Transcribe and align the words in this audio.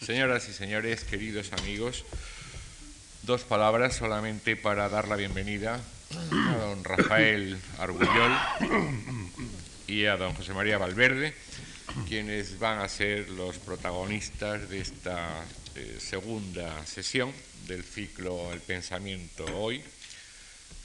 Señoras 0.00 0.46
y 0.48 0.52
señores, 0.52 1.04
queridos 1.04 1.52
amigos, 1.54 2.04
dos 3.22 3.42
palabras 3.42 3.96
solamente 3.96 4.54
para 4.54 4.90
dar 4.90 5.08
la 5.08 5.16
bienvenida 5.16 5.80
a 6.30 6.56
don 6.58 6.84
Rafael 6.84 7.58
Argullol 7.78 8.32
y 9.88 10.04
a 10.04 10.18
don 10.18 10.34
José 10.34 10.52
María 10.52 10.76
Valverde, 10.76 11.34
quienes 12.06 12.58
van 12.58 12.78
a 12.80 12.88
ser 12.88 13.30
los 13.30 13.56
protagonistas 13.56 14.68
de 14.68 14.80
esta 14.80 15.44
eh, 15.74 15.96
segunda 15.98 16.84
sesión 16.84 17.32
del 17.66 17.82
ciclo 17.82 18.52
El 18.52 18.60
Pensamiento 18.60 19.46
Hoy, 19.58 19.82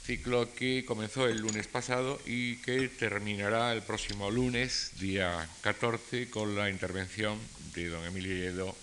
ciclo 0.04 0.52
que 0.54 0.84
comenzó 0.86 1.28
el 1.28 1.36
lunes 1.36 1.68
pasado 1.68 2.18
y 2.24 2.56
que 2.56 2.88
terminará 2.88 3.74
el 3.74 3.82
próximo 3.82 4.30
lunes, 4.30 4.92
día 4.98 5.46
14, 5.60 6.30
con 6.30 6.56
la 6.56 6.70
intervención 6.70 7.38
de 7.74 7.88
don 7.88 8.04
Emilio 8.06 8.34
Lledo 8.34 8.74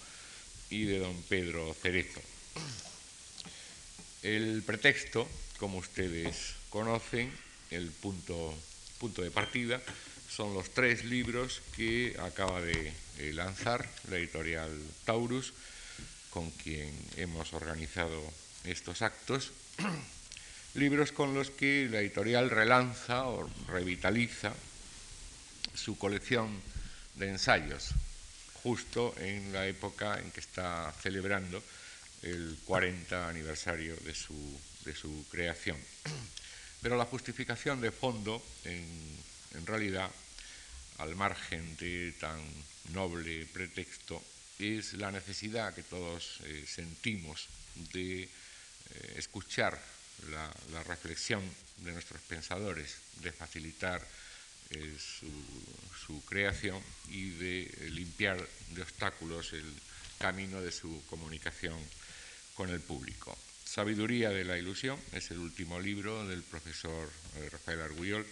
y 0.69 0.85
de 0.85 0.99
don 0.99 1.15
Pedro 1.23 1.73
Cerezo. 1.73 2.21
El 4.21 4.63
pretexto, 4.63 5.27
como 5.57 5.77
ustedes 5.77 6.55
conocen, 6.69 7.31
el 7.71 7.91
punto, 7.91 8.53
punto 8.99 9.21
de 9.21 9.31
partida, 9.31 9.81
son 10.29 10.53
los 10.53 10.69
tres 10.71 11.05
libros 11.05 11.61
que 11.75 12.15
acaba 12.19 12.61
de 12.61 12.93
lanzar 13.33 13.87
la 14.09 14.17
editorial 14.17 14.71
Taurus, 15.05 15.53
con 16.29 16.51
quien 16.51 16.93
hemos 17.17 17.53
organizado 17.53 18.21
estos 18.63 19.01
actos. 19.01 19.51
libros 20.75 21.11
con 21.11 21.33
los 21.33 21.49
que 21.49 21.87
la 21.89 21.99
editorial 21.99 22.49
relanza 22.49 23.25
o 23.25 23.49
revitaliza 23.67 24.53
su 25.73 25.97
colección 25.97 26.61
de 27.15 27.29
ensayos, 27.29 27.89
justo 28.63 29.15
en 29.17 29.53
la 29.53 29.67
época 29.67 30.19
en 30.19 30.31
que 30.31 30.39
está 30.39 30.93
celebrando 31.01 31.63
el 32.23 32.57
40 32.65 33.29
aniversario 33.29 33.95
de 33.97 34.13
su, 34.13 34.59
de 34.85 34.93
su 34.93 35.25
creación. 35.29 35.77
Pero 36.81 36.97
la 36.97 37.05
justificación 37.05 37.81
de 37.81 37.91
fondo, 37.91 38.41
en, 38.63 39.65
realidad, 39.65 40.09
al 40.97 41.15
margen 41.15 41.75
de 41.77 42.13
tan 42.19 42.39
noble 42.93 43.45
pretexto, 43.51 44.21
es 44.59 44.93
la 44.93 45.11
necesidad 45.11 45.73
que 45.73 45.83
todos 45.83 46.39
eh, 46.43 46.65
sentimos 46.67 47.47
de 47.93 48.23
eh, 48.23 48.29
escuchar 49.17 49.79
la, 50.31 50.51
la 50.73 50.83
reflexión 50.83 51.41
de 51.77 51.93
nuestros 51.93 52.21
pensadores, 52.21 52.95
de 53.21 53.31
facilitar 53.31 54.05
eh, 54.71 54.97
su, 54.97 55.27
su, 56.05 56.23
creación 56.25 56.81
y 57.09 57.29
de 57.31 57.89
limpiar 57.91 58.37
de 58.71 58.81
obstáculos 58.81 59.53
el 59.53 59.65
camino 60.19 60.61
de 60.61 60.71
su 60.71 61.03
comunicación 61.07 61.77
con 62.55 62.69
el 62.69 62.79
público. 62.79 63.37
Sabiduría 63.65 64.29
de 64.29 64.45
la 64.45 64.57
ilusión 64.57 64.99
es 65.13 65.31
el 65.31 65.39
último 65.39 65.79
libro 65.79 66.27
del 66.27 66.43
profesor 66.43 67.09
eh, 67.35 67.49
Rafael 67.51 67.81
Argullol 67.81 68.25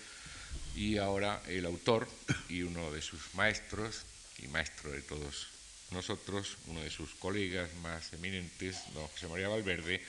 y 0.75 0.97
ahora 0.97 1.41
el 1.47 1.65
autor 1.65 2.07
y 2.49 2.63
uno 2.63 2.91
de 2.91 3.01
sus 3.01 3.33
maestros 3.35 4.03
y 4.39 4.47
maestro 4.47 4.91
de 4.91 5.01
todos 5.01 5.47
nosotros, 5.91 6.57
uno 6.67 6.81
de 6.81 6.89
sus 6.89 7.15
colegas 7.15 7.73
más 7.81 8.11
eminentes, 8.13 8.77
don 8.93 9.07
José 9.07 9.27
María 9.27 9.47
Valverde, 9.47 10.01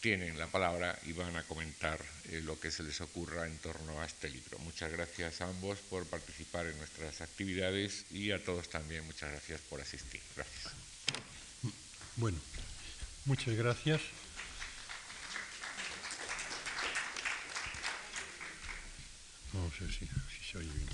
tienen 0.00 0.38
la 0.38 0.46
palabra 0.46 0.98
y 1.06 1.12
van 1.12 1.36
a 1.36 1.42
comentar 1.44 1.98
eh, 2.30 2.40
lo 2.44 2.58
que 2.60 2.70
se 2.70 2.82
les 2.82 3.00
ocurra 3.00 3.46
en 3.46 3.58
torno 3.58 4.00
a 4.00 4.06
este 4.06 4.28
libro. 4.28 4.58
Muchas 4.60 4.92
gracias 4.92 5.40
a 5.40 5.48
ambos 5.48 5.78
por 5.90 6.06
participar 6.06 6.66
en 6.66 6.76
nuestras 6.78 7.20
actividades 7.20 8.06
y 8.10 8.30
a 8.30 8.42
todos 8.42 8.68
también 8.68 9.04
muchas 9.06 9.30
gracias 9.30 9.60
por 9.62 9.80
asistir. 9.80 10.20
Gracias. 10.36 10.72
Bueno, 12.16 12.38
muchas 13.24 13.54
gracias. 13.54 14.00
Vamos 19.52 19.74
a 19.80 19.92
si 19.92 20.06
se 20.50 20.58
oye 20.58 20.70
bien. 20.70 20.88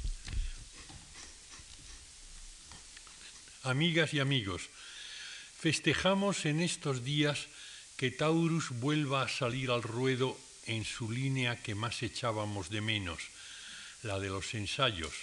Amigas 3.65 4.13
y 4.15 4.21
amigos, 4.21 4.71
festejamos 5.59 6.47
en 6.47 6.61
estos 6.61 7.05
días 7.05 7.49
que 8.03 8.11
Taurus 8.11 8.71
vuelva 8.81 9.23
a 9.23 9.29
salir 9.29 9.71
al 9.71 9.81
ruedo 9.81 10.37
en 10.67 10.85
su 10.85 11.13
línea 11.13 11.63
que 11.63 11.77
más 11.77 12.03
echábamos 12.03 12.69
de 12.69 12.81
menos, 12.81 13.23
la 14.03 14.19
de 14.19 14.27
los 14.27 14.55
ensayos, 14.55 15.15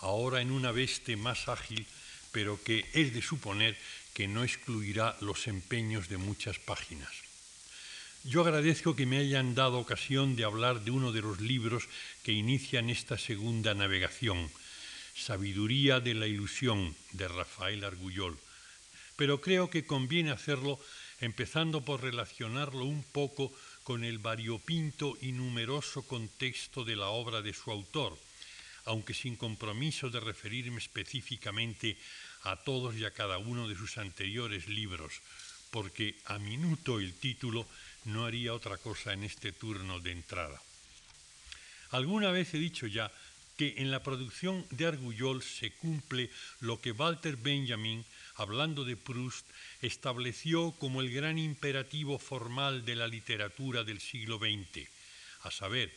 ahora 0.00 0.40
en 0.40 0.50
una 0.50 0.72
veste 0.72 1.14
más 1.18 1.46
ágil, 1.46 1.84
pero 2.32 2.56
que 2.64 2.88
es 2.94 3.12
de 3.12 3.20
suponer 3.20 3.76
que 4.14 4.28
no 4.28 4.44
excluirá 4.44 5.14
los 5.20 5.46
empeños 5.46 6.08
de 6.08 6.16
muchas 6.16 6.58
páginas. 6.58 7.12
Yo 8.24 8.40
agradezco 8.40 8.96
que 8.96 9.04
me 9.04 9.18
hayan 9.18 9.54
dado 9.54 9.76
ocasión 9.76 10.36
de 10.36 10.44
hablar 10.44 10.84
de 10.84 10.92
uno 10.92 11.12
de 11.12 11.20
los 11.20 11.42
libros 11.42 11.84
que 12.22 12.32
inician 12.32 12.88
esta 12.88 13.18
segunda 13.18 13.74
navegación, 13.74 14.50
Sabiduría 15.14 16.00
de 16.00 16.14
la 16.14 16.26
Ilusión, 16.26 16.96
de 17.12 17.28
Rafael 17.28 17.84
Argullol, 17.84 18.38
pero 19.16 19.42
creo 19.42 19.68
que 19.68 19.84
conviene 19.84 20.30
hacerlo 20.30 20.80
empezando 21.20 21.84
por 21.84 22.02
relacionarlo 22.02 22.84
un 22.84 23.02
poco 23.02 23.52
con 23.84 24.04
el 24.04 24.18
variopinto 24.18 25.16
y 25.20 25.32
numeroso 25.32 26.02
contexto 26.02 26.84
de 26.84 26.96
la 26.96 27.08
obra 27.08 27.42
de 27.42 27.52
su 27.52 27.70
autor, 27.70 28.18
aunque 28.84 29.14
sin 29.14 29.36
compromiso 29.36 30.10
de 30.10 30.20
referirme 30.20 30.78
específicamente 30.78 31.96
a 32.42 32.56
todos 32.56 32.96
y 32.96 33.04
a 33.04 33.12
cada 33.12 33.38
uno 33.38 33.68
de 33.68 33.76
sus 33.76 33.98
anteriores 33.98 34.68
libros, 34.68 35.20
porque 35.70 36.16
a 36.26 36.38
minuto 36.38 37.00
el 37.00 37.14
título 37.14 37.66
no 38.04 38.24
haría 38.24 38.54
otra 38.54 38.76
cosa 38.76 39.12
en 39.12 39.24
este 39.24 39.52
turno 39.52 40.00
de 40.00 40.12
entrada. 40.12 40.60
Alguna 41.90 42.30
vez 42.30 42.54
he 42.54 42.58
dicho 42.58 42.86
ya 42.86 43.10
que 43.56 43.74
en 43.78 43.90
la 43.90 44.02
producción 44.02 44.66
de 44.70 44.86
Argullol 44.86 45.42
se 45.42 45.72
cumple 45.72 46.30
lo 46.60 46.80
que 46.80 46.92
Walter 46.92 47.36
Benjamin 47.36 48.04
hablando 48.36 48.84
de 48.84 48.96
Proust, 48.96 49.46
estableció 49.82 50.72
como 50.72 51.00
el 51.00 51.12
gran 51.12 51.38
imperativo 51.38 52.18
formal 52.18 52.84
de 52.84 52.96
la 52.96 53.08
literatura 53.08 53.84
del 53.84 54.00
siglo 54.00 54.38
XX, 54.38 54.88
a 55.42 55.50
saber, 55.50 55.92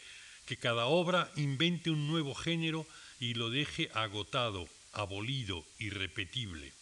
que 0.45 0.57
cada 0.57 0.87
obra 0.87 1.31
invente 1.35 1.91
un 1.91 2.07
nuevo 2.07 2.33
género 2.33 2.87
y 3.19 3.35
lo 3.35 3.49
deje 3.49 3.89
agotado, 3.93 4.67
abolido, 4.93 5.65
irrepetible. 5.77 6.73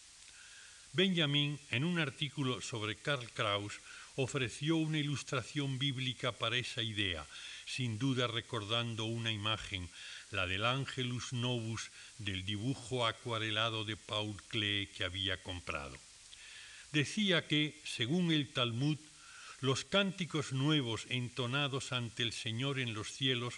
Benjamin, 0.92 1.60
en 1.70 1.84
un 1.84 1.98
artículo 1.98 2.60
sobre 2.60 2.96
Karl 2.96 3.28
Kraus, 3.34 3.74
ofreció 4.16 4.76
una 4.76 4.98
ilustración 4.98 5.78
bíblica 5.78 6.32
para 6.32 6.56
esa 6.56 6.82
idea, 6.82 7.26
sin 7.66 7.98
duda 7.98 8.26
recordando 8.26 9.04
una 9.04 9.30
imagen 9.30 9.88
la 10.30 10.46
del 10.46 10.64
Angelus 10.64 11.32
Novus 11.32 11.90
del 12.18 12.44
dibujo 12.44 13.06
acuarelado 13.06 13.84
de 13.84 13.96
Paul 13.96 14.36
Klee 14.48 14.88
que 14.88 15.04
había 15.04 15.42
comprado. 15.42 15.96
Decía 16.92 17.46
que, 17.46 17.80
según 17.84 18.32
el 18.32 18.52
Talmud, 18.52 18.98
los 19.60 19.84
cánticos 19.84 20.52
nuevos 20.52 21.06
entonados 21.08 21.92
ante 21.92 22.22
el 22.22 22.32
Señor 22.32 22.78
en 22.78 22.94
los 22.94 23.12
cielos 23.12 23.54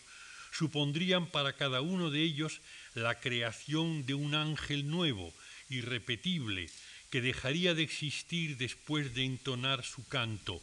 supondrían 0.52 1.26
para 1.26 1.54
cada 1.54 1.80
uno 1.80 2.10
de 2.10 2.22
ellos 2.22 2.60
la 2.94 3.20
creación 3.20 4.06
de 4.06 4.14
un 4.14 4.34
ángel 4.34 4.88
nuevo, 4.88 5.32
irrepetible, 5.68 6.68
que 7.10 7.20
dejaría 7.20 7.74
de 7.74 7.82
existir 7.82 8.56
después 8.56 9.14
de 9.14 9.24
entonar 9.24 9.84
su 9.84 10.06
canto, 10.08 10.60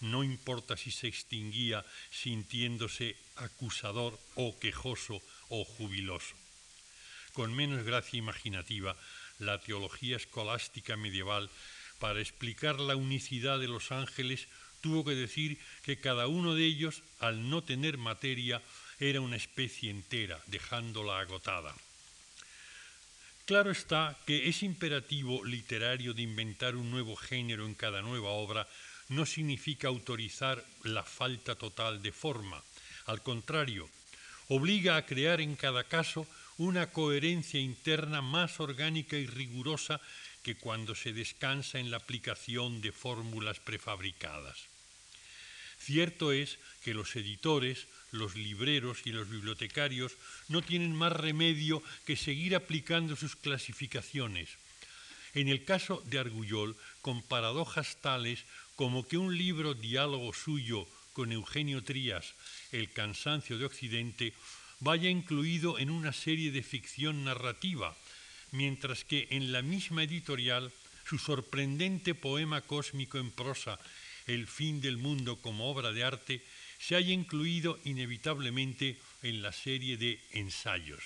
no 0.00 0.24
importa 0.24 0.76
si 0.76 0.90
se 0.90 1.08
extinguía 1.08 1.84
sintiéndose 2.10 3.16
acusador 3.36 4.18
o 4.34 4.58
quejoso 4.58 5.20
o 5.50 5.64
jubiloso. 5.64 6.34
Con 7.34 7.54
menos 7.54 7.84
gracia 7.84 8.18
imaginativa, 8.18 8.96
la 9.38 9.60
teología 9.60 10.16
escolástica 10.16 10.96
medieval, 10.96 11.50
para 11.98 12.20
explicar 12.20 12.80
la 12.80 12.96
unicidad 12.96 13.58
de 13.58 13.68
los 13.68 13.92
ángeles, 13.92 14.48
tuvo 14.80 15.04
que 15.04 15.14
decir 15.14 15.58
que 15.82 16.00
cada 16.00 16.26
uno 16.26 16.54
de 16.54 16.64
ellos, 16.64 17.02
al 17.18 17.50
no 17.50 17.62
tener 17.62 17.98
materia, 17.98 18.62
era 18.98 19.20
una 19.20 19.36
especie 19.36 19.90
entera, 19.90 20.40
dejándola 20.46 21.20
agotada. 21.20 21.74
Claro 23.44 23.70
está 23.70 24.16
que 24.26 24.48
es 24.48 24.62
imperativo 24.62 25.44
literario 25.44 26.14
de 26.14 26.22
inventar 26.22 26.76
un 26.76 26.90
nuevo 26.90 27.16
género 27.16 27.66
en 27.66 27.74
cada 27.74 28.00
nueva 28.00 28.30
obra 28.30 28.68
no 29.08 29.26
significa 29.26 29.88
autorizar 29.88 30.64
la 30.84 31.02
falta 31.02 31.56
total 31.56 32.00
de 32.00 32.12
forma. 32.12 32.62
Al 33.06 33.22
contrario, 33.22 33.88
obliga 34.50 34.96
a 34.96 35.06
crear 35.06 35.40
en 35.40 35.54
cada 35.54 35.84
caso 35.84 36.26
una 36.58 36.90
coherencia 36.90 37.60
interna 37.60 38.20
más 38.20 38.58
orgánica 38.58 39.16
y 39.16 39.26
rigurosa 39.26 40.00
que 40.42 40.56
cuando 40.56 40.94
se 40.94 41.12
descansa 41.12 41.78
en 41.78 41.90
la 41.90 41.98
aplicación 41.98 42.80
de 42.80 42.90
fórmulas 42.90 43.60
prefabricadas. 43.60 44.58
Cierto 45.78 46.32
es 46.32 46.58
que 46.82 46.94
los 46.94 47.14
editores, 47.14 47.86
los 48.10 48.34
libreros 48.34 48.98
y 49.04 49.12
los 49.12 49.30
bibliotecarios 49.30 50.12
no 50.48 50.62
tienen 50.62 50.94
más 50.94 51.12
remedio 51.12 51.80
que 52.04 52.16
seguir 52.16 52.56
aplicando 52.56 53.14
sus 53.14 53.36
clasificaciones. 53.36 54.50
En 55.34 55.46
el 55.46 55.64
caso 55.64 56.02
de 56.06 56.18
Argullol 56.18 56.76
con 57.02 57.22
paradojas 57.22 57.96
tales 58.02 58.42
como 58.74 59.06
que 59.06 59.16
un 59.16 59.38
libro 59.38 59.74
diálogo 59.74 60.34
suyo 60.34 60.88
con 61.12 61.30
Eugenio 61.32 61.84
Trías, 61.84 62.34
El 62.72 62.90
cansancio 62.92 63.58
de 63.58 63.64
Occidente, 63.64 64.32
vaya 64.80 65.10
incluido 65.10 65.78
en 65.78 65.90
una 65.90 66.12
serie 66.12 66.50
de 66.50 66.62
ficción 66.62 67.24
narrativa, 67.24 67.96
mientras 68.52 69.04
que 69.04 69.28
en 69.30 69.52
la 69.52 69.62
misma 69.62 70.04
editorial 70.04 70.72
su 71.06 71.18
sorprendente 71.18 72.14
poema 72.14 72.62
cósmico 72.62 73.18
en 73.18 73.30
prosa, 73.30 73.78
El 74.26 74.46
fin 74.46 74.80
del 74.80 74.96
mundo 74.96 75.36
como 75.40 75.70
obra 75.70 75.90
de 75.90 76.04
arte, 76.04 76.42
se 76.78 76.94
haya 76.94 77.12
incluido 77.12 77.80
inevitablemente 77.84 78.96
en 79.22 79.42
la 79.42 79.52
serie 79.52 79.96
de 79.96 80.20
ensayos. 80.32 81.02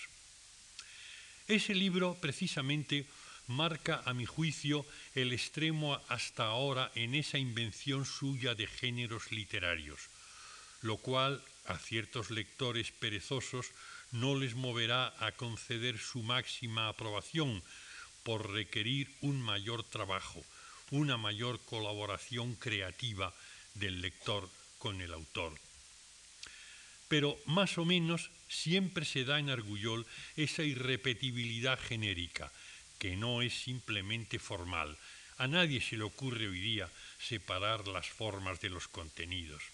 Ese 1.48 1.74
libro 1.74 2.18
precisamente 2.20 3.06
marca, 3.46 4.02
a 4.04 4.14
mi 4.14 4.26
juicio, 4.26 4.86
el 5.14 5.32
extremo 5.32 6.00
hasta 6.08 6.44
ahora 6.46 6.90
en 6.94 7.14
esa 7.14 7.38
invención 7.38 8.04
suya 8.04 8.54
de 8.54 8.66
géneros 8.66 9.32
literarios, 9.32 10.00
lo 10.82 10.96
cual 10.98 11.42
a 11.66 11.78
ciertos 11.78 12.30
lectores 12.30 12.92
perezosos 12.92 13.72
no 14.12 14.36
les 14.36 14.54
moverá 14.54 15.14
a 15.18 15.32
conceder 15.32 15.98
su 15.98 16.22
máxima 16.22 16.88
aprobación 16.88 17.62
por 18.22 18.52
requerir 18.52 19.10
un 19.20 19.40
mayor 19.40 19.82
trabajo, 19.84 20.44
una 20.90 21.16
mayor 21.16 21.60
colaboración 21.64 22.54
creativa 22.54 23.34
del 23.74 24.00
lector 24.00 24.48
con 24.78 25.00
el 25.00 25.12
autor. 25.12 25.58
Pero 27.08 27.36
más 27.46 27.76
o 27.78 27.84
menos 27.84 28.30
siempre 28.48 29.04
se 29.04 29.24
da 29.24 29.38
en 29.38 29.50
Argullol 29.50 30.06
esa 30.36 30.62
irrepetibilidad 30.62 31.78
genérica, 31.78 32.52
que 32.98 33.16
no 33.16 33.42
es 33.42 33.52
simplemente 33.54 34.38
formal. 34.38 34.96
A 35.38 35.46
nadie 35.46 35.80
se 35.80 35.96
le 35.96 36.04
ocurre 36.04 36.48
hoy 36.48 36.60
día 36.60 36.88
separar 37.18 37.88
las 37.88 38.08
formas 38.08 38.60
de 38.60 38.70
los 38.70 38.88
contenidos. 38.88 39.73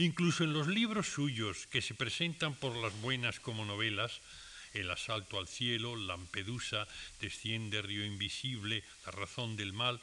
Incluso 0.00 0.44
en 0.44 0.54
los 0.54 0.66
libros 0.66 1.08
suyos 1.08 1.66
que 1.66 1.82
se 1.82 1.92
presentan 1.92 2.54
por 2.54 2.74
las 2.74 2.98
buenas 3.02 3.38
como 3.38 3.66
novelas, 3.66 4.22
El 4.72 4.90
asalto 4.90 5.38
al 5.38 5.46
cielo, 5.46 5.94
Lampedusa, 5.94 6.88
Desciende 7.20 7.82
Río 7.82 8.06
Invisible, 8.06 8.82
La 9.04 9.12
razón 9.12 9.56
del 9.56 9.74
mal, 9.74 10.00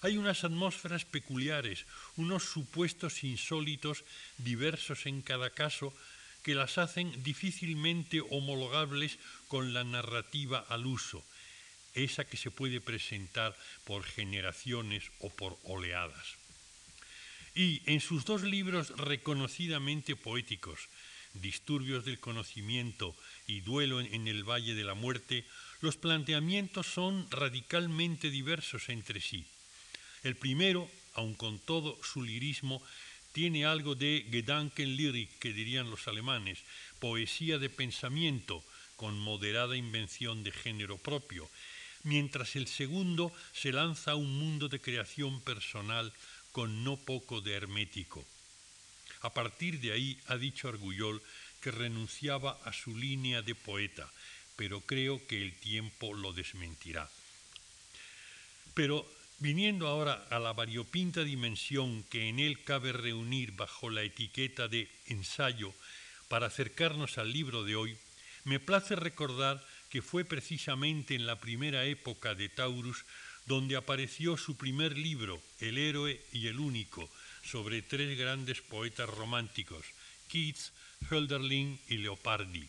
hay 0.00 0.16
unas 0.16 0.42
atmósferas 0.44 1.04
peculiares, 1.04 1.84
unos 2.16 2.44
supuestos 2.44 3.24
insólitos 3.24 4.04
diversos 4.38 5.04
en 5.04 5.20
cada 5.20 5.50
caso 5.50 5.92
que 6.42 6.54
las 6.54 6.78
hacen 6.78 7.22
difícilmente 7.22 8.22
homologables 8.22 9.18
con 9.48 9.74
la 9.74 9.84
narrativa 9.84 10.64
al 10.66 10.86
uso, 10.86 11.22
esa 11.92 12.24
que 12.24 12.38
se 12.38 12.50
puede 12.50 12.80
presentar 12.80 13.54
por 13.84 14.02
generaciones 14.02 15.12
o 15.20 15.28
por 15.28 15.58
oleadas. 15.64 16.45
Y 17.56 17.80
en 17.86 18.02
sus 18.02 18.26
dos 18.26 18.42
libros 18.42 18.90
reconocidamente 18.98 20.14
poéticos, 20.14 20.90
Disturbios 21.32 22.04
del 22.04 22.20
Conocimiento 22.20 23.16
y 23.46 23.60
Duelo 23.60 24.02
en 24.02 24.28
el 24.28 24.44
Valle 24.44 24.74
de 24.74 24.84
la 24.84 24.92
Muerte, 24.92 25.46
los 25.80 25.96
planteamientos 25.96 26.86
son 26.86 27.26
radicalmente 27.30 28.28
diversos 28.28 28.90
entre 28.90 29.22
sí. 29.22 29.46
El 30.22 30.36
primero, 30.36 30.86
aun 31.14 31.32
con 31.32 31.58
todo 31.58 31.98
su 32.04 32.22
lirismo, 32.22 32.82
tiene 33.32 33.64
algo 33.64 33.94
de 33.94 34.26
Gedankenlyrik, 34.30 35.38
que 35.38 35.54
dirían 35.54 35.90
los 35.90 36.08
alemanes, 36.08 36.58
poesía 36.98 37.58
de 37.58 37.70
pensamiento, 37.70 38.62
con 38.96 39.18
moderada 39.18 39.76
invención 39.76 40.44
de 40.44 40.52
género 40.52 40.98
propio, 40.98 41.48
mientras 42.02 42.54
el 42.54 42.66
segundo 42.66 43.32
se 43.52 43.72
lanza 43.72 44.12
a 44.12 44.16
un 44.16 44.38
mundo 44.38 44.68
de 44.68 44.80
creación 44.80 45.40
personal 45.40 46.12
con 46.56 46.84
no 46.84 46.96
poco 46.96 47.42
de 47.42 47.52
hermético. 47.52 48.24
A 49.20 49.28
partir 49.28 49.78
de 49.78 49.92
ahí 49.92 50.16
ha 50.24 50.38
dicho 50.38 50.68
Argullol 50.72 51.20
que 51.60 51.70
renunciaba 51.70 52.58
a 52.64 52.72
su 52.72 52.96
línea 52.96 53.42
de 53.42 53.54
poeta, 53.54 54.10
pero 54.56 54.80
creo 54.80 55.20
que 55.26 55.42
el 55.42 55.52
tiempo 55.52 56.14
lo 56.14 56.32
desmentirá. 56.32 57.10
Pero 58.72 59.04
viniendo 59.38 59.86
ahora 59.86 60.26
a 60.30 60.38
la 60.38 60.54
variopinta 60.54 61.24
dimensión 61.24 62.04
que 62.04 62.30
en 62.30 62.38
él 62.38 62.64
cabe 62.64 62.94
reunir 62.94 63.52
bajo 63.52 63.90
la 63.90 64.00
etiqueta 64.00 64.66
de 64.66 64.88
ensayo 65.08 65.74
para 66.28 66.46
acercarnos 66.46 67.18
al 67.18 67.34
libro 67.34 67.64
de 67.64 67.76
hoy, 67.76 67.98
me 68.44 68.60
place 68.60 68.96
recordar 68.96 69.62
que 69.90 70.00
fue 70.00 70.24
precisamente 70.24 71.14
en 71.16 71.26
la 71.26 71.38
primera 71.38 71.84
época 71.84 72.34
de 72.34 72.48
Taurus 72.48 73.04
donde 73.46 73.76
apareció 73.76 74.36
su 74.36 74.56
primer 74.56 74.98
libro, 74.98 75.40
El 75.60 75.78
héroe 75.78 76.20
y 76.32 76.48
el 76.48 76.58
único, 76.58 77.08
sobre 77.44 77.82
tres 77.82 78.18
grandes 78.18 78.60
poetas 78.60 79.08
románticos, 79.08 79.86
Keats, 80.28 80.72
Hölderlin 81.10 81.78
y 81.88 81.98
Leopardi. 81.98 82.68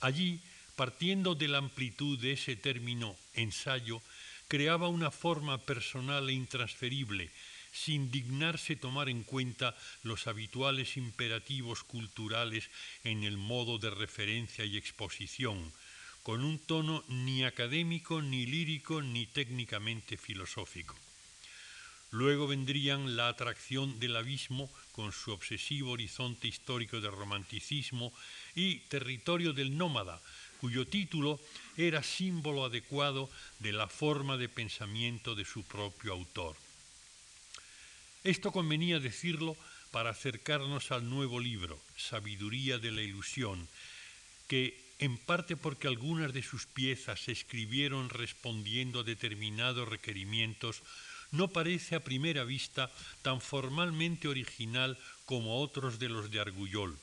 Allí, 0.00 0.40
partiendo 0.76 1.34
de 1.34 1.48
la 1.48 1.58
amplitud 1.58 2.18
de 2.18 2.32
ese 2.32 2.56
término 2.56 3.16
ensayo, 3.34 4.02
creaba 4.48 4.88
una 4.88 5.10
forma 5.10 5.58
personal 5.58 6.28
e 6.28 6.34
intransferible, 6.34 7.30
sin 7.72 8.10
dignarse 8.10 8.76
tomar 8.76 9.08
en 9.08 9.22
cuenta 9.22 9.76
los 10.02 10.26
habituales 10.26 10.96
imperativos 10.96 11.82
culturales 11.82 12.70
en 13.04 13.24
el 13.24 13.36
modo 13.36 13.78
de 13.78 13.90
referencia 13.90 14.64
y 14.64 14.76
exposición, 14.76 15.72
con 16.26 16.42
un 16.42 16.58
tono 16.58 17.04
ni 17.06 17.44
académico, 17.44 18.20
ni 18.20 18.46
lírico, 18.46 19.00
ni 19.00 19.26
técnicamente 19.26 20.16
filosófico. 20.16 20.96
Luego 22.10 22.48
vendrían 22.48 23.14
la 23.14 23.28
atracción 23.28 24.00
del 24.00 24.16
abismo 24.16 24.68
con 24.90 25.12
su 25.12 25.30
obsesivo 25.30 25.92
horizonte 25.92 26.48
histórico 26.48 27.00
de 27.00 27.12
romanticismo 27.12 28.12
y 28.56 28.80
territorio 28.90 29.52
del 29.52 29.78
nómada, 29.78 30.20
cuyo 30.60 30.84
título 30.84 31.38
era 31.76 32.02
símbolo 32.02 32.64
adecuado 32.64 33.30
de 33.60 33.72
la 33.72 33.86
forma 33.86 34.36
de 34.36 34.48
pensamiento 34.48 35.36
de 35.36 35.44
su 35.44 35.62
propio 35.62 36.12
autor. 36.12 36.56
Esto 38.24 38.50
convenía 38.50 38.98
decirlo 38.98 39.56
para 39.92 40.10
acercarnos 40.10 40.90
al 40.90 41.08
nuevo 41.08 41.38
libro, 41.38 41.80
Sabiduría 41.96 42.78
de 42.78 42.90
la 42.90 43.02
Ilusión, 43.02 43.68
que 44.48 44.85
en 44.98 45.18
parte 45.18 45.56
porque 45.56 45.88
algunas 45.88 46.32
de 46.32 46.42
sus 46.42 46.66
piezas 46.66 47.20
se 47.20 47.32
escribieron 47.32 48.08
respondiendo 48.08 49.00
a 49.00 49.04
determinados 49.04 49.88
requerimientos, 49.88 50.82
no 51.32 51.48
parece 51.48 51.96
a 51.96 52.04
primera 52.04 52.44
vista 52.44 52.90
tan 53.22 53.40
formalmente 53.40 54.28
original 54.28 54.96
como 55.26 55.60
otros 55.60 55.98
de 55.98 56.08
los 56.08 56.30
de 56.30 56.40
Argullol, 56.40 56.96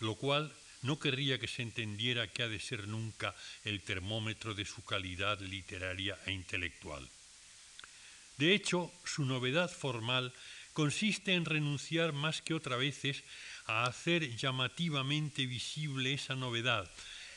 lo 0.00 0.16
cual 0.16 0.52
no 0.82 0.98
querría 0.98 1.38
que 1.38 1.48
se 1.48 1.62
entendiera 1.62 2.28
que 2.28 2.42
ha 2.42 2.48
de 2.48 2.60
ser 2.60 2.88
nunca 2.88 3.34
el 3.64 3.80
termómetro 3.80 4.54
de 4.54 4.66
su 4.66 4.84
calidad 4.84 5.40
literaria 5.40 6.18
e 6.26 6.32
intelectual. 6.32 7.08
De 8.36 8.54
hecho, 8.54 8.92
su 9.04 9.24
novedad 9.24 9.70
formal 9.70 10.34
consiste 10.74 11.32
en 11.32 11.46
renunciar 11.46 12.12
más 12.12 12.42
que 12.42 12.52
otras 12.52 12.78
veces 12.78 13.22
a 13.66 13.84
hacer 13.84 14.36
llamativamente 14.36 15.46
visible 15.46 16.12
esa 16.12 16.34
novedad, 16.34 16.90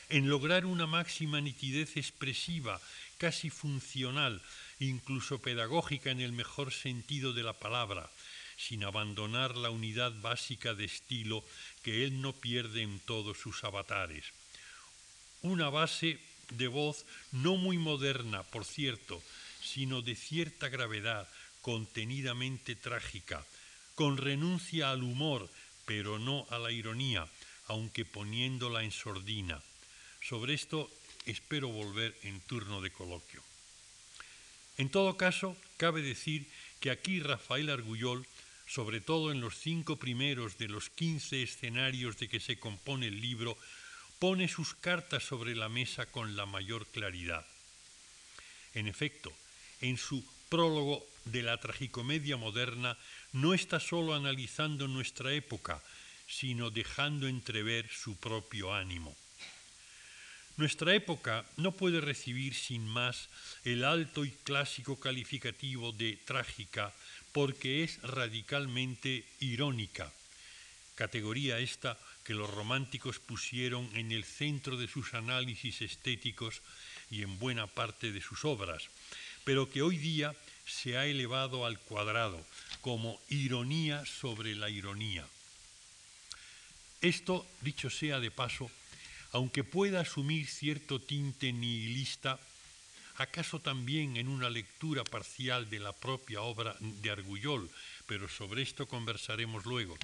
en 0.08 0.28
lograr 0.28 0.64
una 0.64 0.86
máxima 0.86 1.40
nitidez 1.40 1.96
expresiva, 1.96 2.80
casi 3.18 3.50
funcional, 3.50 4.40
incluso 4.80 5.40
pedagógica 5.40 6.10
en 6.10 6.20
el 6.20 6.32
mejor 6.32 6.72
sentido 6.72 7.32
de 7.32 7.42
la 7.42 7.52
palabra, 7.52 8.10
sin 8.56 8.84
abandonar 8.84 9.56
la 9.56 9.70
unidad 9.70 10.12
básica 10.20 10.74
de 10.74 10.84
estilo 10.84 11.44
que 11.82 12.04
él 12.04 12.20
no 12.22 12.32
pierde 12.32 12.82
en 12.82 13.00
todos 13.00 13.38
sus 13.38 13.62
avatares. 13.64 14.24
Una 15.42 15.68
base 15.68 16.18
de 16.50 16.68
voz 16.68 17.04
no 17.30 17.56
muy 17.56 17.78
moderna, 17.78 18.42
por 18.44 18.64
cierto, 18.64 19.22
sino 19.62 20.02
de 20.02 20.16
cierta 20.16 20.68
gravedad, 20.68 21.28
contenidamente 21.60 22.74
trágica, 22.74 23.44
con 23.94 24.16
renuncia 24.16 24.90
al 24.90 25.02
humor, 25.02 25.50
pero 25.84 26.18
no 26.18 26.46
a 26.50 26.58
la 26.58 26.72
ironía, 26.72 27.28
aunque 27.66 28.04
poniéndola 28.04 28.82
en 28.82 28.92
sordina. 28.92 29.62
Sobre 30.28 30.52
esto 30.52 30.90
espero 31.24 31.68
volver 31.68 32.14
en 32.22 32.40
turno 32.40 32.82
de 32.82 32.92
coloquio. 32.92 33.40
En 34.76 34.90
todo 34.90 35.16
caso, 35.16 35.56
cabe 35.78 36.02
decir 36.02 36.44
que 36.80 36.90
aquí 36.90 37.20
Rafael 37.20 37.70
Argullol, 37.70 38.26
sobre 38.66 39.00
todo 39.00 39.32
en 39.32 39.40
los 39.40 39.56
cinco 39.56 39.96
primeros 39.96 40.58
de 40.58 40.68
los 40.68 40.90
quince 40.90 41.42
escenarios 41.42 42.18
de 42.18 42.28
que 42.28 42.40
se 42.40 42.58
compone 42.58 43.06
el 43.06 43.22
libro, 43.22 43.56
pone 44.18 44.48
sus 44.48 44.74
cartas 44.74 45.24
sobre 45.24 45.56
la 45.56 45.70
mesa 45.70 46.04
con 46.04 46.36
la 46.36 46.44
mayor 46.44 46.86
claridad. 46.88 47.46
En 48.74 48.86
efecto, 48.86 49.32
en 49.80 49.96
su 49.96 50.22
prólogo 50.50 51.06
de 51.24 51.42
la 51.42 51.56
tragicomedia 51.56 52.36
moderna 52.36 52.98
no 53.32 53.54
está 53.54 53.80
sólo 53.80 54.12
analizando 54.12 54.88
nuestra 54.88 55.32
época, 55.32 55.82
sino 56.28 56.68
dejando 56.68 57.28
entrever 57.28 57.88
su 57.88 58.16
propio 58.16 58.74
ánimo. 58.74 59.16
Nuestra 60.58 60.92
época 60.92 61.44
no 61.56 61.70
puede 61.70 62.00
recibir 62.00 62.52
sin 62.52 62.84
más 62.84 63.28
el 63.62 63.84
alto 63.84 64.24
y 64.24 64.32
clásico 64.42 64.98
calificativo 64.98 65.92
de 65.92 66.18
trágica 66.24 66.92
porque 67.30 67.84
es 67.84 68.02
radicalmente 68.02 69.24
irónica, 69.38 70.12
categoría 70.96 71.60
esta 71.60 71.96
que 72.24 72.34
los 72.34 72.50
románticos 72.50 73.20
pusieron 73.20 73.88
en 73.94 74.10
el 74.10 74.24
centro 74.24 74.76
de 74.76 74.88
sus 74.88 75.14
análisis 75.14 75.80
estéticos 75.80 76.60
y 77.08 77.22
en 77.22 77.38
buena 77.38 77.68
parte 77.68 78.10
de 78.10 78.20
sus 78.20 78.44
obras, 78.44 78.82
pero 79.44 79.70
que 79.70 79.82
hoy 79.82 79.96
día 79.96 80.34
se 80.66 80.98
ha 80.98 81.06
elevado 81.06 81.66
al 81.66 81.78
cuadrado 81.78 82.44
como 82.80 83.20
ironía 83.28 84.04
sobre 84.06 84.56
la 84.56 84.68
ironía. 84.68 85.24
Esto, 87.00 87.46
dicho 87.60 87.90
sea 87.90 88.18
de 88.18 88.32
paso, 88.32 88.68
aunque 89.32 89.64
pueda 89.64 90.00
asumir 90.00 90.46
cierto 90.46 91.00
tinte 91.00 91.52
nihilista, 91.52 92.40
acaso 93.16 93.58
también 93.60 94.16
en 94.16 94.28
una 94.28 94.48
lectura 94.48 95.04
parcial 95.04 95.68
de 95.68 95.80
la 95.80 95.92
propia 95.92 96.42
obra 96.42 96.76
de 96.80 97.10
Argullol, 97.10 97.68
pero 98.06 98.28
sobre 98.28 98.62
esto 98.62 98.86
conversaremos 98.86 99.66
luego, 99.66 99.98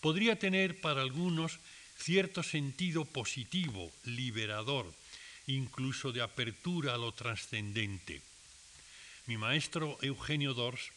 podría 0.00 0.38
tener 0.38 0.80
para 0.80 1.02
algunos 1.02 1.58
cierto 1.98 2.42
sentido 2.42 3.04
positivo, 3.04 3.90
liberador, 4.04 4.92
incluso 5.46 6.12
de 6.12 6.22
apertura 6.22 6.94
a 6.94 6.98
lo 6.98 7.12
trascendente. 7.12 8.20
Mi 9.26 9.38
maestro 9.38 9.98
Eugenio 10.02 10.54
Dors, 10.54 10.92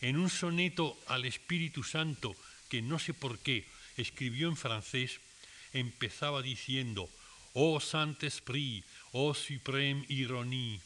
en 0.00 0.16
un 0.16 0.30
soneto 0.30 0.96
al 1.08 1.24
Espíritu 1.24 1.82
Santo 1.82 2.36
que 2.68 2.80
no 2.80 2.98
sé 2.98 3.12
por 3.12 3.38
qué 3.38 3.66
escribió 3.96 4.48
en 4.48 4.56
francés, 4.56 5.20
empezaba 5.76 6.42
diciendo, 6.42 7.08
Oh 7.52 7.80
Saint-Esprit, 7.80 8.84
oh 9.12 9.34
Supreme 9.34 10.04
Ironie. 10.08 10.80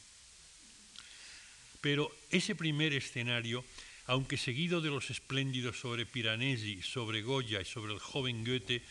Pero 1.81 2.11
ese 2.29 2.55
primer 2.55 2.93
escenario, 2.93 3.65
aunque 4.05 4.37
seguido 4.37 4.81
de 4.81 4.89
los 4.89 5.09
espléndidos 5.09 5.79
sobre 5.79 6.05
Piranesi, 6.05 6.81
sobre 6.81 7.21
Goya 7.21 7.61
y 7.61 7.65
sobre 7.65 7.93
el 7.93 7.99
joven 7.99 8.45
Goethe, 8.45 8.83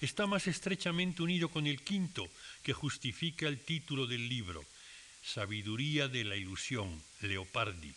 está 0.00 0.26
más 0.26 0.46
estrechamente 0.46 1.22
unido 1.22 1.48
con 1.48 1.66
el 1.66 1.82
quinto, 1.82 2.28
que 2.62 2.72
justifica 2.72 3.48
el 3.48 3.60
título 3.60 4.06
del 4.06 4.28
libro, 4.28 4.64
Sabiduría 5.22 6.08
de 6.08 6.24
la 6.24 6.36
Ilusión, 6.36 7.02
Leopardi. 7.20 7.92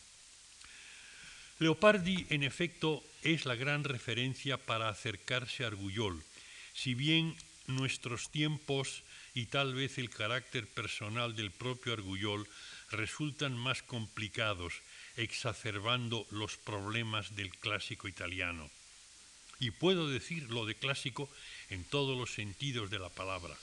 Leopardi, 1.60 2.26
en 2.30 2.44
efecto, 2.44 3.04
es 3.22 3.46
la 3.46 3.56
gran 3.56 3.84
referencia 3.84 4.58
para 4.58 4.90
acercarse 4.90 5.64
a 5.64 5.68
Argullol, 5.68 6.24
si 6.74 6.94
bien 6.94 7.36
nuestros 7.70 8.30
tiempos 8.32 9.04
y 9.34 9.46
tal 9.46 9.74
vez 9.74 9.98
el 9.98 10.10
carácter 10.10 10.68
personal 10.68 11.36
del 11.36 11.52
propio 11.52 11.94
Argullol 11.94 12.48
resultan 12.92 13.56
más 13.56 13.84
complicados, 13.84 14.74
exacerbando 15.16 16.26
los 16.32 16.58
problemas 16.58 17.36
del 17.36 17.52
clásico 17.52 18.08
italiano. 18.08 18.70
Y 19.60 19.72
puedo 19.72 20.10
decir 20.10 20.50
lo 20.50 20.66
de 20.66 20.76
clásico 20.76 21.30
en 21.70 21.84
todos 21.84 22.18
los 22.18 22.34
sentidos 22.34 22.90
de 22.90 23.00
la 23.00 23.10
palabra. 23.10 23.56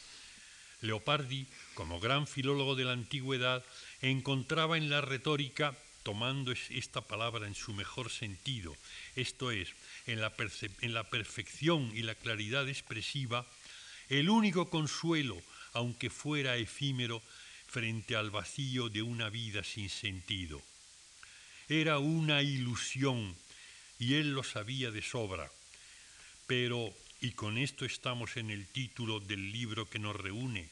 Leopardi, 0.83 1.47
como 1.75 2.01
gran 2.01 2.27
filólogo 2.27 2.77
de 2.77 2.85
la 2.85 2.93
antigüedad, 2.93 3.65
encontraba 4.03 4.77
en 4.77 4.91
la 4.91 5.01
retórica 5.01 5.77
tomando 6.03 6.53
esta 6.71 7.01
palabra 7.01 7.49
en 7.49 7.57
su 7.57 7.73
mejor 7.73 8.13
sentido, 8.13 8.77
esto 9.17 9.51
es, 9.51 9.71
en 10.07 10.21
la, 10.21 10.33
en 10.81 10.95
la 10.95 11.03
perfección 11.03 11.91
y 11.97 12.03
la 12.03 12.15
claridad 12.15 12.69
expresiva, 12.69 13.45
el 14.09 14.31
único 14.31 14.71
consuelo, 14.71 15.41
aunque 15.73 16.11
fuera 16.11 16.57
efímero, 16.57 17.23
frente 17.67 18.17
al 18.17 18.31
vacío 18.31 18.89
de 18.89 19.03
una 19.03 19.29
vida 19.29 19.63
sin 19.65 19.91
sentido. 19.91 20.63
Era 21.69 21.99
una 21.99 22.43
ilusión 22.43 23.37
y 23.99 24.15
él 24.15 24.33
lo 24.33 24.43
sabía 24.43 24.91
de 24.91 25.03
sobra. 25.03 25.51
Pero, 26.47 26.95
y 27.21 27.33
con 27.33 27.59
esto 27.59 27.85
estamos 27.85 28.37
en 28.37 28.51
el 28.51 28.67
título 28.67 29.21
del 29.21 29.51
libro 29.51 29.91
que 29.91 29.99
nos 29.99 30.15
reúne, 30.15 30.69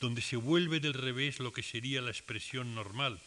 donde 0.00 0.20
se 0.20 0.36
vuelve 0.36 0.80
del 0.80 0.94
revés 0.94 1.38
lo 1.38 1.52
que 1.52 1.62
sería 1.62 2.02
la 2.02 2.10
expresión 2.10 2.74
normal, 2.74 3.20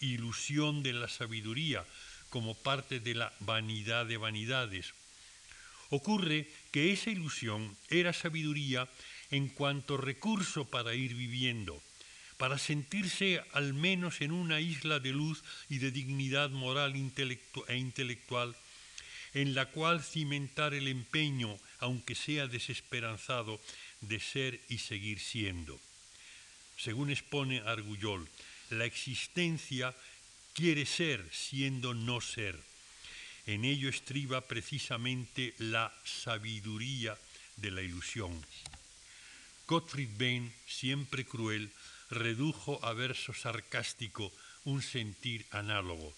ilusión 0.00 0.82
de 0.82 0.94
la 0.94 1.08
sabiduría 1.08 1.84
como 2.30 2.54
parte 2.54 3.00
de 3.00 3.14
la 3.14 3.32
vanidad 3.40 4.06
de 4.06 4.16
vanidades. 4.16 4.94
Ocurre 5.90 6.48
que 6.72 6.92
esa 6.92 7.10
ilusión 7.10 7.76
era 7.90 8.12
sabiduría 8.12 8.88
en 9.30 9.48
cuanto 9.48 9.96
recurso 9.96 10.64
para 10.64 10.94
ir 10.94 11.14
viviendo, 11.14 11.80
para 12.36 12.58
sentirse 12.58 13.42
al 13.52 13.74
menos 13.74 14.20
en 14.20 14.32
una 14.32 14.60
isla 14.60 14.98
de 15.00 15.12
luz 15.12 15.42
y 15.68 15.78
de 15.78 15.90
dignidad 15.90 16.50
moral 16.50 16.94
e 16.94 17.76
intelectual, 17.76 18.56
en 19.34 19.54
la 19.54 19.66
cual 19.66 20.02
cimentar 20.02 20.74
el 20.74 20.88
empeño, 20.88 21.58
aunque 21.80 22.14
sea 22.14 22.46
desesperanzado, 22.46 23.60
de 24.00 24.20
ser 24.20 24.60
y 24.68 24.78
seguir 24.78 25.20
siendo. 25.20 25.78
Según 26.76 27.10
expone 27.10 27.60
Argullol, 27.60 28.28
la 28.70 28.84
existencia 28.84 29.94
quiere 30.52 30.86
ser 30.86 31.26
siendo 31.32 31.94
no 31.94 32.20
ser. 32.20 32.58
En 33.46 33.64
ello 33.64 33.88
estriba 33.88 34.40
precisamente 34.42 35.54
la 35.58 35.92
sabiduría 36.04 37.16
de 37.56 37.70
la 37.70 37.82
ilusión. 37.82 38.44
Gottfried 39.66 40.10
Benn, 40.16 40.52
siempre 40.66 41.24
cruel, 41.24 41.72
redujo 42.10 42.84
a 42.84 42.92
verso 42.92 43.34
sarcástico 43.34 44.32
un 44.64 44.82
sentir 44.82 45.46
análogo. 45.50 46.12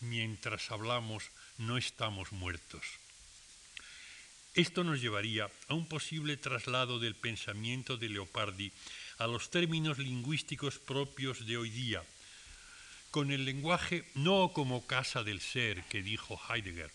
Mientras 0.00 0.70
hablamos 0.70 1.30
no 1.58 1.78
estamos 1.78 2.32
muertos. 2.32 2.84
Esto 4.54 4.84
nos 4.84 5.02
llevaría 5.02 5.50
a 5.68 5.74
un 5.74 5.86
posible 5.86 6.36
traslado 6.38 6.98
del 6.98 7.14
pensamiento 7.14 7.96
de 7.98 8.08
Leopardi 8.08 8.72
a 9.18 9.26
los 9.26 9.50
términos 9.50 9.98
lingüísticos 9.98 10.78
propios 10.78 11.46
de 11.46 11.58
hoy 11.58 11.68
día, 11.68 12.02
con 13.16 13.30
el 13.30 13.46
lenguaje 13.46 14.04
no 14.14 14.52
como 14.52 14.86
casa 14.86 15.24
del 15.24 15.40
ser 15.40 15.82
que 15.84 16.02
dijo 16.02 16.38
Heidegger, 16.50 16.90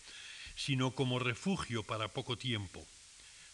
sino 0.56 0.92
como 0.92 1.18
refugio 1.18 1.82
para 1.82 2.10
poco 2.10 2.38
tiempo, 2.38 2.88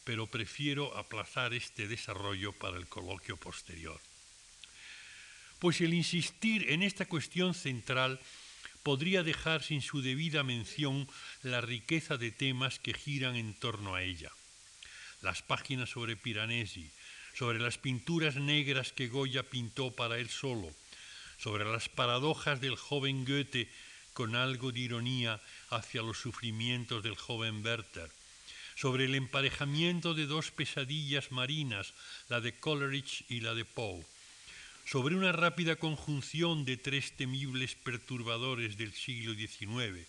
pero 0.04 0.28
prefiero 0.28 0.98
aplazar 0.98 1.54
este 1.54 1.88
desarrollo 1.88 2.52
para 2.52 2.76
el 2.76 2.86
coloquio 2.90 3.38
posterior. 3.38 4.02
Pues 5.60 5.80
el 5.80 5.94
insistir 5.94 6.70
en 6.70 6.84
esta 6.84 7.06
cuestión 7.06 7.54
central 7.54 8.20
podría 8.84 9.24
dejar 9.24 9.64
sin 9.64 9.82
su 9.82 10.02
debida 10.02 10.44
mención 10.44 11.08
la 11.44 11.62
riqueza 11.62 12.18
de 12.18 12.32
temas 12.32 12.80
que 12.80 12.94
giran 12.94 13.38
en 13.38 13.54
torno 13.54 13.96
a 13.96 14.04
ella. 14.04 14.34
Las 15.22 15.42
páginas 15.42 15.92
sobre 15.92 16.18
Piranesi, 16.18 16.92
sobre 17.34 17.62
las 17.62 17.78
pinturas 17.78 18.36
negras 18.36 18.92
que 18.92 19.08
Goya 19.08 19.44
pintó 19.44 19.92
para 19.96 20.18
él 20.18 20.28
solo, 20.28 20.76
sobre 21.38 21.66
las 21.66 21.90
paradojas 21.90 22.60
del 22.62 22.76
joven 22.76 23.26
Goethe 23.26 23.70
con 24.14 24.36
algo 24.36 24.72
de 24.72 24.80
ironía 24.80 25.40
hacia 25.70 26.02
los 26.02 26.18
sufrimientos 26.18 27.04
del 27.04 27.16
joven 27.16 27.64
Werther, 27.64 28.10
sobre 28.76 29.06
el 29.06 29.16
emparejamiento 29.16 30.14
de 30.14 30.26
dos 30.26 30.52
pesadillas 30.52 31.32
marinas, 31.32 31.94
la 32.30 32.42
de 32.42 32.58
Coleridge 32.60 33.26
y 33.30 33.42
la 33.42 33.54
de 33.54 33.66
Poe, 33.66 34.06
sobre 34.86 35.16
una 35.16 35.32
rápida 35.32 35.76
conjunción 35.76 36.66
de 36.66 36.78
tres 36.78 37.12
temibles 37.12 37.76
perturbadores 37.76 38.78
del 38.78 38.94
siglo 38.94 39.34
XIX, 39.34 40.08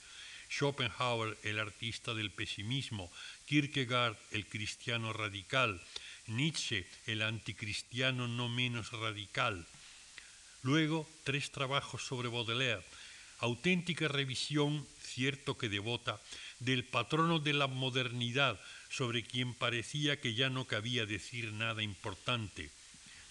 Schopenhauer, 0.48 1.36
el 1.42 1.58
artista 1.58 2.14
del 2.14 2.30
pesimismo, 2.30 3.12
Kierkegaard, 3.46 4.16
el 4.30 4.46
cristiano 4.46 5.12
radical, 5.12 5.80
Nietzsche, 6.26 6.86
el 7.06 7.22
anticristiano 7.22 8.28
no 8.28 8.48
menos 8.48 8.92
radical. 8.92 9.66
Luego, 10.62 11.08
tres 11.24 11.50
trabajos 11.52 12.02
sobre 12.02 12.28
Baudelaire, 12.28 12.84
auténtica 13.38 14.08
revisión, 14.08 14.86
cierto 15.00 15.56
que 15.56 15.68
devota, 15.68 16.20
del 16.58 16.84
patrono 16.84 17.38
de 17.38 17.52
la 17.52 17.68
modernidad, 17.68 18.60
sobre 18.88 19.22
quien 19.22 19.54
parecía 19.54 20.20
que 20.20 20.34
ya 20.34 20.50
no 20.50 20.66
cabía 20.66 21.06
decir 21.06 21.52
nada 21.52 21.82
importante. 21.82 22.70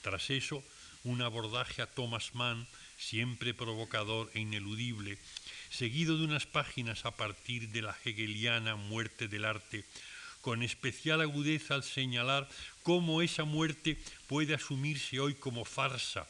Tras 0.01 0.29
eso, 0.29 0.63
un 1.03 1.21
abordaje 1.21 1.81
a 1.81 1.87
Thomas 1.87 2.33
Mann, 2.33 2.67
siempre 2.97 3.53
provocador 3.53 4.31
e 4.33 4.39
ineludible, 4.39 5.17
seguido 5.69 6.17
de 6.17 6.23
unas 6.23 6.45
páginas 6.45 7.05
a 7.05 7.11
partir 7.11 7.69
de 7.69 7.81
la 7.81 7.97
hegeliana 8.05 8.75
muerte 8.75 9.27
del 9.27 9.45
arte, 9.45 9.83
con 10.41 10.63
especial 10.63 11.19
agudeza 11.19 11.75
al 11.75 11.83
señalar 11.83 12.47
cómo 12.83 13.21
esa 13.21 13.43
muerte 13.43 13.99
puede 14.27 14.55
asumirse 14.55 15.19
hoy 15.19 15.35
como 15.35 15.65
farsa, 15.65 16.25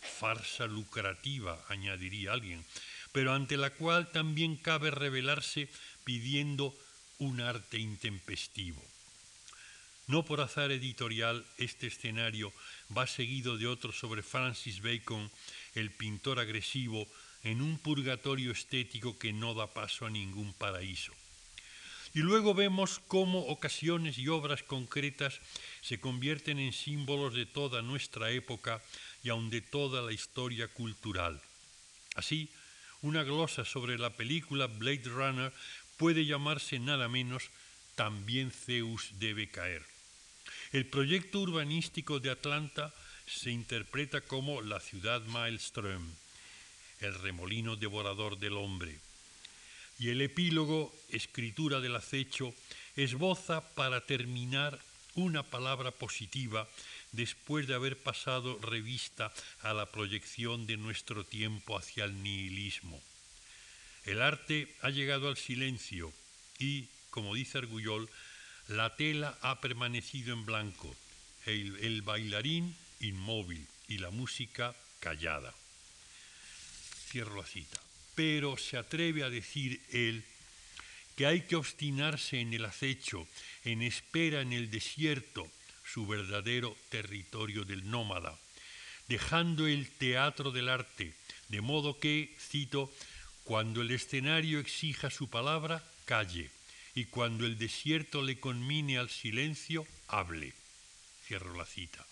farsa 0.00 0.66
lucrativa, 0.66 1.64
añadiría 1.68 2.32
alguien, 2.32 2.64
pero 3.12 3.32
ante 3.32 3.56
la 3.56 3.70
cual 3.70 4.10
también 4.12 4.56
cabe 4.56 4.90
revelarse 4.90 5.68
pidiendo 6.04 6.74
un 7.18 7.40
arte 7.40 7.78
intempestivo. 7.78 8.82
No 10.06 10.24
por 10.24 10.40
azar 10.40 10.70
editorial, 10.70 11.44
este 11.58 11.88
escenario 11.88 12.52
va 12.96 13.06
seguido 13.06 13.56
de 13.56 13.66
otro 13.66 13.90
sobre 13.90 14.22
Francis 14.22 14.80
Bacon, 14.80 15.30
el 15.74 15.90
pintor 15.90 16.38
agresivo, 16.38 17.08
en 17.42 17.62
un 17.62 17.78
purgatorio 17.78 18.52
estético 18.52 19.18
que 19.18 19.32
no 19.32 19.54
da 19.54 19.66
paso 19.72 20.06
a 20.06 20.10
ningún 20.10 20.52
paraíso. 20.54 21.12
Y 22.14 22.20
luego 22.20 22.54
vemos 22.54 22.98
cómo 23.06 23.46
ocasiones 23.46 24.16
y 24.16 24.28
obras 24.28 24.62
concretas 24.62 25.38
se 25.82 26.00
convierten 26.00 26.58
en 26.58 26.72
símbolos 26.72 27.34
de 27.34 27.46
toda 27.46 27.82
nuestra 27.82 28.30
época 28.30 28.82
y 29.26 29.28
aun 29.28 29.50
de 29.50 29.60
toda 29.60 30.02
la 30.02 30.12
historia 30.12 30.68
cultural. 30.68 31.42
Así, 32.14 32.48
una 33.02 33.24
glosa 33.24 33.64
sobre 33.64 33.98
la 33.98 34.10
película 34.10 34.68
Blade 34.68 35.02
Runner 35.06 35.52
puede 35.96 36.24
llamarse 36.24 36.78
nada 36.78 37.08
menos 37.08 37.50
También 37.96 38.52
Zeus 38.52 39.10
debe 39.18 39.48
caer. 39.48 39.82
El 40.70 40.86
proyecto 40.86 41.40
urbanístico 41.40 42.20
de 42.20 42.30
Atlanta 42.30 42.94
se 43.26 43.50
interpreta 43.50 44.20
como 44.20 44.62
la 44.62 44.78
ciudad 44.78 45.20
Maelström, 45.26 46.06
el 47.00 47.14
remolino 47.14 47.74
devorador 47.74 48.38
del 48.38 48.52
hombre. 48.52 48.96
Y 49.98 50.10
el 50.10 50.20
epílogo, 50.20 50.94
escritura 51.10 51.80
del 51.80 51.96
acecho, 51.96 52.54
esboza 52.94 53.74
para 53.74 54.06
terminar 54.06 54.78
una 55.16 55.42
palabra 55.42 55.90
positiva 55.90 56.68
después 57.16 57.66
de 57.66 57.74
haber 57.74 57.96
pasado 57.96 58.58
revista 58.60 59.32
a 59.62 59.72
la 59.72 59.90
proyección 59.90 60.66
de 60.66 60.76
nuestro 60.76 61.24
tiempo 61.24 61.76
hacia 61.76 62.04
el 62.04 62.22
nihilismo. 62.22 63.02
El 64.04 64.22
arte 64.22 64.72
ha 64.82 64.90
llegado 64.90 65.28
al 65.28 65.36
silencio 65.36 66.12
y, 66.58 66.86
como 67.10 67.34
dice 67.34 67.58
Argullol, 67.58 68.08
la 68.68 68.94
tela 68.94 69.36
ha 69.42 69.60
permanecido 69.60 70.32
en 70.32 70.44
blanco, 70.44 70.94
el, 71.46 71.76
el 71.80 72.02
bailarín 72.02 72.76
inmóvil 73.00 73.66
y 73.88 73.98
la 73.98 74.10
música 74.10 74.74
callada. 75.00 75.54
Cierro 77.08 77.36
la 77.36 77.46
cita. 77.46 77.80
Pero 78.14 78.56
se 78.56 78.76
atreve 78.76 79.24
a 79.24 79.30
decir 79.30 79.80
él 79.90 80.24
que 81.16 81.26
hay 81.26 81.42
que 81.42 81.56
obstinarse 81.56 82.40
en 82.40 82.52
el 82.52 82.64
acecho, 82.64 83.26
en 83.64 83.82
espera 83.82 84.42
en 84.42 84.52
el 84.52 84.70
desierto, 84.70 85.50
su 85.92 86.06
verdadero 86.06 86.76
territorio 86.88 87.64
del 87.64 87.88
nómada, 87.90 88.38
dejando 89.08 89.66
el 89.66 89.88
teatro 89.90 90.50
del 90.50 90.68
arte, 90.68 91.14
de 91.48 91.60
modo 91.60 91.98
que, 91.98 92.34
cito, 92.38 92.92
cuando 93.44 93.82
el 93.82 93.90
escenario 93.92 94.58
exija 94.58 95.10
su 95.10 95.28
palabra, 95.28 95.82
calle, 96.04 96.50
y 96.94 97.04
cuando 97.04 97.46
el 97.46 97.58
desierto 97.58 98.22
le 98.22 98.40
conmine 98.40 98.98
al 98.98 99.10
silencio, 99.10 99.86
hable. 100.08 100.54
Cierro 101.26 101.54
la 101.54 101.66
cita. 101.66 102.04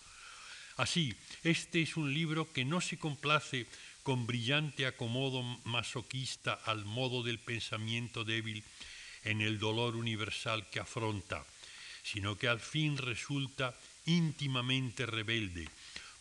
Así, 0.77 1.15
este 1.43 1.81
es 1.81 1.97
un 1.97 2.13
libro 2.13 2.51
que 2.51 2.65
no 2.65 2.81
se 2.81 2.97
complace 2.97 3.65
con 4.03 4.27
brillante 4.27 4.85
acomodo 4.85 5.41
masoquista 5.63 6.53
al 6.65 6.85
modo 6.85 7.23
del 7.23 7.39
pensamiento 7.39 8.23
débil 8.23 8.63
en 9.23 9.41
el 9.41 9.57
dolor 9.57 9.95
universal 9.95 10.69
que 10.69 10.79
afronta, 10.79 11.43
sino 12.05 12.37
que 12.37 12.47
al 12.47 12.59
fin 12.59 12.97
resulta 12.97 13.75
íntimamente 14.05 15.07
rebelde, 15.07 15.67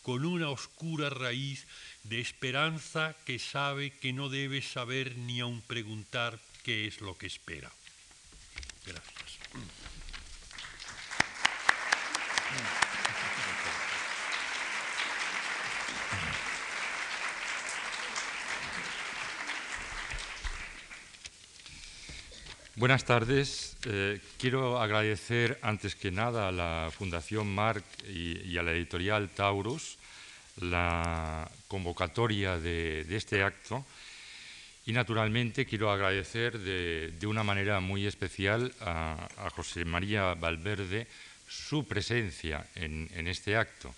con 0.02 0.24
una 0.24 0.48
oscura 0.48 1.10
raíz 1.10 1.66
de 2.04 2.20
esperanza 2.20 3.14
que 3.24 3.38
sabe 3.38 3.90
que 3.90 4.12
no 4.12 4.28
debe 4.28 4.62
saber 4.62 5.16
ni 5.16 5.40
aun 5.40 5.60
preguntar 5.60 6.40
qué 6.62 6.86
es 6.86 7.00
lo 7.00 7.16
que 7.16 7.26
espera. 7.26 7.70
Gracias. 8.86 9.38
Buenas 22.84 23.06
tardes. 23.06 23.78
Eh, 23.86 24.20
quiero 24.36 24.78
agradecer 24.78 25.58
antes 25.62 25.96
que 25.96 26.10
nada 26.10 26.48
a 26.48 26.52
la 26.52 26.90
Fundación 26.92 27.48
Marc 27.48 27.82
y, 28.06 28.58
a 28.58 28.62
la 28.62 28.72
editorial 28.72 29.30
Taurus 29.30 29.96
la 30.60 31.50
convocatoria 31.66 32.60
de, 32.60 33.06
este 33.08 33.42
acto 33.42 33.86
y 34.84 34.92
naturalmente 34.92 35.64
quiero 35.64 35.90
agradecer 35.90 36.58
de, 36.58 37.26
una 37.26 37.42
manera 37.42 37.80
muy 37.80 38.06
especial 38.06 38.70
a, 38.82 39.28
José 39.56 39.86
María 39.86 40.34
Valverde 40.34 41.06
su 41.48 41.88
presencia 41.88 42.66
en, 42.74 43.08
este 43.28 43.56
acto. 43.56 43.94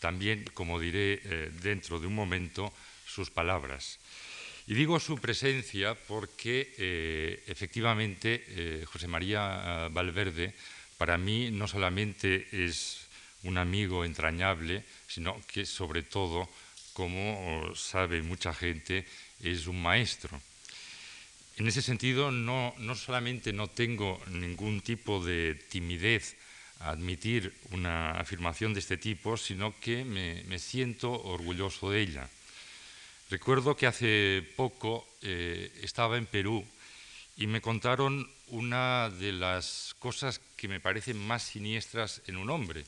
También, 0.00 0.44
como 0.52 0.78
diré 0.78 1.22
eh, 1.24 1.50
dentro 1.62 1.98
de 1.98 2.06
un 2.06 2.14
momento, 2.14 2.74
sus 3.06 3.30
palabras. 3.30 3.98
Y 4.68 4.74
digo 4.74 5.00
su 5.00 5.16
presencia 5.16 5.94
porque 5.94 6.74
eh, 6.76 7.42
efectivamente 7.46 8.44
eh, 8.48 8.84
José 8.84 9.08
María 9.08 9.86
eh, 9.86 9.88
Valverde 9.90 10.52
para 10.98 11.16
mí 11.16 11.50
no 11.50 11.66
solamente 11.66 12.46
es 12.52 13.08
un 13.44 13.56
amigo 13.56 14.04
entrañable, 14.04 14.84
sino 15.06 15.40
que 15.46 15.64
sobre 15.64 16.02
todo, 16.02 16.50
como 16.92 17.74
sabe 17.74 18.20
mucha 18.20 18.52
gente, 18.52 19.06
es 19.40 19.66
un 19.68 19.80
maestro. 19.80 20.38
En 21.56 21.66
ese 21.66 21.80
sentido, 21.80 22.30
no, 22.30 22.74
solamente 22.94 23.54
no 23.54 23.68
tengo 23.68 24.20
ningún 24.26 24.82
tipo 24.82 25.24
de 25.24 25.54
timidez 25.70 26.36
a 26.80 26.90
admitir 26.90 27.54
una 27.70 28.20
afirmación 28.20 28.74
de 28.74 28.80
este 28.80 28.98
tipo, 28.98 29.38
sino 29.38 29.72
que 29.80 30.04
me 30.04 30.58
siento 30.58 31.10
orgulloso 31.10 31.90
de 31.90 32.02
ella. 32.02 32.28
Recuerdo 33.30 33.76
que 33.76 33.86
hace 33.86 34.42
poco 34.56 35.06
eh, 35.20 35.70
estaba 35.82 36.16
en 36.16 36.24
Perú 36.24 36.64
y 37.36 37.46
me 37.46 37.60
contaron 37.60 38.26
una 38.46 39.10
de 39.10 39.32
las 39.32 39.94
cosas 39.98 40.40
que 40.56 40.66
me 40.66 40.80
parecen 40.80 41.18
más 41.18 41.42
siniestras 41.42 42.22
en 42.26 42.38
un 42.38 42.48
hombre, 42.48 42.86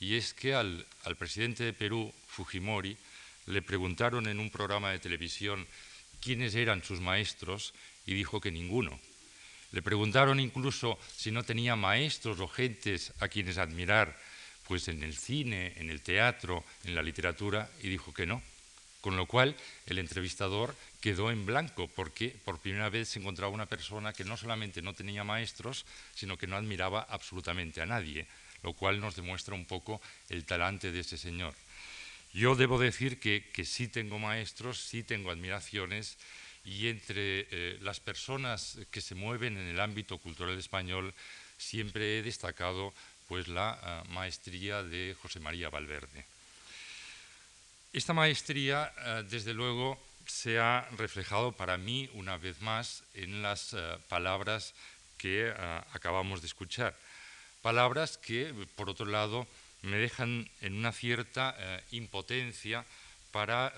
y 0.00 0.16
es 0.16 0.34
que 0.34 0.54
al, 0.54 0.84
presidente 1.18 1.62
de 1.62 1.72
Perú, 1.72 2.12
Fujimori, 2.26 2.96
le 3.46 3.62
preguntaron 3.62 4.26
en 4.26 4.40
un 4.40 4.50
programa 4.50 4.90
de 4.90 4.98
televisión 4.98 5.64
quiénes 6.20 6.56
eran 6.56 6.82
sus 6.82 7.00
maestros 7.00 7.72
y 8.06 8.14
dijo 8.14 8.40
que 8.40 8.50
ninguno. 8.50 8.98
Le 9.70 9.82
preguntaron 9.82 10.40
incluso 10.40 10.98
si 11.16 11.30
no 11.30 11.44
tenía 11.44 11.76
maestros 11.76 12.40
o 12.40 12.48
gentes 12.48 13.12
a 13.20 13.28
quienes 13.28 13.56
admirar, 13.56 14.18
pues 14.66 14.88
en 14.88 15.04
el 15.04 15.16
cine, 15.16 15.74
en 15.76 15.90
el 15.90 16.02
teatro, 16.02 16.64
en 16.82 16.96
la 16.96 17.02
literatura, 17.02 17.70
y 17.84 17.88
dijo 17.88 18.12
que 18.12 18.26
no 18.26 18.42
con 19.06 19.16
lo 19.16 19.26
cual 19.26 19.54
el 19.86 20.00
entrevistador 20.00 20.74
quedó 21.00 21.30
en 21.30 21.46
blanco 21.46 21.86
porque 21.86 22.34
por 22.44 22.58
primera 22.58 22.90
vez 22.90 23.10
se 23.10 23.20
encontraba 23.20 23.54
una 23.54 23.70
persona 23.70 24.12
que 24.12 24.24
no 24.24 24.36
solamente 24.36 24.82
no 24.82 24.94
tenía 24.94 25.22
maestros, 25.22 25.86
sino 26.16 26.36
que 26.36 26.48
no 26.48 26.56
admiraba 26.56 27.06
absolutamente 27.08 27.80
a 27.80 27.86
nadie, 27.86 28.26
lo 28.64 28.72
cual 28.72 28.98
nos 28.98 29.14
demuestra 29.14 29.54
un 29.54 29.64
poco 29.64 30.02
el 30.28 30.44
talante 30.44 30.90
de 30.90 30.98
ese 30.98 31.18
señor. 31.18 31.54
Yo 32.34 32.56
debo 32.56 32.80
decir 32.80 33.20
que, 33.20 33.46
sí 33.64 33.86
tengo 33.86 34.18
maestros, 34.18 34.80
sí 34.80 35.04
tengo 35.04 35.30
admiraciones, 35.30 36.18
y 36.64 36.88
entre 36.88 37.46
eh, 37.52 37.78
las 37.82 38.00
personas 38.00 38.76
que 38.90 39.00
se 39.00 39.14
mueven 39.14 39.56
en 39.56 39.68
el 39.68 39.78
ámbito 39.78 40.18
cultural 40.18 40.58
español 40.58 41.14
siempre 41.58 42.18
he 42.18 42.22
destacado 42.24 42.92
pues 43.28 43.46
la 43.46 43.78
ah, 43.80 44.04
maestría 44.08 44.82
de 44.82 45.14
José 45.22 45.38
María 45.38 45.70
Valverde. 45.70 46.26
Esta 47.96 48.12
maestría, 48.12 48.92
eh, 49.06 49.24
desde 49.26 49.54
luego, 49.54 49.98
se 50.26 50.58
ha 50.58 50.86
reflejado 50.98 51.52
para 51.52 51.78
mí 51.78 52.10
una 52.12 52.36
vez 52.36 52.60
más 52.60 53.02
en 53.14 53.40
las 53.40 53.72
eh, 53.72 53.78
palabras 54.10 54.74
que 55.16 55.48
eh, 55.48 55.54
acabamos 55.94 56.42
de 56.42 56.46
escuchar. 56.46 56.94
Palabras 57.62 58.18
que, 58.18 58.52
por 58.74 58.90
otro 58.90 59.06
lado, 59.06 59.46
me 59.80 59.96
dejan 59.96 60.46
en 60.60 60.74
una 60.74 60.92
cierta 60.92 61.56
impotencia 61.90 62.84
para 63.32 63.72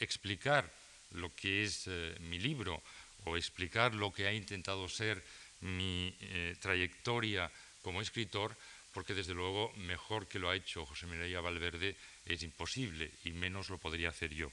explicar 0.00 0.68
lo 1.12 1.32
que 1.34 1.62
es 1.62 1.88
mi 2.20 2.38
libro 2.38 2.82
o 3.24 3.36
explicar 3.36 3.94
lo 3.94 4.12
que 4.12 4.26
ha 4.26 4.32
intentado 4.32 4.88
ser 4.88 5.22
mi 5.60 6.14
trayectoria 6.60 7.50
como 7.80 8.02
escritor, 8.02 8.56
porque 8.92 9.14
desde 9.14 9.34
luego 9.34 9.72
mejor 9.76 10.28
que 10.28 10.38
lo 10.38 10.50
ha 10.50 10.56
hecho 10.56 10.86
José 10.86 11.06
María 11.06 11.40
Valverde 11.40 11.96
es 12.26 12.42
imposible 12.42 13.10
y 13.24 13.32
menos 13.32 13.70
lo 13.70 13.78
podría 13.78 14.10
hacer 14.10 14.34
yo. 14.34 14.50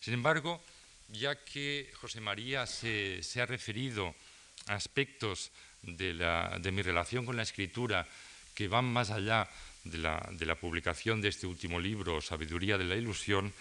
Sin 0.00 0.14
embargo, 0.14 0.60
ya 1.08 1.44
que 1.44 1.90
José 2.00 2.20
María 2.20 2.66
se, 2.66 3.22
ha 3.40 3.46
referido 3.46 4.14
a 4.66 4.74
aspectos 4.74 5.52
de, 5.82 6.70
mi 6.72 6.82
relación 6.82 7.26
con 7.26 7.36
la 7.36 7.42
escritura 7.42 8.06
que 8.54 8.68
van 8.68 8.84
más 8.84 9.10
allá 9.10 9.48
de 9.84 9.98
la, 9.98 10.58
publicación 10.60 11.20
de 11.20 11.28
este 11.28 11.46
último 11.46 11.80
libro, 11.80 12.20
Sabiduría 12.20 12.78
de 12.78 12.84
la 12.84 12.96
Ilusión, 12.96 13.52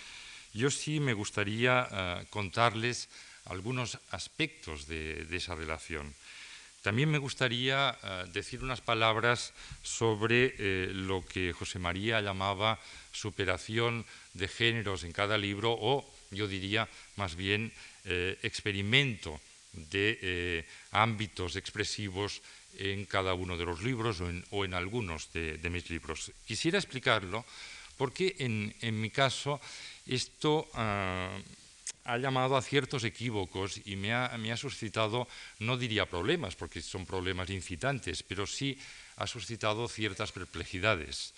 yo 0.54 0.70
sí 0.70 1.00
me 1.00 1.14
gustaría 1.14 1.88
eh, 1.90 2.26
contarles 2.30 3.10
algunos 3.46 3.98
aspectos 4.12 4.88
de, 4.88 5.26
esa 5.32 5.56
relación. 5.56 6.14
También 6.82 7.12
me 7.12 7.20
gustaría 7.20 7.96
eh, 8.02 8.26
decir 8.34 8.64
unas 8.64 8.82
palabras 8.82 9.54
sobre 9.84 10.56
eh, 10.58 10.90
lo 10.92 11.24
que 11.24 11.54
José 11.54 11.78
María 11.78 12.22
llamaba 12.22 12.80
superación 13.12 14.06
de 14.34 14.48
géneros 14.48 15.04
en 15.04 15.12
cada 15.14 15.38
libro 15.38 15.78
o, 15.78 16.10
yo 16.32 16.48
diría, 16.48 16.90
más 17.18 17.36
bien 17.36 17.72
eh, 18.06 18.40
experimento 18.42 19.40
de 19.74 20.66
ámbitos 20.92 21.56
expresivos 21.56 22.42
en 22.78 23.06
cada 23.06 23.36
uno 23.36 23.56
de 23.58 23.64
los 23.64 23.84
libros 23.84 24.20
o 24.20 24.66
en, 24.66 24.74
algunos 24.74 25.32
de, 25.32 25.70
mis 25.72 25.90
libros. 25.90 26.34
Quisiera 26.46 26.78
explicarlo 26.78 27.46
porque 27.96 28.36
en, 28.40 29.00
mi 29.00 29.10
caso 29.12 29.62
esto 30.08 30.68
ah, 30.74 31.32
ha 32.04 32.18
llamado 32.18 32.58
a 32.58 32.62
ciertos 32.62 33.04
equívocos 33.04 33.82
y 33.86 33.96
me 33.96 34.14
ha, 34.14 34.58
suscitado, 34.58 35.28
no 35.60 35.78
diría 35.78 36.06
problemas, 36.06 36.56
porque 36.56 36.82
son 36.82 37.06
problemas 37.06 37.50
incitantes, 37.50 38.24
pero 38.24 38.48
sí 38.48 38.78
ha 39.18 39.28
suscitado 39.28 39.88
ciertas 39.88 40.32
perplejidades. 40.32 41.34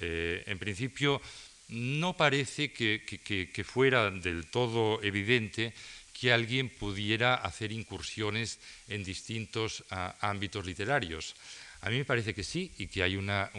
Eh, 0.00 0.44
en 0.46 0.58
principio, 0.58 1.20
no 1.68 2.16
parece 2.16 2.72
que, 2.72 3.64
fuera 3.64 4.10
del 4.10 4.46
todo 4.46 5.02
evidente 5.02 5.72
que 6.12 6.32
alguien 6.32 6.68
pudiera 6.70 7.34
hacer 7.34 7.72
incursiones 7.72 8.58
en 8.88 9.04
distintos 9.04 9.84
ah, 9.90 10.16
ámbitos 10.20 10.64
literarios. 10.64 11.34
A 11.82 11.90
mí 11.90 11.98
me 11.98 12.04
parece 12.04 12.34
que 12.34 12.42
sí 12.42 12.72
y 12.78 12.86
que 12.86 13.02
hay 13.02 13.16
una 13.16 13.50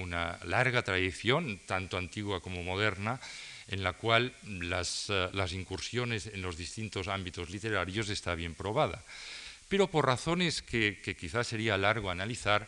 larga 0.45 0.81
tradición, 0.81 1.59
tanto 1.67 1.97
antigua 1.97 2.41
como 2.41 2.63
moderna, 2.63 3.19
en 3.67 3.83
la 3.83 3.93
cual 3.93 4.33
eh, 4.45 5.29
las, 5.33 5.53
incursiones 5.53 6.27
en 6.27 6.41
los 6.41 6.57
distintos 6.57 7.07
ámbitos 7.07 7.49
literarios 7.49 8.09
está 8.09 8.35
bien 8.35 8.55
probada. 8.55 9.03
Pero 9.67 9.87
por 9.87 10.05
razones 10.05 10.61
que, 10.61 11.01
quizás 11.19 11.47
sería 11.47 11.77
largo 11.77 12.09
analizar, 12.09 12.67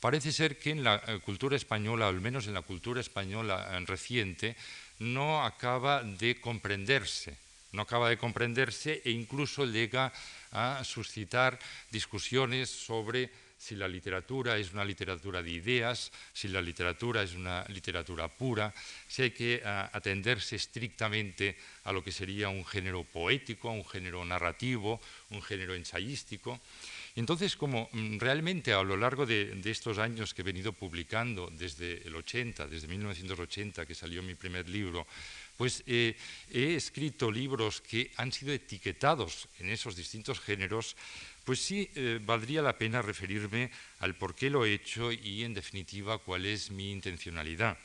parece 0.00 0.32
ser 0.32 0.58
que 0.58 0.70
en 0.70 0.82
la 0.82 1.02
eh, 1.06 1.20
cultura 1.20 1.56
española, 1.56 2.08
al 2.08 2.20
menos 2.20 2.46
en 2.46 2.54
la 2.54 2.62
cultura 2.62 3.00
española 3.00 3.68
eh, 3.70 3.84
reciente, 3.86 4.56
no 4.98 5.44
acaba 5.44 6.02
de 6.02 6.40
comprenderse, 6.40 7.36
no 7.72 7.82
acaba 7.82 8.08
de 8.08 8.18
comprenderse 8.18 9.02
e 9.04 9.10
incluso 9.10 9.64
llega 9.64 10.12
a 10.52 10.84
suscitar 10.84 11.58
discusiones 11.90 12.70
sobre 12.70 13.30
si 13.62 13.76
la 13.76 13.86
literatura 13.86 14.58
es 14.58 14.72
una 14.72 14.84
literatura 14.84 15.40
de 15.40 15.52
ideas, 15.52 16.10
si 16.32 16.48
la 16.48 16.60
literatura 16.60 17.22
es 17.22 17.34
una 17.34 17.64
literatura 17.68 18.26
pura, 18.26 18.74
si 19.06 19.22
hay 19.22 19.30
que 19.30 19.62
ah, 19.64 19.88
atenderse 19.92 20.56
estrictamente 20.56 21.56
a 21.84 21.92
lo 21.92 22.02
que 22.02 22.10
sería 22.10 22.48
un 22.48 22.66
género 22.66 23.04
poético, 23.04 23.70
un 23.70 23.86
género 23.86 24.24
narrativo, 24.24 25.00
un 25.30 25.40
género 25.42 25.76
ensayístico. 25.76 26.58
Entonces, 27.14 27.54
como 27.54 27.88
mm, 27.92 28.18
realmente 28.18 28.72
a 28.72 28.82
lo 28.82 28.96
largo 28.96 29.26
de, 29.26 29.54
estos 29.64 29.98
años 29.98 30.34
que 30.34 30.42
he 30.42 30.44
venido 30.44 30.72
publicando, 30.72 31.48
desde 31.52 32.02
el 32.02 32.16
80, 32.16 32.66
desde 32.66 32.88
1980 32.88 33.86
que 33.86 33.94
salió 33.94 34.24
mi 34.24 34.34
primer 34.34 34.68
libro, 34.68 35.06
pues 35.56 35.82
eh, 35.86 36.16
he 36.50 36.74
escrito 36.74 37.30
libros 37.30 37.80
que 37.80 38.10
han 38.16 38.32
sido 38.32 38.52
etiquetados 38.52 39.48
en 39.58 39.70
esos 39.70 39.96
distintos 39.96 40.40
géneros, 40.40 40.96
pues 41.44 41.60
sí 41.60 41.90
eh, 41.94 42.20
valdría 42.22 42.62
la 42.62 42.78
pena 42.78 43.02
referirme 43.02 43.70
al 44.00 44.14
por 44.14 44.34
qué 44.34 44.50
lo 44.50 44.64
he 44.64 44.74
hecho 44.74 45.12
y, 45.12 45.44
en 45.44 45.54
definitiva, 45.54 46.18
cuál 46.18 46.46
es 46.46 46.70
mi 46.70 46.90
intencionalidad. 46.92 47.76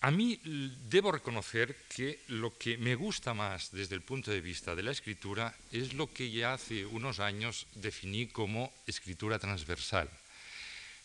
A 0.00 0.10
mí 0.10 0.40
debo 0.88 1.12
reconocer 1.12 1.76
que 1.88 2.18
lo 2.26 2.58
que 2.58 2.76
me 2.76 2.96
gusta 2.96 3.34
más 3.34 3.70
desde 3.70 3.94
el 3.94 4.02
punto 4.02 4.32
de 4.32 4.40
vista 4.40 4.74
de 4.74 4.82
la 4.82 4.90
escritura 4.90 5.54
es 5.70 5.94
lo 5.94 6.12
que 6.12 6.28
ya 6.28 6.54
hace 6.54 6.84
unos 6.84 7.20
años 7.20 7.68
definí 7.76 8.26
como 8.26 8.72
escritura 8.84 9.38
transversal. 9.38 10.10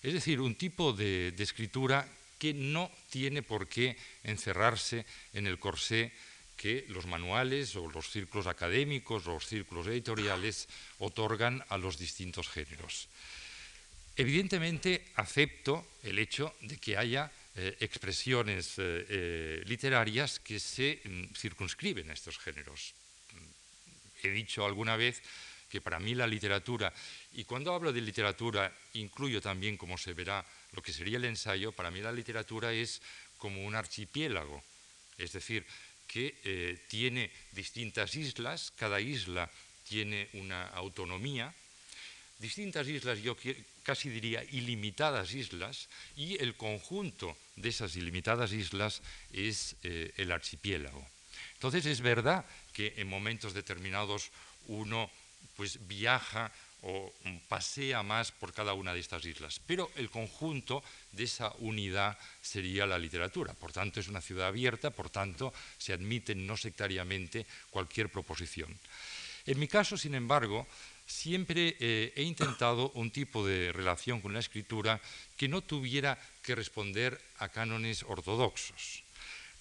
Es 0.02 0.14
decir, 0.14 0.42
un 0.42 0.56
tipo 0.56 0.94
de 0.94 1.32
escritura 1.38 2.08
que 2.38 2.54
no 2.54 2.92
tiene 3.10 3.42
por 3.42 3.68
qué 3.68 3.98
encerrarse 4.24 5.06
en 5.34 5.48
el 5.48 5.60
corsé 5.60 6.12
que 6.58 6.86
los 6.90 7.06
manuales 7.06 7.76
o 7.76 7.88
los 7.88 8.10
círculos 8.10 8.48
académicos 8.48 9.28
o 9.28 9.34
los 9.34 9.46
círculos 9.46 9.88
editoriales 9.88 10.68
otorgan 10.98 11.64
a 11.70 11.78
los 11.78 11.98
distintos 11.98 12.50
géneros. 12.50 13.08
Evidentemente 14.18 15.06
acepto 15.16 15.86
el 16.02 16.18
hecho 16.18 16.56
de 16.62 16.78
que 16.78 16.98
haya 16.98 17.32
eh, 17.56 17.78
expresiones 17.80 18.78
eh, 18.80 19.06
eh, 19.10 19.64
literarias 19.66 20.40
que 20.40 20.60
se 20.60 21.02
mm, 21.06 21.34
circunscriben 21.38 22.10
a 22.10 22.14
estos 22.14 22.38
géneros. 22.40 22.94
He 24.24 24.30
dicho 24.30 24.66
alguna 24.66 24.98
vez 24.98 25.22
que 25.70 25.82
para 25.82 26.00
mí 26.00 26.16
la 26.16 26.26
literatura, 26.26 26.94
y 27.34 27.44
cuando 27.44 27.74
hablo 27.74 27.94
de 27.94 28.02
literatura 28.02 28.74
incluyo 28.94 29.42
también, 29.42 29.78
como 29.78 29.98
se 29.98 30.14
verá, 30.14 30.46
lo 30.74 30.82
que 30.82 30.94
sería 30.94 31.18
el 31.18 31.26
ensayo, 31.26 31.72
para 31.72 31.92
mí 31.92 32.02
la 32.02 32.12
literatura 32.12 32.74
es 32.74 33.02
como 33.38 33.66
un 33.66 33.76
archipiélago, 33.76 34.64
es 35.18 35.32
decir, 35.34 35.66
que 36.08 36.40
eh, 36.44 36.80
tiene 36.88 37.32
distintas 37.52 38.16
islas, 38.16 38.72
cada 38.76 39.00
isla 39.00 39.50
tiene 39.88 40.30
una 40.34 40.68
autonomía, 40.68 41.54
distintas 42.40 42.88
islas, 42.88 43.20
yo 43.20 43.36
casi 43.84 44.10
diría 44.10 44.44
ilimitadas 44.44 45.34
islas, 45.34 45.90
y 46.16 46.42
el 46.42 46.56
conjunto 46.56 47.38
de 47.56 47.70
esas 47.70 47.96
ilimitadas 47.96 48.52
islas 48.52 49.02
es 49.34 49.76
eh, 49.84 50.14
el 50.18 50.32
archipiélago. 50.32 51.06
Entonces 51.54 51.86
es 51.86 52.02
verdad 52.02 52.46
que 52.74 52.94
en 52.98 53.08
momentos 53.08 53.54
determinados 53.54 54.32
uno 54.68 55.10
pues 55.56 55.88
viaja 55.88 56.52
o 56.84 57.12
pasea 57.50 58.04
más 58.04 58.32
por 58.32 58.54
cada 58.54 58.74
una 58.74 58.94
de 58.94 59.00
estas 59.00 59.26
islas. 59.26 59.60
Pero 59.66 59.90
el 59.96 60.10
conjunto 60.10 60.84
de 61.12 61.24
esa 61.24 61.52
unidad 61.60 62.18
sería 62.42 62.86
la 62.86 63.00
literatura. 63.00 63.54
Por 63.54 63.74
tanto, 63.74 64.00
es 64.00 64.08
una 64.08 64.22
ciudad 64.22 64.48
abierta, 64.48 64.92
por 64.92 65.10
tanto, 65.10 65.54
se 65.78 65.94
admite 65.94 66.36
no 66.36 66.56
sectariamente 66.56 67.46
cualquier 67.72 68.10
proposición. 68.10 68.78
En 69.46 69.60
mi 69.60 69.68
caso, 69.68 69.98
sin 69.98 70.14
embargo, 70.14 70.68
siempre 71.08 71.76
eh, 71.80 72.14
he 72.16 72.22
intentado 72.22 72.92
un 72.92 73.12
tipo 73.12 73.46
de 73.48 73.72
relación 73.72 74.22
con 74.22 74.34
la 74.34 74.40
escritura 74.40 75.02
que 75.36 75.48
no 75.48 75.62
tuviera 75.62 76.20
que 76.44 76.54
responder 76.56 77.20
a 77.40 77.50
cánones 77.50 78.04
ortodoxos. 78.04 79.04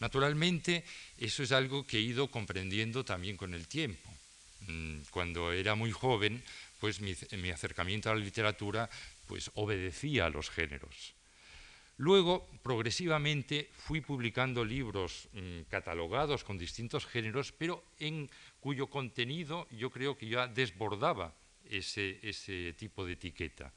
Naturalmente, 0.00 0.84
eso 1.16 1.42
es 1.42 1.52
algo 1.52 1.86
que 1.86 1.96
he 1.96 2.02
ido 2.02 2.28
comprendiendo 2.28 3.04
también 3.04 3.36
con 3.36 3.54
el 3.54 3.66
tiempo. 3.66 4.10
Mm, 4.66 5.02
cuando 5.10 5.52
era 5.52 5.74
muy 5.74 5.92
joven, 5.92 6.42
pues 6.80 7.00
mi, 7.00 7.50
acercamiento 7.50 8.10
a 8.10 8.14
la 8.14 8.20
literatura 8.20 8.88
pues 9.26 9.50
obedecía 9.54 10.26
a 10.26 10.30
los 10.30 10.50
géneros. 10.50 11.14
Luego, 11.98 12.46
progresivamente, 12.62 13.70
fui 13.72 14.00
publicando 14.00 14.64
libros 14.64 15.28
mm, 15.32 15.62
catalogados 15.70 16.44
con 16.44 16.58
distintos 16.58 17.06
géneros, 17.06 17.52
pero 17.52 17.82
en 17.98 18.28
cuyo 18.60 18.88
contenido 18.88 19.66
yo 19.70 19.90
creo 19.90 20.16
que 20.18 20.28
ya 20.28 20.46
desbordaba 20.46 21.32
ese, 21.64 22.74
tipo 22.76 23.06
de 23.06 23.14
etiqueta. 23.14 23.72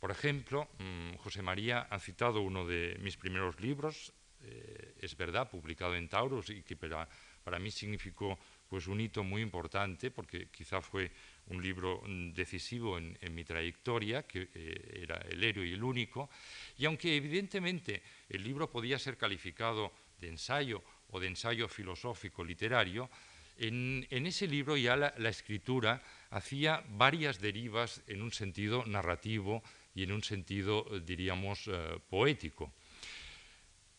Por 0.00 0.10
ejemplo, 0.10 0.68
mm, 0.78 1.14
José 1.22 1.42
María 1.42 1.86
ha 1.88 2.00
citado 2.00 2.40
uno 2.40 2.66
de 2.66 2.98
mis 3.00 3.16
primeros 3.16 3.60
libros, 3.60 4.12
eh, 4.42 4.94
es 5.00 5.16
verdad, 5.16 5.48
publicado 5.48 5.94
en 5.94 6.08
Taurus, 6.08 6.50
y 6.50 6.62
que 6.62 6.74
para, 6.74 7.08
para 7.44 7.60
mí 7.60 7.70
significó 7.70 8.36
pues, 8.72 8.86
un 8.86 9.02
hito 9.02 9.22
muy 9.22 9.42
importante, 9.42 10.10
porque 10.10 10.48
quizá 10.50 10.80
fue 10.80 11.10
un 11.48 11.62
libro 11.62 12.00
mm, 12.06 12.32
decisivo 12.32 12.96
en, 12.96 13.34
mi 13.34 13.44
trayectoria, 13.44 14.22
que 14.22 14.48
eh, 14.54 15.00
era 15.02 15.16
el 15.28 15.44
héroe 15.44 15.66
y 15.66 15.74
el 15.74 15.84
único, 15.84 16.30
y 16.78 16.86
aunque 16.86 17.14
evidentemente 17.14 18.02
el 18.30 18.42
libro 18.42 18.70
podía 18.70 18.98
ser 18.98 19.18
calificado 19.18 19.92
de 20.18 20.28
ensayo 20.28 20.82
o 21.10 21.20
de 21.20 21.26
ensayo 21.26 21.68
filosófico 21.68 22.42
literario, 22.42 23.10
en, 23.58 24.06
ese 24.08 24.46
libro 24.46 24.74
ya 24.78 24.96
la, 24.96 25.28
escritura 25.28 26.00
hacía 26.30 26.82
varias 26.88 27.42
derivas 27.42 28.00
en 28.06 28.22
un 28.22 28.32
sentido 28.32 28.86
narrativo 28.86 29.62
y 29.94 30.04
en 30.04 30.12
un 30.12 30.22
sentido, 30.22 30.86
eh, 30.90 31.02
diríamos, 31.04 31.68
eh, 31.68 32.00
poético. 32.08 32.72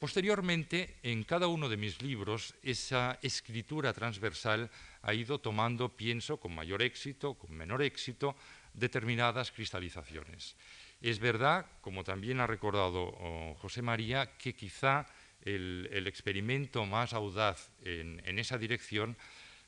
Posteriormente, 0.04 0.98
en 1.02 1.24
cada 1.24 1.48
uno 1.48 1.70
de 1.70 1.78
mis 1.78 2.02
libros, 2.02 2.56
esa 2.62 3.18
escritura 3.22 3.94
transversal 3.94 4.70
ha 5.02 5.14
ido 5.14 5.40
tomando, 5.40 5.96
pienso, 5.96 6.42
con 6.42 6.54
mayor 6.54 6.82
éxito, 6.82 7.36
con 7.36 7.56
menor 7.56 7.82
éxito, 7.82 8.36
determinadas 8.74 9.54
cristalizaciones. 9.54 10.58
Es 11.00 11.20
verdad, 11.20 11.68
como 11.80 12.04
también 12.04 12.42
ha 12.42 12.48
recordado 12.48 13.16
oh, 13.16 13.56
José 13.62 13.82
María, 13.82 14.36
que 14.36 14.54
quizá 14.54 15.08
el, 15.42 15.88
experimento 16.06 16.86
más 16.86 17.14
audaz 17.14 17.72
en, 17.86 18.20
esa 18.38 18.58
dirección 18.58 19.16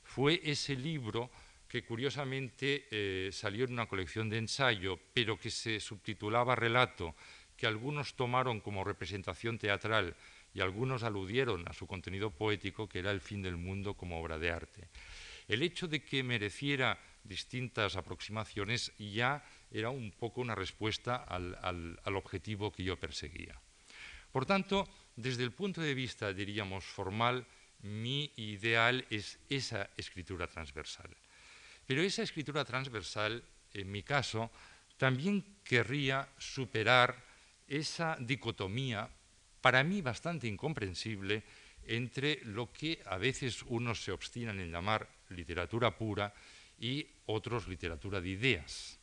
fue 0.04 0.42
ese 0.44 0.76
libro 0.76 1.32
que 1.70 1.86
curiosamente 1.86 2.88
eh, 2.92 3.30
salió 3.32 3.64
en 3.64 3.72
una 3.72 3.88
colección 3.88 4.30
de 4.30 4.40
ensayo, 4.40 5.00
pero 5.14 5.40
que 5.40 5.50
se 5.50 5.80
subtitulaba 5.80 6.56
Relato, 6.56 7.16
que 7.58 7.68
algunos 7.68 8.16
tomaron 8.16 8.60
como 8.60 8.84
representación 8.84 9.58
teatral 9.58 10.16
y 10.54 10.62
algunos 10.62 11.04
aludieron 11.04 11.68
a 11.68 11.74
su 11.74 11.88
contenido 11.88 12.32
poético, 12.32 12.88
que 12.88 13.00
era 13.00 13.12
el 13.12 13.22
fin 13.22 13.42
del 13.42 13.58
mundo 13.58 13.94
como 13.96 14.20
obra 14.20 14.40
de 14.40 14.52
arte. 14.52 14.88
El 15.48 15.62
hecho 15.62 15.88
de 15.88 16.04
que 16.04 16.24
mereciera 16.24 16.98
distintas 17.24 17.96
aproximaciones, 17.96 18.94
ya 18.98 19.44
era 19.72 19.90
un 19.90 20.12
poco 20.12 20.42
una 20.42 20.56
respuesta 20.56 21.16
al, 21.16 22.00
objetivo 22.06 22.72
que 22.72 22.84
yo 22.84 22.98
perseguía. 22.98 23.60
Por 24.32 24.46
tanto, 24.46 24.88
desde 25.16 25.44
el 25.44 25.52
punto 25.52 25.82
de 25.82 25.94
vista, 25.94 26.34
diríamos, 26.34 26.86
formal, 26.86 27.46
mi 27.82 28.32
ideal 28.38 29.06
es 29.10 29.40
esa 29.50 29.90
escritura 29.98 30.48
transversal. 30.48 31.10
Pero 31.86 32.02
esa 32.02 32.24
escritura 32.24 32.66
transversal, 32.66 33.44
en 33.74 33.92
mi 33.92 34.04
caso, 34.04 34.52
también 34.98 35.60
querría 35.64 36.28
superar 36.38 37.16
esa 37.68 38.18
dicotomía, 38.20 39.10
para 39.62 39.84
mí 39.84 40.02
bastante 40.02 40.48
incomprensible, 40.48 41.44
entre 41.88 42.42
lo 42.46 42.72
que 42.72 43.02
a 43.06 43.18
veces 43.18 43.64
unos 43.64 44.04
se 44.04 44.12
obstinan 44.12 44.60
en 44.60 44.72
llamar 44.72 45.08
literatura 45.30 45.96
pura 45.96 46.34
y 46.80 47.06
otros 47.28 47.68
literatura 47.68 48.22
de 48.22 48.30
ideas. 48.30 49.00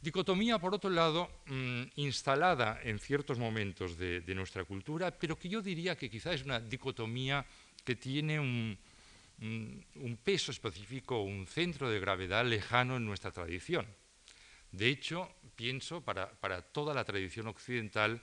Dicotomía, 0.00 0.58
por 0.58 0.74
otro 0.74 0.90
lado, 0.90 1.30
mm, 1.46 1.82
instalada 1.96 2.78
en 2.84 2.98
ciertos 2.98 3.38
momentos 3.38 3.96
de, 3.98 4.22
nuestra 4.34 4.64
cultura, 4.64 5.10
pero 5.10 5.38
que 5.38 5.48
yo 5.48 5.62
diría 5.62 5.96
que 5.96 6.10
quizá 6.10 6.32
es 6.32 6.44
una 6.44 6.60
dicotomía 6.60 7.44
que 7.84 7.96
tiene 7.96 8.38
un, 8.38 8.78
peso 10.22 10.50
específico, 10.50 11.22
un 11.22 11.46
centro 11.46 11.90
de 11.90 12.00
gravedad 12.00 12.44
lejano 12.44 12.96
en 12.96 13.04
nuestra 13.04 13.32
tradición. 13.32 13.86
De 14.72 14.88
hecho, 14.88 15.30
pienso, 15.54 16.02
para, 16.02 16.30
para 16.40 16.62
toda 16.62 16.94
la 16.94 17.04
tradición 17.04 17.46
occidental, 17.46 18.22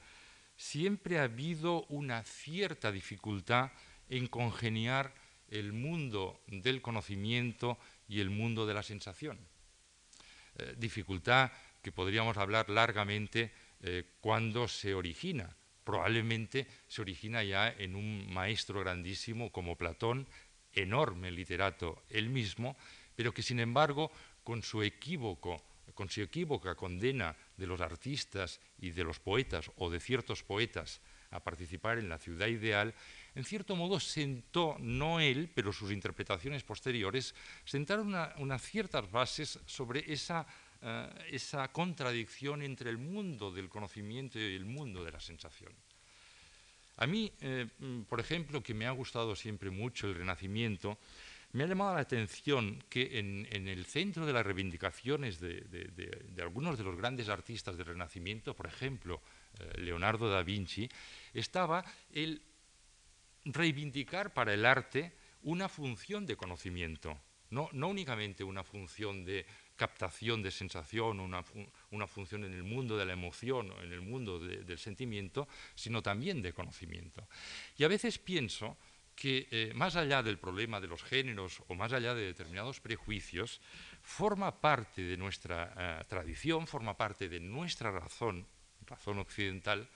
siempre 0.56 1.20
ha 1.20 1.24
habido 1.24 1.84
una 1.86 2.24
cierta 2.24 2.92
dificultad 2.92 3.72
en 4.10 4.28
congeniar 4.28 5.14
el 5.50 5.74
mundo 5.74 6.42
del 6.48 6.82
conocimiento 6.82 7.78
y 8.08 8.20
el 8.20 8.30
mundo 8.30 8.66
de 8.66 8.74
la 8.74 8.84
sensación. 8.84 9.40
Eh, 10.58 10.76
dificultad 10.78 11.52
que 11.82 11.92
podríamos 11.92 12.38
hablar 12.38 12.70
largamente 12.70 13.52
eh, 13.82 14.06
cuando 14.22 14.68
se 14.68 14.94
origina. 14.94 15.56
Probablemente 15.84 16.68
se 16.88 17.02
origina 17.02 17.44
ya 17.44 17.70
en 17.70 17.96
un 17.96 18.32
maestro 18.32 18.80
grandísimo 18.80 19.52
como 19.52 19.76
Platón, 19.76 20.28
enorme 20.72 21.32
literato 21.32 22.04
él 22.10 22.30
mismo, 22.30 22.78
pero 23.16 23.34
que 23.34 23.44
sin 23.44 23.60
embargo 23.60 24.12
con 24.44 24.64
su 24.64 24.82
equívoco, 24.82 25.62
con 25.94 26.10
su 26.10 26.22
equívoca 26.22 26.76
condena 26.76 27.36
de 27.58 27.68
los 27.68 27.82
artistas 27.82 28.60
y 28.80 28.92
de 28.92 29.04
los 29.04 29.20
poetas 29.20 29.72
o 29.78 29.90
de 29.90 30.00
ciertos 30.00 30.44
poetas 30.44 31.02
a 31.32 31.40
participar 31.40 31.98
en 31.98 32.10
la 32.10 32.20
ciudad 32.20 32.48
ideal, 32.48 32.94
en 33.36 33.44
cierto 33.44 33.76
modo 33.76 34.00
sentó, 34.00 34.78
no 34.80 35.20
él, 35.20 35.50
pero 35.54 35.74
sus 35.74 35.92
interpretaciones 35.92 36.64
posteriores, 36.64 37.34
sentaron 37.66 38.14
unas 38.38 38.62
ciertas 38.62 39.10
bases 39.12 39.60
sobre 39.66 40.12
esa, 40.14 40.46
eh, 40.82 41.10
esa 41.32 41.68
contradicción 41.72 42.62
entre 42.62 42.90
el 42.90 42.98
mundo 42.98 43.52
del 43.52 43.70
conocimiento 43.70 44.38
y 44.40 44.56
el 44.56 44.66
mundo 44.66 45.04
de 45.04 45.12
la 45.12 45.20
sensación. 45.20 45.74
A 46.98 47.08
mí, 47.08 47.32
eh, 47.42 47.68
por 48.08 48.20
ejemplo, 48.20 48.62
que 48.62 48.76
me 48.76 48.86
ha 48.86 48.92
gustado 48.92 49.36
siempre 49.36 49.72
mucho 49.72 50.08
el 50.08 50.16
Renacimiento, 50.16 51.00
me 51.54 51.64
ha 51.64 51.68
llamado 51.68 51.94
la 51.94 52.02
atención 52.02 52.84
que 52.90 53.20
en, 53.20 53.68
el 53.68 53.86
centro 53.86 54.26
de 54.26 54.34
las 54.34 54.46
reivindicaciones 54.46 55.40
de, 55.40 56.36
algunos 56.42 56.78
de 56.78 56.84
los 56.84 56.98
grandes 56.98 57.30
artistas 57.30 57.78
del 57.78 57.86
Renacimiento, 57.86 58.56
por 58.56 58.66
ejemplo, 58.66 59.22
eh, 59.60 59.82
Leonardo 59.82 60.30
da 60.30 60.42
Vinci, 60.42 60.90
estaba 61.32 61.86
el 62.12 62.42
reivindicar 63.46 64.34
para 64.34 64.54
el 64.54 64.66
arte 64.66 65.14
una 65.44 65.70
función 65.70 66.26
de 66.26 66.36
conocimiento, 66.36 67.20
no, 67.52 67.70
únicamente 67.72 68.44
una 68.44 68.64
función 68.64 69.24
de 69.24 69.46
captación 69.76 70.42
de 70.42 70.50
sensación, 70.50 71.20
una, 71.20 71.44
una 71.92 72.08
función 72.08 72.46
en 72.46 72.54
el 72.54 72.64
mundo 72.64 72.98
de 72.98 73.06
la 73.06 73.14
emoción 73.14 73.70
o 73.72 73.82
en 73.84 73.92
el 73.92 74.02
mundo 74.02 74.40
del 74.40 74.80
sentimiento, 74.80 75.48
sino 75.76 76.02
también 76.02 76.42
de 76.42 76.54
conocimiento. 76.54 77.28
Y 77.78 77.84
a 77.84 77.88
veces 77.88 78.18
pienso 78.18 78.76
que 79.16 79.48
eh, 79.52 79.72
más 79.76 79.96
allá 79.96 80.24
del 80.24 80.38
problema 80.38 80.82
de 80.82 80.88
los 80.88 81.04
géneros 81.04 81.62
o 81.68 81.76
más 81.76 81.94
allá 81.94 82.14
de 82.14 82.26
determinados 82.26 82.80
prejuicios, 82.80 83.62
forma 84.02 84.60
parte 84.60 85.02
de 85.02 85.18
nuestra 85.18 85.74
eh, 85.78 86.04
tradición, 86.08 86.68
forma 86.68 86.98
parte 86.98 87.30
de 87.30 87.40
nuestra 87.40 87.92
razón, 87.92 88.46
razón 88.86 89.20
occidental, 89.20 89.88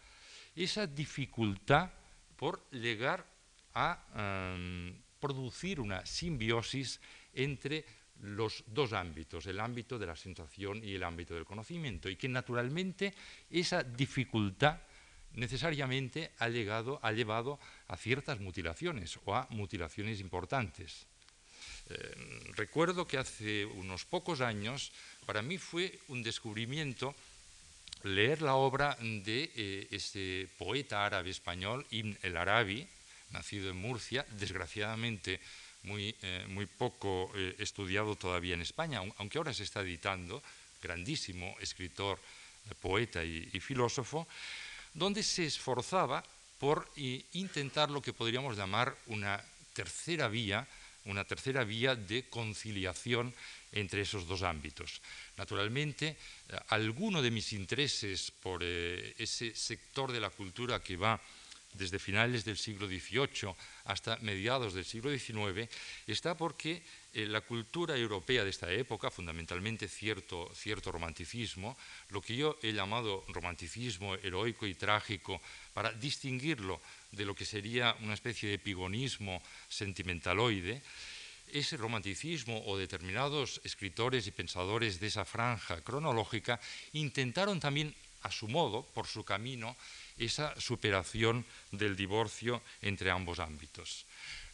esa 0.55 0.87
dificultad 0.87 1.91
por 2.35 2.69
llegar 2.71 3.25
a 3.73 3.99
em, 4.15 4.95
producir 5.19 5.79
una 5.79 6.05
simbiosis 6.05 7.01
entre 7.33 7.85
los 8.21 8.63
dos 8.65 8.93
ámbitos, 8.93 9.45
el 9.45 9.59
ámbito 9.59 9.99
de 9.99 10.07
la 10.07 10.15
sensación 10.15 10.83
y 10.83 10.95
el 10.95 11.03
ámbito 11.03 11.35
del 11.35 11.45
conocimiento, 11.45 12.09
y 12.09 12.15
que 12.15 12.29
naturalmente 12.29 13.13
esa 13.49 13.83
dificultad 13.83 14.81
necesariamente 15.33 16.31
ha, 16.39 16.49
llegado, 16.49 16.99
ha 17.03 17.11
llevado 17.11 17.59
a 17.87 17.97
ciertas 17.97 18.39
mutilaciones 18.39 19.19
o 19.25 19.35
a 19.35 19.47
mutilaciones 19.49 20.19
importantes. 20.19 21.05
Em, 21.89 22.53
recuerdo 22.55 23.07
que 23.07 23.17
hace 23.17 23.65
unos 23.65 24.05
pocos 24.05 24.41
años 24.41 24.91
para 25.25 25.41
mí 25.41 25.57
fue 25.57 25.99
un 26.07 26.23
descubrimiento 26.23 27.15
leer 28.03 28.41
la 28.41 28.55
obra 28.55 28.97
de 28.99 29.51
eh, 29.55 29.87
este 29.91 30.47
poeta 30.57 31.05
árabe 31.05 31.29
español, 31.29 31.85
Ibn 31.91 32.17
el 32.23 32.37
Arabi, 32.37 32.87
nacido 33.31 33.69
en 33.69 33.77
Murcia, 33.77 34.25
desgraciadamente 34.39 35.39
muy, 35.83 36.15
eh, 36.21 36.45
muy 36.49 36.65
poco 36.65 37.31
eh, 37.35 37.55
estudiado 37.59 38.15
todavía 38.15 38.53
en 38.53 38.61
España, 38.61 39.01
aunque 39.17 39.37
ahora 39.37 39.53
se 39.53 39.63
está 39.63 39.81
editando, 39.81 40.43
grandísimo 40.81 41.55
escritor, 41.59 42.19
eh, 42.69 42.75
poeta 42.79 43.23
y, 43.23 43.59
filósofo, 43.59 44.27
donde 44.97 45.21
se 45.21 45.45
esforzaba 45.45 46.23
por 46.57 46.89
intentar 47.33 47.91
lo 47.91 48.01
que 48.01 48.13
podríamos 48.13 48.57
llamar 48.57 48.97
una 49.05 49.39
tercera 49.73 50.27
vía, 50.27 50.67
una 51.05 51.23
tercera 51.23 51.63
vía 51.63 51.95
de 51.95 52.25
conciliación 52.29 53.33
entre 53.71 54.01
esos 54.01 54.27
dos 54.27 54.41
ámbitos. 54.41 55.01
Naturalmente, 55.37 56.17
alguno 56.69 57.21
de 57.21 57.29
mis 57.29 57.53
intereses 57.53 58.31
por 58.31 58.63
ese 58.63 59.53
sector 59.55 60.11
de 60.11 60.19
la 60.19 60.31
cultura 60.31 60.81
que 60.81 60.97
va 60.97 61.21
desde 61.73 61.99
finales 61.99 62.45
del 62.45 62.57
siglo 62.57 62.87
XVIII 62.87 63.53
hasta 63.85 64.17
mediados 64.17 64.73
del 64.73 64.85
siglo 64.85 65.11
XIX, 65.11 65.69
está 66.07 66.35
porque 66.35 66.81
eh, 67.13 67.25
la 67.25 67.41
cultura 67.41 67.95
europea 67.95 68.43
de 68.43 68.49
esta 68.49 68.71
época, 68.71 69.11
fundamentalmente 69.11 69.87
cierto, 69.87 70.49
cierto 70.55 70.91
romanticismo, 70.91 71.77
lo 72.09 72.21
que 72.21 72.35
yo 72.35 72.57
he 72.61 72.73
llamado 72.73 73.23
romanticismo 73.29 74.15
heroico 74.15 74.65
y 74.65 74.75
trágico, 74.75 75.41
para 75.73 75.91
distinguirlo 75.93 76.81
de 77.11 77.25
lo 77.25 77.35
que 77.35 77.45
sería 77.45 77.95
una 78.01 78.13
especie 78.13 78.49
de 78.49 78.55
epigonismo 78.55 79.41
sentimentaloide, 79.69 80.81
ese 81.47 81.77
romanticismo 81.77 82.59
o 82.67 82.77
determinados 82.77 83.61
escritores 83.63 84.27
y 84.27 84.35
pensadores 84.35 84.99
de 84.99 85.07
esa 85.07 85.23
franja 85.23 85.79
cronológica 85.81 86.59
intentaron 86.91 87.59
también, 87.59 87.95
a 88.23 88.31
su 88.31 88.47
modo, 88.47 88.83
por 88.93 89.07
su 89.07 89.23
camino, 89.23 89.77
esa 90.17 90.59
superación 90.59 91.45
del 91.71 91.95
divorcio 91.95 92.61
entre 92.81 93.11
ambos 93.11 93.39
ámbitos. 93.39 94.05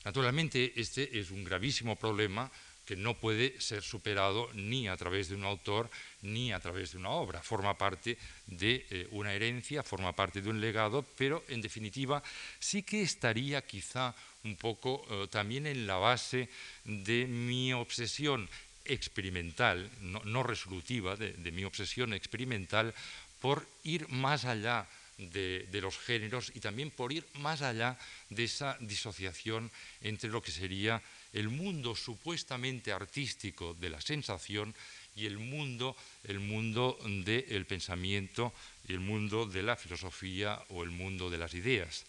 Naturalmente, 0.04 0.73
este 0.76 1.19
es 1.19 1.32
un 1.32 1.43
gravísimo 1.43 1.95
problema 1.95 2.52
que 2.86 2.95
no 2.95 3.15
puede 3.15 3.60
ser 3.62 3.82
superado 3.82 4.49
ni 4.54 4.88
a 4.88 4.97
través 4.97 5.30
de 5.30 5.36
un 5.36 5.45
autor 5.45 5.89
ni 6.21 6.52
a 6.52 6.60
través 6.60 6.91
de 6.91 6.97
una 6.97 7.12
obra. 7.12 7.41
Forma 7.41 7.78
parte 7.78 8.17
de 8.47 8.86
eh, 8.89 9.08
una 9.12 9.34
herencia, 9.34 9.84
forma 9.84 10.13
parte 10.13 10.41
de 10.41 10.49
un 10.49 10.60
legado, 10.60 11.06
pero 11.17 11.43
en 11.47 11.62
definitiva 11.62 12.21
sí 12.60 12.84
que 12.84 13.02
estaría 13.02 13.65
quizá 13.65 14.13
un 14.43 14.58
poco 14.58 15.06
eh, 15.10 15.28
también 15.32 15.67
en 15.67 15.88
la 15.88 15.95
base 15.95 16.49
de 16.84 17.26
mi 17.26 17.71
obsesión 17.71 18.49
experimental, 18.84 19.89
no, 20.02 20.43
resolutiva, 20.43 21.15
de 21.15 21.52
mi 21.54 21.63
obsesión 21.63 22.12
experimental 22.12 22.93
por 23.39 23.65
ir 23.84 24.10
más 24.10 24.43
allá 24.43 24.89
de, 25.17 25.67
los 25.82 25.97
géneros 25.97 26.52
y 26.56 26.60
también 26.60 26.91
por 26.91 27.12
ir 27.12 27.26
más 27.36 27.62
allá 27.62 27.97
de 28.30 28.43
esa 28.43 28.78
disociación 28.80 29.71
entre 30.02 30.30
lo 30.30 30.41
que 30.41 30.52
sería 30.52 31.02
el 31.34 31.49
mundo 31.49 31.95
supuestamente 31.95 32.91
artístico 32.91 33.73
de 33.73 33.89
la 33.89 34.02
sensación 34.02 34.73
y 35.15 35.26
el 35.26 35.38
mundo, 35.38 35.95
el 36.23 36.39
mundo 36.39 36.97
del 37.06 37.65
pensamiento 37.65 38.54
y 38.88 38.93
el 38.93 38.99
mundo 38.99 39.45
de 39.45 39.63
la 39.63 39.76
filosofía 39.76 40.60
o 40.69 40.84
el 40.84 40.91
mundo 40.91 41.30
de 41.30 41.38
las 41.38 41.54
ideas. 41.54 42.06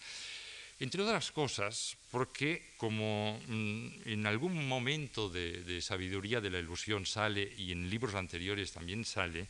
Entre 0.80 1.02
otras 1.02 1.30
cosas, 1.30 1.96
porque 2.10 2.74
como 2.76 3.40
mm, 3.46 3.86
en 4.06 4.26
algún 4.26 4.66
momento 4.66 5.28
de, 5.28 5.62
de 5.62 5.80
sabiduría 5.80 6.40
de 6.40 6.50
la 6.50 6.58
ilusión 6.58 7.06
sale 7.06 7.54
y 7.56 7.70
en 7.70 7.88
libros 7.88 8.14
anteriores 8.14 8.72
también 8.72 9.04
sale, 9.04 9.46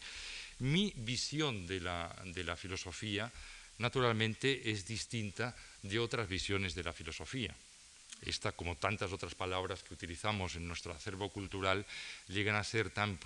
mi 0.60 0.92
visión 0.96 1.66
de 1.66 1.80
la, 1.80 2.56
filosofía, 2.56 3.30
naturalmente, 3.78 4.70
es 4.70 4.86
distinta 4.86 5.56
de 5.82 5.98
otras 5.98 6.28
visiones 6.28 6.74
de 6.74 6.84
la 6.84 6.92
filosofía. 6.92 7.54
esta, 8.22 8.52
como 8.52 8.76
tantas 8.76 9.12
otras 9.12 9.34
palabras 9.34 9.82
que 9.82 9.92
utilizamos 9.92 10.54
en 10.56 10.66
nuestro 10.66 10.92
acervo 10.92 11.28
cultural, 11.28 11.84
llegan 12.28 12.56
a 12.56 12.64
ser 12.64 12.88
tan 12.90 13.18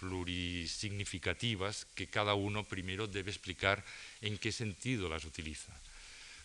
plurisignificativas 0.00 1.86
que 1.94 2.06
cada 2.06 2.34
uno 2.34 2.64
primero 2.64 3.06
debe 3.06 3.30
explicar 3.30 3.84
en 4.22 4.38
qué 4.38 4.52
sentido 4.52 5.08
las 5.08 5.24
utiliza. 5.24 5.72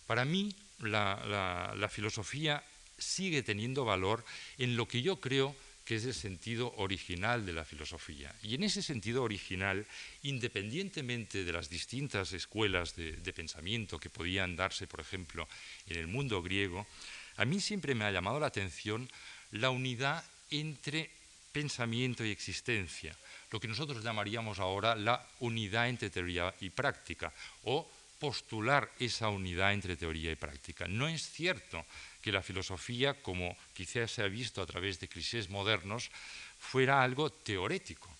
Para 0.07 0.25
mí, 0.25 0.53
la 0.79 1.89
filosofía 1.89 2.63
sigue 2.97 3.43
teniendo 3.43 3.85
valor 3.85 4.23
en 4.57 4.75
lo 4.75 4.87
que 4.87 5.01
yo 5.01 5.19
creo 5.19 5.55
que 5.91 5.97
es 5.97 6.05
el 6.05 6.13
sentido 6.13 6.73
original 6.77 7.45
de 7.45 7.51
la 7.51 7.65
filosofía. 7.65 8.33
Y 8.43 8.55
en 8.55 8.63
ese 8.63 8.81
sentido 8.81 9.23
original, 9.23 9.85
independientemente 10.23 11.43
de 11.43 11.51
las 11.51 11.69
distintas 11.69 12.31
escuelas 12.31 12.95
de, 12.95 13.33
pensamiento 13.33 13.99
que 13.99 14.09
podían 14.09 14.55
darse, 14.55 14.87
por 14.87 15.01
ejemplo, 15.01 15.49
en 15.87 15.97
el 15.97 16.07
mundo 16.07 16.41
griego, 16.41 16.87
a 17.35 17.43
mí 17.43 17.59
siempre 17.59 17.93
me 17.93 18.05
ha 18.05 18.11
llamado 18.11 18.39
la 18.39 18.47
atención 18.47 19.09
la 19.51 19.69
unidad 19.69 20.23
entre 20.49 21.09
pensamiento 21.51 22.23
y 22.23 22.31
existencia, 22.31 23.13
lo 23.51 23.59
que 23.59 23.67
nosotros 23.67 24.01
llamaríamos 24.01 24.59
ahora 24.59 24.95
la 24.95 25.27
unidad 25.41 25.89
entre 25.89 26.09
teoría 26.09 26.55
y 26.61 26.69
práctica, 26.69 27.33
o 27.65 27.85
postular 28.21 28.85
esa 29.01 29.33
unidad 29.33 29.73
entre 29.73 29.97
teoría 29.97 30.29
y 30.29 30.37
práctica. 30.37 30.85
No 30.85 31.09
es 31.09 31.25
cierto 31.25 31.81
que 32.21 32.31
la 32.31 32.45
filosofía, 32.45 33.17
como 33.17 33.57
quizás 33.73 34.13
se 34.13 34.21
ha 34.21 34.29
visto 34.29 34.61
a 34.61 34.69
través 34.69 35.01
de 35.01 35.09
clichés 35.09 35.49
modernos, 35.49 36.13
fuera 36.61 37.01
algo 37.01 37.33
teorético. 37.33 38.13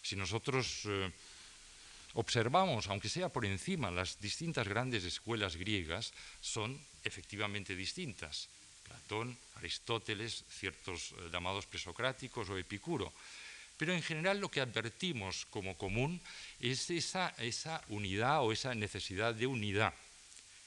Si 0.00 0.14
nosotros 0.14 0.86
eh, 0.86 1.10
observamos, 2.14 2.86
aunque 2.86 3.10
sea 3.10 3.34
por 3.34 3.42
encima, 3.42 3.90
las 3.90 4.22
distintas 4.22 4.70
grandes 4.70 5.02
escuelas 5.02 5.58
griegas 5.58 6.14
son 6.40 6.78
efectivamente 7.02 7.74
distintas. 7.74 8.46
Platón, 8.86 9.36
Aristóteles, 9.58 10.46
ciertos 10.54 11.18
eh, 11.18 11.34
llamados 11.34 11.66
presocráticos 11.66 12.46
o 12.46 12.54
Epicuro. 12.54 13.10
Pero 13.78 13.94
en 13.94 14.02
general 14.02 14.40
lo 14.40 14.50
que 14.50 14.60
advertimos 14.60 15.46
como 15.46 15.78
común 15.78 16.20
es 16.60 16.90
esa, 16.90 17.32
unidad 17.88 18.42
o 18.42 18.52
esa 18.52 18.74
necesidad 18.74 19.34
de 19.34 19.46
unidad. 19.46 19.94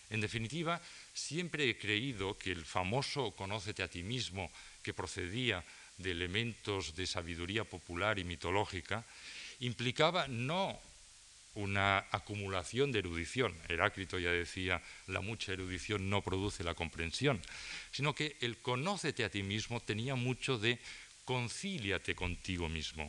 En 0.10 0.22
definitiva, 0.22 0.82
Siempre 1.14 1.70
he 1.70 1.78
creído 1.78 2.38
que 2.38 2.52
el 2.52 2.64
famoso 2.64 3.32
conócete 3.32 3.84
a 3.84 3.92
ti 3.92 4.04
mismo, 4.04 4.52
que 4.82 4.94
procedía 4.94 5.64
de 5.98 6.12
elementos 6.12 6.96
de 6.96 7.06
sabiduría 7.06 7.66
popular 7.66 8.18
y 8.18 8.24
mitológica, 8.24 9.04
implicaba 9.60 10.28
no 10.28 10.80
una 11.54 12.08
acumulación 12.12 12.94
de 12.94 13.00
erudición, 13.00 13.54
Heráclito 13.68 14.18
ya 14.18 14.32
decía, 14.32 14.82
la 15.08 15.20
mucha 15.20 15.52
erudición 15.52 16.10
no 16.10 16.22
produce 16.22 16.64
la 16.64 16.76
comprensión, 16.76 17.42
sino 17.92 18.16
que 18.16 18.38
el 18.40 18.58
conócete 18.58 19.26
a 19.26 19.30
ti 19.30 19.44
mismo 19.44 19.82
tenía 19.82 20.16
mucho 20.16 20.58
de 20.58 20.80
concíliate 21.32 22.12
contigo 22.16 22.68
mismo, 22.68 23.08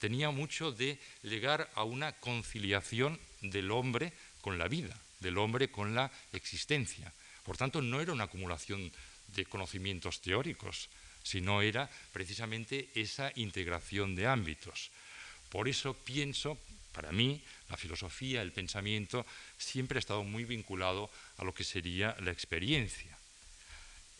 tenía 0.00 0.30
mucho 0.30 0.72
de 0.72 0.96
llegar 1.22 1.68
a 1.74 1.84
una 1.84 2.12
conciliación 2.12 3.20
del 3.42 3.70
hombre 3.70 4.12
con 4.40 4.56
la 4.56 4.68
vida 4.68 4.96
del 5.24 5.38
hombre 5.38 5.72
con 5.72 5.96
la 5.96 6.12
existencia. 6.32 7.12
Por 7.42 7.56
tanto, 7.56 7.82
no 7.82 8.00
era 8.00 8.12
una 8.12 8.24
acumulación 8.24 8.92
de 9.34 9.44
conocimientos 9.46 10.20
teóricos, 10.20 10.88
sino 11.24 11.62
era 11.62 11.90
precisamente 12.12 12.88
esa 12.94 13.32
integración 13.34 14.14
de 14.14 14.28
ámbitos. 14.28 14.92
Por 15.48 15.66
eso 15.66 15.94
pienso, 15.94 16.58
para 16.92 17.10
mí, 17.10 17.42
la 17.70 17.76
filosofía, 17.76 18.42
el 18.42 18.52
pensamiento, 18.52 19.26
siempre 19.58 19.98
ha 19.98 20.04
estado 20.04 20.22
muy 20.22 20.44
vinculado 20.44 21.10
a 21.38 21.44
lo 21.44 21.54
que 21.54 21.64
sería 21.64 22.14
la 22.20 22.30
experiencia. 22.30 23.16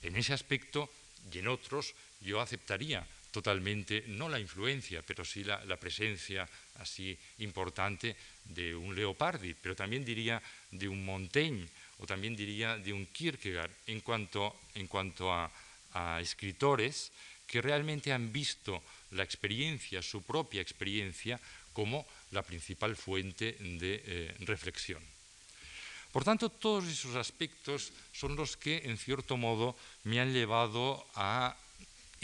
En 0.03 0.17
ese 0.17 0.33
aspecto 0.33 0.91
y 1.33 1.39
en 1.39 1.49
otros 1.49 1.95
yo 2.21 2.41
aceptaría 2.41 3.07
totalmente, 3.35 4.05
no 4.07 4.29
la 4.29 4.39
influencia, 4.39 5.03
pero 5.03 5.25
sí 5.25 5.43
la, 5.43 5.59
presencia 5.77 6.49
así 6.79 7.19
importante 7.39 8.15
de 8.45 8.77
un 8.77 8.95
Leopardi, 8.95 9.55
pero 9.55 9.75
también 9.75 10.05
diría 10.05 10.41
de 10.71 10.87
un 10.87 11.05
Montaigne 11.05 11.67
o 11.99 12.07
también 12.07 12.37
diría 12.37 12.79
de 12.79 12.93
un 12.93 13.07
Kierkegaard 13.07 13.75
en 13.89 14.01
cuanto, 14.01 14.55
en 14.75 14.87
cuanto 14.87 15.33
a, 15.33 15.51
escritores 16.19 17.13
que 17.47 17.63
realmente 17.63 18.13
han 18.13 18.33
visto 18.33 18.83
la 19.13 19.23
experiencia, 19.23 20.03
su 20.03 20.23
propia 20.23 20.61
experiencia, 20.61 21.39
como 21.73 22.05
la 22.33 22.43
principal 22.43 22.97
fuente 22.97 23.55
de 23.61 24.03
eh, 24.05 24.35
reflexión. 24.41 24.99
Por 26.11 26.25
tanto, 26.25 26.51
todos 26.51 26.87
esos 26.87 27.15
aspectos 27.15 27.93
son 28.13 28.35
los 28.35 28.57
que, 28.57 28.83
en 28.87 28.99
cierto 28.99 29.37
modo, 29.37 29.77
me 30.03 30.19
han 30.19 30.33
llevado 30.33 31.07
a 31.15 31.57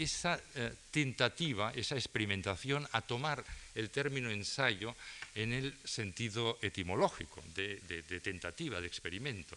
esa 0.01 0.41
eh, 0.55 0.73
tentativa, 0.89 1.71
esa 1.75 1.95
experimentación, 1.95 2.87
a 2.91 3.01
tomar 3.01 3.43
el 3.75 3.89
término 3.89 4.29
ensayo 4.29 4.95
en 5.35 5.53
el 5.53 5.73
sentido 5.85 6.57
etimológico, 6.61 7.43
de, 7.53 8.01
tentativa, 8.23 8.81
de 8.81 8.87
experimento. 8.87 9.55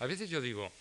A 0.00 0.06
veces 0.06 0.28
yo 0.28 0.40
digo, 0.40 0.72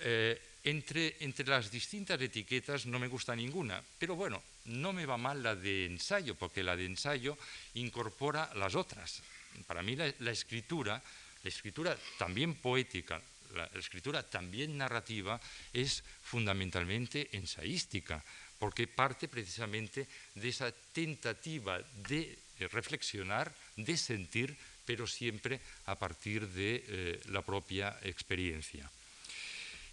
eh, 0.00 0.40
entre, 0.64 1.16
entre, 1.20 1.46
las 1.46 1.70
distintas 1.70 2.20
etiquetas 2.20 2.86
no 2.86 2.98
me 2.98 3.08
gusta 3.08 3.36
ninguna, 3.36 3.82
pero 3.98 4.16
bueno, 4.16 4.42
no 4.66 4.92
me 4.92 5.06
va 5.06 5.16
mal 5.16 5.42
la 5.42 5.54
de 5.54 5.86
ensayo, 5.86 6.34
porque 6.34 6.62
la 6.62 6.76
de 6.76 6.86
ensayo 6.86 7.36
incorpora 7.74 8.50
las 8.54 8.74
otras. 8.74 9.22
Para 9.66 9.82
mí 9.82 9.96
la 9.96 10.30
escritura, 10.30 11.02
la 11.42 11.48
escritura 11.48 11.96
también 12.18 12.54
poética, 12.54 13.20
la, 13.54 13.66
escritura 13.74 14.22
también 14.22 14.76
narrativa 14.76 15.40
es 15.72 16.04
fundamentalmente 16.22 17.28
ensayística, 17.32 18.22
porque 18.58 18.86
parte 18.86 19.28
precisamente 19.28 20.06
de 20.34 20.48
esa 20.48 20.72
tentativa 20.92 21.80
de 22.08 22.38
reflexionar, 22.70 23.54
de 23.76 23.96
sentir, 23.96 24.56
pero 24.84 25.06
siempre 25.06 25.60
a 25.86 25.94
partir 25.98 26.48
de 26.48 26.84
eh, 26.86 27.20
la 27.30 27.42
propia 27.42 27.96
experiencia. 28.02 28.90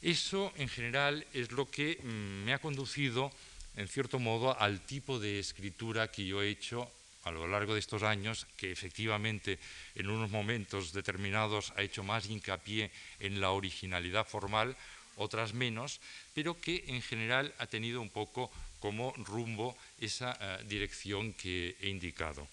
Eso 0.01 0.53
en 0.57 0.69
general 0.69 1.25
es 1.33 1.51
lo 1.51 1.69
que 1.69 1.99
mm, 2.01 2.45
me 2.45 2.53
ha 2.53 2.59
conducido, 2.59 3.31
en 3.75 3.87
cierto 3.87 4.19
modo, 4.19 4.59
al 4.59 4.81
tipo 4.81 5.19
de 5.19 5.39
escritura 5.39 6.11
que 6.11 6.25
yo 6.25 6.41
he 6.41 6.49
hecho 6.49 6.91
a 7.27 7.31
lo 7.31 7.47
largo 7.47 7.73
de 7.73 7.79
estos 7.79 8.03
años, 8.03 8.47
que 8.57 8.71
efectivamente 8.71 9.59
en 9.95 10.09
unos 10.09 10.29
momentos 10.29 10.93
determinados 10.93 11.73
ha 11.75 11.81
hecho 11.81 12.03
más 12.03 12.27
hincapié 12.27 12.91
en 13.19 13.41
la 13.41 13.51
originalidad 13.51 14.25
formal, 14.25 14.75
otras 15.17 15.53
menos, 15.53 15.99
pero 16.33 16.59
que 16.59 16.85
en 16.87 17.01
general 17.01 17.53
ha 17.57 17.67
tenido 17.67 18.01
un 18.01 18.09
poco 18.09 18.51
como 18.79 19.13
rumbo 19.17 19.75
esa 19.99 20.37
eh, 20.39 20.63
dirección 20.67 21.33
que 21.33 21.75
he 21.81 21.89
indicado. 21.89 22.47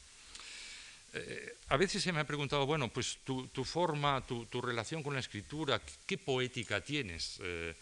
Eh, 1.15 1.57
a 1.69 1.77
veces 1.77 2.03
se 2.03 2.13
me 2.13 2.21
ha 2.21 2.27
preguntado, 2.27 2.67
bueno, 2.67 2.89
pues 2.89 3.19
tu, 3.25 3.47
forma, 3.65 4.25
tu, 4.27 4.61
relación 4.61 5.03
con 5.03 5.15
la 5.15 5.21
escritura, 5.21 5.81
¿qué, 6.07 6.19
poética 6.19 6.81
tienes? 6.81 7.39
Eh, 7.41 7.75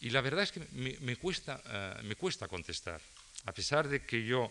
y 0.00 0.10
la 0.10 0.22
verdad 0.22 0.44
es 0.44 0.52
que 0.52 0.60
me, 0.72 1.16
cuesta, 1.16 2.48
contestar. 2.48 3.00
A 3.44 3.52
pesar 3.52 3.88
de 3.88 4.06
que 4.06 4.24
yo 4.24 4.50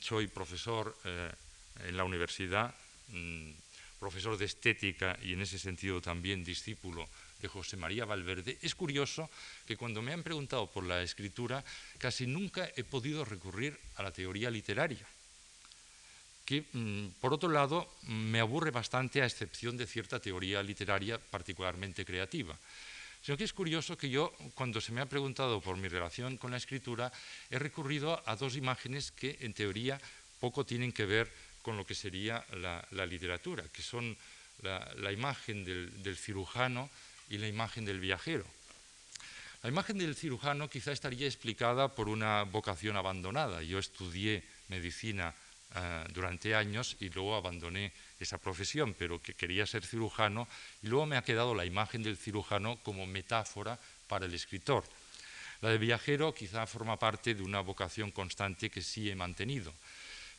soy 0.00 0.26
profesor 0.28 0.96
eh, 1.04 1.32
en 1.84 1.96
la 1.96 2.04
universidad, 2.04 2.74
mm, 3.08 3.50
profesor 3.98 4.36
de 4.36 4.44
estética 4.44 5.18
y 5.22 5.32
en 5.32 5.40
ese 5.40 5.58
sentido 5.58 6.00
también 6.00 6.44
discípulo 6.44 7.08
de 7.40 7.48
José 7.48 7.76
María 7.76 8.04
Valverde, 8.04 8.58
es 8.62 8.74
curioso 8.74 9.28
que 9.66 9.76
cuando 9.76 10.02
me 10.02 10.12
han 10.12 10.22
preguntado 10.22 10.70
por 10.70 10.84
la 10.84 11.02
escritura, 11.02 11.64
casi 11.98 12.26
nunca 12.26 12.68
he 12.76 12.84
podido 12.84 13.24
recurrir 13.24 13.78
a 13.96 14.02
la 14.02 14.12
teoría 14.12 14.50
literaria, 14.50 15.06
que 16.44 16.64
mm, 16.72 17.20
por 17.20 17.32
otro 17.32 17.50
lado 17.50 17.88
me 18.08 18.40
aburre 18.40 18.70
bastante 18.70 19.20
a 19.20 19.26
excepción 19.26 19.76
de 19.76 19.86
cierta 19.86 20.20
teoría 20.20 20.62
literaria 20.62 21.18
particularmente 21.18 22.04
creativa. 22.04 22.56
Sino 23.26 23.36
que 23.36 23.42
es 23.42 23.52
curioso 23.52 23.98
que 23.98 24.08
yo, 24.08 24.32
cuando 24.54 24.80
se 24.80 24.92
me 24.92 25.00
ha 25.00 25.08
preguntado 25.10 25.60
por 25.60 25.76
mi 25.76 25.88
relación 25.88 26.36
con 26.36 26.52
la 26.52 26.58
escritura, 26.58 27.10
he 27.50 27.58
recurrido 27.58 28.22
a 28.24 28.36
dos 28.36 28.54
imágenes 28.54 29.10
que 29.10 29.38
en 29.40 29.52
teoría 29.52 30.00
poco 30.38 30.64
tienen 30.64 30.92
que 30.92 31.06
ver 31.06 31.28
con 31.60 31.76
lo 31.76 31.84
que 31.84 31.96
sería 31.96 32.46
la, 32.52 33.04
literatura, 33.04 33.64
que 33.72 33.82
son 33.82 34.16
la, 34.62 35.10
imagen 35.10 35.64
del, 35.64 36.16
cirujano 36.16 36.88
y 37.28 37.38
la 37.38 37.48
imagen 37.48 37.84
del 37.84 37.98
viajero. 37.98 38.46
La 39.64 39.70
imagen 39.70 39.98
del 39.98 40.14
cirujano 40.14 40.70
quizá 40.70 40.92
estaría 40.92 41.26
explicada 41.26 41.96
por 41.96 42.08
una 42.08 42.44
vocación 42.44 42.96
abandonada. 42.96 43.60
Yo 43.60 43.80
estudié 43.80 44.44
medicina 44.68 45.34
eh, 45.74 46.04
durante 46.12 46.54
años 46.54 46.96
y 47.00 47.10
luego 47.10 47.34
abandoné 47.34 47.92
esa 48.20 48.38
profesión, 48.38 48.94
pero 48.94 49.20
que 49.20 49.34
quería 49.34 49.66
ser 49.66 49.84
cirujano 49.84 50.46
y 50.82 50.86
luego 50.86 51.06
me 51.06 51.16
ha 51.16 51.24
quedado 51.24 51.54
la 51.54 51.64
imagen 51.64 52.02
del 52.02 52.16
cirujano 52.16 52.78
como 52.82 53.06
metáfora 53.06 53.78
para 54.06 54.26
el 54.26 54.34
escritor. 54.34 54.84
La 55.60 55.70
de 55.70 55.78
viajero 55.78 56.34
quizá 56.34 56.66
forma 56.66 56.98
parte 56.98 57.34
de 57.34 57.42
una 57.42 57.60
vocación 57.60 58.10
constante 58.12 58.70
que 58.70 58.82
sí 58.82 59.10
he 59.10 59.16
mantenido. 59.16 59.72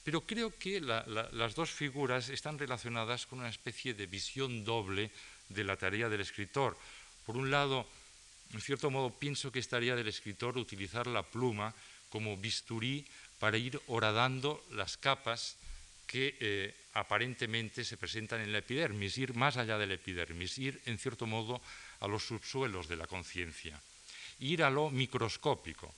Pero 0.04 0.22
creo 0.22 0.56
que 0.56 0.80
las 0.80 1.56
dos 1.56 1.70
figuras 1.70 2.30
están 2.30 2.58
relacionadas 2.58 3.28
con 3.28 3.40
una 3.40 3.50
especie 3.50 3.94
de 3.94 4.08
visión 4.08 4.64
doble 4.64 5.12
de 5.50 5.64
la 5.66 5.76
tarea 5.76 6.08
del 6.08 6.22
escritor. 6.22 6.78
Por 7.26 7.36
un 7.36 7.52
lado, 7.52 7.86
en 8.54 8.62
cierto 8.62 8.90
modo 8.90 9.12
pienso 9.12 9.52
que 9.52 9.60
estaría 9.60 9.96
del 9.96 10.08
escritor 10.08 10.58
utilizar 10.58 11.08
la 11.08 11.24
pluma 11.24 11.76
como 12.10 12.38
bisturí 12.38 13.06
para 13.40 13.58
ir 13.58 13.80
horadando 13.88 14.64
las 14.72 14.98
capas 14.98 15.58
que 16.08 16.36
eh, 16.40 16.74
aparentemente 16.94 17.84
se 17.84 17.98
presentan 17.98 18.42
en 18.42 18.52
la 18.52 18.60
epidermis, 18.60 19.18
ir 19.18 19.36
más 19.36 19.58
allá 19.58 19.78
de 19.78 19.86
la 19.86 19.96
epidermis, 19.96 20.58
ir 20.58 20.82
en 20.86 20.98
cierto 20.98 21.28
modo 21.28 21.62
a 22.00 22.08
los 22.08 22.26
subsuelos 22.26 22.88
de 22.88 22.96
la 22.96 23.06
conciencia, 23.06 23.80
ir 24.40 24.64
a 24.64 24.70
lo 24.70 24.90
microscópico. 24.90 25.94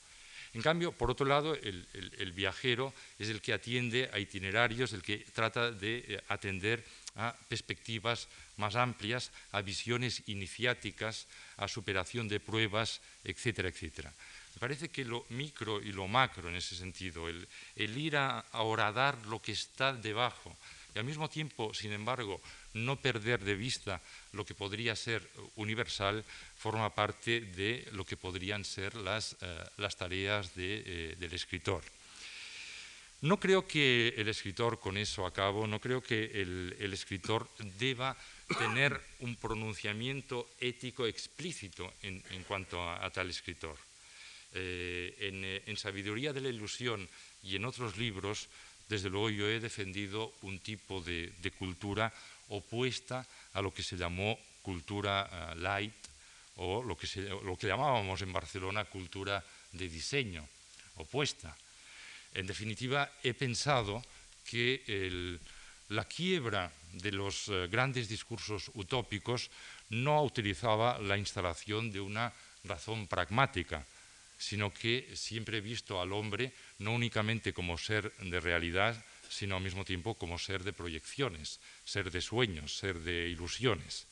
En 0.53 0.63
cambio, 0.63 0.91
por 0.91 1.11
otro 1.11 1.27
lado, 1.27 1.53
el, 1.53 2.33
viajero 2.33 2.91
es 3.19 3.29
el 3.29 3.39
que 3.39 3.53
atiende 3.53 4.09
a 4.11 4.17
itinerarios, 4.17 4.93
el 4.93 5.03
que 5.03 5.19
trata 5.31 5.71
de 5.71 6.03
eh, 6.07 6.23
atender 6.27 6.83
a 7.15 7.35
perspectivas 7.47 8.27
más 8.57 8.75
amplias, 8.75 9.31
a 9.51 9.61
visiones 9.61 10.23
iniciáticas, 10.25 11.27
a 11.57 11.67
superación 11.67 12.27
de 12.27 12.39
pruebas, 12.39 12.99
etcétera, 13.23 13.69
etcétera. 13.69 14.11
Me 14.55 14.59
parece 14.59 14.89
que 14.89 15.05
lo 15.05 15.25
micro 15.29 15.81
y 15.81 15.91
lo 15.91 16.07
macro 16.07 16.49
en 16.49 16.55
ese 16.55 16.75
sentido, 16.75 17.29
el, 17.29 17.47
ir 17.75 18.17
a, 18.17 18.39
a 18.39 19.15
lo 19.27 19.41
que 19.41 19.51
está 19.51 19.93
debajo 19.93 20.55
y 20.95 20.99
al 20.99 21.05
mismo 21.05 21.29
tiempo, 21.29 21.73
sin 21.73 21.91
embargo, 21.91 22.41
no 22.73 22.95
perder 22.95 23.43
de 23.43 23.55
vista 23.55 24.01
lo 24.33 24.45
que 24.45 24.55
podría 24.55 24.95
ser 24.95 25.27
universal, 25.55 26.23
forma 26.57 26.93
parte 26.93 27.41
de 27.41 27.87
lo 27.93 28.05
que 28.05 28.17
podrían 28.17 28.65
ser 28.65 28.95
las, 28.95 29.37
eh, 29.41 29.89
tareas 29.97 30.51
eh, 30.57 31.15
del 31.19 31.33
escritor. 31.33 31.83
No 33.21 33.39
creo 33.39 33.67
que 33.67 34.15
el 34.17 34.29
escritor, 34.29 34.79
con 34.79 34.97
eso 34.97 35.25
acabo, 35.25 35.67
no 35.67 35.79
creo 35.79 36.01
que 36.01 36.41
el, 36.41 36.93
escritor 36.93 37.49
deba 37.77 38.15
tener 38.57 38.99
un 39.19 39.35
pronunciamiento 39.35 40.49
ético 40.59 41.05
explícito 41.05 41.93
en, 42.01 42.23
cuanto 42.47 42.81
a 42.81 43.09
tal 43.11 43.29
escritor. 43.29 43.88
Eh, 44.51 45.13
eh, 45.19 45.63
en, 45.67 45.77
Sabiduría 45.77 46.33
de 46.33 46.41
la 46.41 46.49
Ilusión 46.49 47.07
y 47.43 47.55
en 47.55 47.65
otros 47.65 47.97
libros, 47.97 48.49
desde 48.89 49.09
luego 49.09 49.29
yo 49.29 49.47
he 49.47 49.59
defendido 49.59 50.33
un 50.41 50.57
tipo 50.59 51.01
de, 51.01 51.31
cultura 51.57 52.11
opuesta 52.49 53.25
a 53.53 53.61
lo 53.61 53.71
que 53.71 53.83
se 53.83 53.95
llamó 53.95 54.39
cultura 54.63 55.29
eh, 55.29 55.55
light 55.61 55.93
o 56.55 56.81
lo 56.81 56.97
que, 56.97 57.05
lo 57.45 57.55
que 57.57 57.67
llamábamos 57.67 58.21
en 58.21 58.33
Barcelona 58.33 58.85
cultura 58.85 59.43
de 59.71 59.87
diseño, 59.87 60.41
opuesta. 60.97 61.55
En 62.33 62.47
definitiva, 62.47 63.05
he 63.21 63.33
pensado 63.33 64.01
que 64.49 65.39
la 65.89 66.05
quiebra 66.05 66.73
de 66.93 67.11
los 67.11 67.49
grandes 67.69 68.09
discursos 68.09 68.71
utópicos 68.73 69.49
no 69.89 70.21
utilizaba 70.23 70.97
la 70.99 71.17
instalación 71.17 71.91
de 71.91 72.01
una 72.01 72.33
razón 72.65 73.07
pragmática, 73.07 73.85
sino 74.39 74.73
que 74.73 75.05
siempre 75.13 75.57
he 75.57 75.61
visto 75.61 76.01
al 76.01 76.13
hombre 76.13 76.53
no 76.79 76.93
únicamente 76.93 77.53
como 77.53 77.77
ser 77.77 78.15
de 78.23 78.39
realidad, 78.39 78.95
sino 79.29 79.57
al 79.57 79.63
mismo 79.63 79.83
tiempo 79.83 80.15
como 80.15 80.39
ser 80.39 80.63
de 80.63 80.73
proyecciones, 80.73 81.59
ser 81.83 82.09
de 82.09 82.21
sueños, 82.21 82.75
ser 82.75 82.99
de 82.99 83.27
ilusiones. 83.27 84.07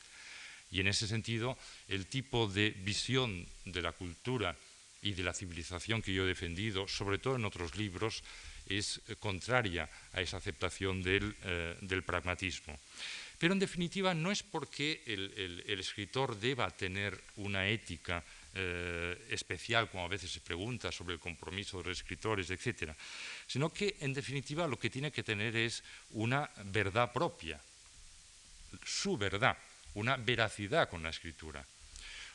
Y 0.70 0.82
en 0.82 0.88
ese 0.88 1.08
sentido, 1.08 1.58
el 1.88 2.08
tipo 2.08 2.48
de 2.48 2.72
visión 2.84 3.48
de 3.64 3.82
la 3.82 3.94
cultura 3.94 4.56
y 5.02 5.14
de 5.14 5.24
la 5.24 5.34
civilización 5.34 6.02
que 6.02 6.14
yo 6.14 6.26
he 6.26 6.28
defendido, 6.28 6.90
sobre 6.90 7.20
todo 7.20 7.38
en 7.38 7.46
otros 7.46 7.78
libros, 7.78 8.22
es 8.68 9.00
contraria 9.20 9.90
a 10.12 10.20
esa 10.20 10.38
aceptación 10.38 11.02
del, 11.02 11.34
eh, 11.44 12.02
pragmatismo. 12.06 12.78
Pero 13.40 13.54
en 13.54 13.60
definitiva 13.60 14.14
no 14.14 14.30
es 14.30 14.44
porque 14.44 15.02
el 15.06 15.80
escritor 15.80 16.38
deba 16.38 16.70
tener 16.72 17.16
una 17.38 17.70
ética 17.70 18.26
eh, 18.56 19.28
especial, 19.30 19.90
como 19.90 20.06
a 20.06 20.08
veces 20.08 20.32
se 20.32 20.42
pregunta 20.42 20.92
sobre 20.92 21.16
el 21.16 21.20
compromiso 21.20 21.78
de 21.78 21.90
los 21.90 22.00
escritores, 22.00 22.50
etc., 22.50 22.92
sino 23.46 23.72
que 23.72 23.96
en 24.00 24.14
definitiva 24.14 24.68
lo 24.68 24.80
que 24.80 24.90
tiene 24.90 25.12
que 25.12 25.24
tener 25.24 25.56
es 25.56 25.84
una 26.12 26.50
verdad 26.66 27.12
propia, 27.12 27.60
su 28.84 29.18
verdad, 29.18 29.58
una 29.96 30.18
veracidad 30.18 30.90
con 30.90 31.04
la 31.04 31.10
escritura. 31.10 31.66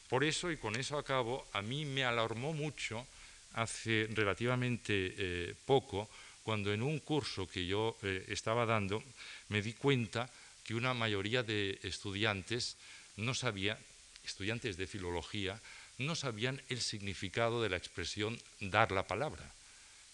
Por 0.08 0.24
eso, 0.24 0.50
y 0.50 0.56
con 0.56 0.76
eso 0.76 0.98
acabo, 0.98 1.46
a 1.52 1.62
mí 1.62 1.84
me 1.84 2.04
alarmó 2.04 2.52
mucho 2.52 3.06
hace 3.54 4.08
relativamente 4.12 5.14
eh, 5.16 5.54
poco, 5.64 6.08
cuando 6.42 6.72
en 6.72 6.82
un 6.82 6.98
curso 6.98 7.46
que 7.46 7.66
yo 7.66 7.96
eh, 8.02 8.26
estaba 8.28 8.66
dando 8.66 9.02
me 9.48 9.62
di 9.62 9.72
cuenta 9.74 10.28
que 10.64 10.74
una 10.74 10.94
mayoría 10.94 11.42
de 11.42 11.78
estudiantes 11.82 12.76
no 13.16 13.34
sabía, 13.34 13.78
estudiantes 14.24 14.76
de 14.76 14.86
filología, 14.86 15.60
no 15.99 16.14
sabían 16.14 16.61
el 16.68 16.80
significado 16.80 17.62
de 17.62 17.70
la 17.70 17.76
expresión 17.76 18.38
dar 18.61 18.93
la 18.93 19.07
palabra. 19.07 19.45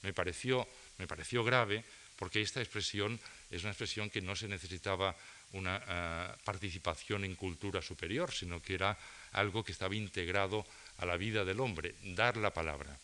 Me 0.03 0.13
pareció, 0.13 0.67
me 0.99 1.07
pareció 1.07 1.45
grave 1.45 1.85
porque 2.17 2.43
esta 2.43 2.61
expresión 2.61 3.19
es 3.51 3.63
una 3.63 3.73
expresión 3.73 4.11
que 4.11 4.21
no 4.21 4.35
se 4.37 4.49
necesitaba 4.49 5.17
una 5.53 5.81
eh, 5.87 6.29
participación 6.45 7.25
en 7.25 7.35
cultura 7.35 7.81
superior, 7.81 8.33
sino 8.33 8.61
que 8.61 8.75
era 8.75 8.99
algo 9.33 9.65
que 9.65 9.73
estaba 9.73 9.95
integrado 9.95 10.67
a 10.99 11.07
la 11.07 11.17
vida 11.17 11.45
del 11.45 11.61
hombre, 11.61 11.95
dar 12.03 12.37
la 12.37 12.53
palabra. 12.53 12.99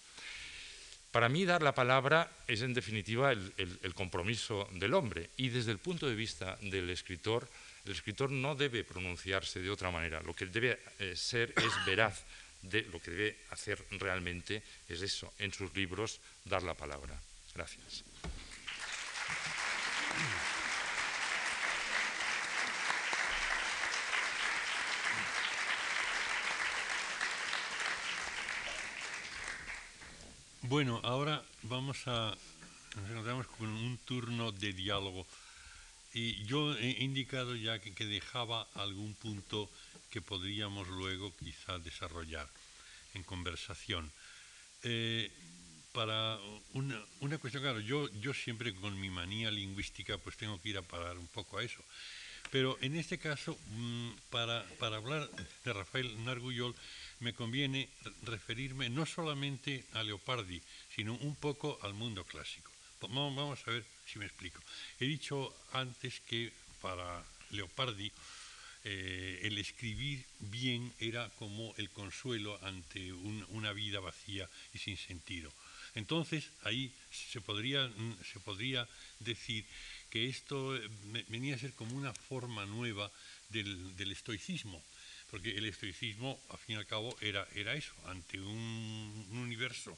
Para 1.15 1.29
mí 1.29 1.45
dar 1.45 1.63
la 1.63 1.75
palabra 1.75 2.29
es 2.49 2.63
en 2.63 2.75
definitiva 2.75 3.31
el, 3.31 3.95
compromiso 3.95 4.69
del 4.73 4.95
hombre 4.95 5.31
y 5.37 5.49
desde 5.49 5.71
el 5.71 5.79
punto 5.79 6.09
de 6.09 6.17
vista 6.17 6.59
del 6.61 6.91
escritor, 6.91 7.49
el 7.87 7.93
escritor 7.93 8.33
no 8.33 8.57
debe 8.57 8.83
pronunciarse 8.83 9.61
de 9.61 9.71
otra 9.71 9.93
manera, 9.93 10.21
lo 10.23 10.35
que 10.35 10.47
debe 10.47 10.81
eh, 10.99 11.15
ser 11.15 11.55
es 11.57 11.73
veraz, 11.87 12.25
de 12.71 12.83
lo 12.83 13.01
que 13.01 13.11
debe 13.11 13.37
hacer 13.51 13.85
realmente 13.93 14.63
es 14.89 15.03
eso, 15.03 15.33
en 15.39 15.53
sus 15.53 15.75
libros, 15.75 16.21
dar 16.45 16.63
la 16.63 16.75
palabra. 16.75 17.21
Gracias. 17.55 18.05
Bueno, 30.63 31.01
ahora 31.05 31.45
vamos 31.63 32.03
a 32.07 32.37
nos 32.97 33.11
encontramos 33.11 33.47
con 33.49 33.69
un 33.69 33.99
turno 33.99 34.53
de 34.53 34.73
diálogo 34.73 35.27
y 36.13 36.45
yo 36.45 36.77
he 36.77 37.03
indicado 37.03 37.57
ya 37.57 37.81
que, 37.81 37.93
que 37.93 38.07
dejaba 38.07 38.69
algún 38.75 39.15
punto 39.15 39.69
que 40.15 40.23
podríamos 40.23 40.87
luego 40.87 41.35
quizá 41.35 41.77
desarrollar 41.81 42.47
en 43.15 43.25
conversación. 43.25 44.07
Eh, 44.85 45.27
para 45.91 46.39
una, 46.73 47.03
una, 47.19 47.39
cuestión, 47.39 47.65
claro, 47.65 47.81
yo, 47.81 48.07
yo 48.23 48.33
siempre 48.33 48.73
con 48.77 48.95
mi 49.01 49.11
manía 49.11 49.51
lingüística 49.51 50.17
pues 50.19 50.37
tengo 50.37 50.63
que 50.63 50.69
ir 50.69 50.79
a 50.79 50.87
parar 50.87 51.19
un 51.19 51.27
poco 51.27 51.59
a 51.59 51.65
eso. 51.65 51.83
Pero 52.53 52.79
en 52.81 52.95
este 52.95 53.19
caso, 53.19 53.59
mm, 53.75 54.11
para, 54.31 54.63
para 54.79 54.99
hablar 54.99 55.29
de 55.65 55.73
Rafael 55.73 56.07
Narguyol, 56.25 56.77
me 57.19 57.35
conviene 57.35 57.89
referirme 58.23 58.89
no 58.91 59.07
solamente 59.07 59.85
a 59.95 60.05
Leopardi, 60.05 60.63
sino 60.95 61.15
un 61.27 61.35
poco 61.35 61.81
al 61.83 61.93
mundo 61.93 62.23
clásico. 62.23 62.71
Vamos 63.01 63.59
a 63.67 63.71
ver 63.73 63.85
si 64.07 64.21
me 64.21 64.27
explico. 64.27 64.63
He 65.01 65.07
dicho 65.07 65.53
antes 65.73 66.21
que 66.21 66.53
para 66.81 67.25
Leopardi 67.51 68.13
eh, 68.85 69.41
el 69.43 69.59
escribir 69.59 70.25
bien 70.41 70.93
era 71.01 71.31
como 71.39 71.75
el 71.77 71.89
consuelo 71.91 72.59
ante 72.63 73.13
una 73.13 73.73
vida 73.73 74.01
vacía 74.01 74.49
y 74.75 74.79
sin 74.79 74.97
sentido. 74.97 75.51
Entonces 75.95 76.51
ahí 76.65 76.93
se 77.11 77.41
podría, 77.41 77.91
se 78.33 78.41
podría 78.41 78.87
decir 79.21 79.65
que 80.11 80.29
esto 80.29 80.77
eh, 80.77 80.89
venía 81.29 81.55
a 81.55 81.59
ser 81.59 81.73
como 81.73 81.97
una 81.97 82.13
forma 82.13 82.67
nueva 82.67 83.11
del, 83.49 84.11
estoicismo, 84.11 84.83
porque 85.31 85.57
el 85.57 85.67
estoicismo, 85.67 86.39
al 86.51 86.59
fin 86.59 86.77
y 86.77 86.79
al 86.79 86.87
cabo, 86.87 87.17
era, 87.21 87.47
era 87.55 87.75
eso, 87.75 87.95
ante 88.07 88.41
un, 88.41 89.29
universo 89.33 89.97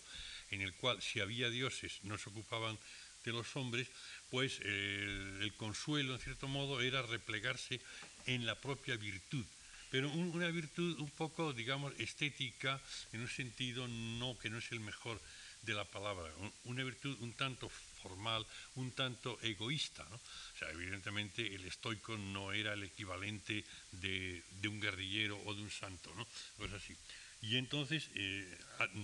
en 0.51 0.61
el 0.61 0.75
cual 0.75 1.03
si 1.03 1.21
había 1.21 1.51
dioses 1.51 1.99
no 2.05 2.19
se 2.19 2.29
ocupaban 2.29 2.79
de 3.25 3.33
los 3.33 3.57
hombres, 3.57 3.89
pues 4.31 4.61
eh, 4.63 5.39
el 5.41 5.53
consuelo, 5.55 6.15
en 6.15 6.21
cierto 6.21 6.47
modo, 6.47 6.81
era 6.81 7.03
replegarse 7.03 7.81
en 8.27 8.47
la 8.47 8.55
propia 8.55 8.97
virtud, 8.97 9.45
pero 9.91 10.11
una 10.11 10.49
virtud 10.49 10.99
un 10.99 11.11
poco, 11.11 11.53
digamos, 11.53 11.93
estética, 11.99 12.81
en 13.13 13.21
un 13.21 13.29
sentido 13.29 13.87
no 13.89 14.37
que 14.39 14.51
no 14.51 14.59
es 14.59 14.71
el 14.73 14.81
mejor 14.81 15.21
de 15.63 15.75
la 15.75 15.85
palabra, 15.85 16.33
una 16.65 16.85
virtud 16.85 17.17
un 17.21 17.33
tanto 17.35 17.69
formal, 17.69 18.47
un 18.77 18.93
tanto 18.93 19.39
egoísta. 19.43 20.07
¿no? 20.11 20.17
O 20.17 20.59
sea, 20.59 20.71
evidentemente 20.71 21.55
el 21.55 21.65
estoico 21.65 22.17
no 22.17 22.53
era 22.53 22.75
el 22.75 22.85
equivalente 22.85 23.65
de, 23.93 24.43
un 24.65 24.81
guerrillero 24.81 25.41
o 25.45 25.55
de 25.55 25.63
un 25.63 25.71
santo, 25.71 26.13
¿no? 26.15 26.27
Pues 26.57 26.73
así. 26.73 26.95
Y 27.43 27.57
entonces, 27.57 28.11
eh, 28.15 28.59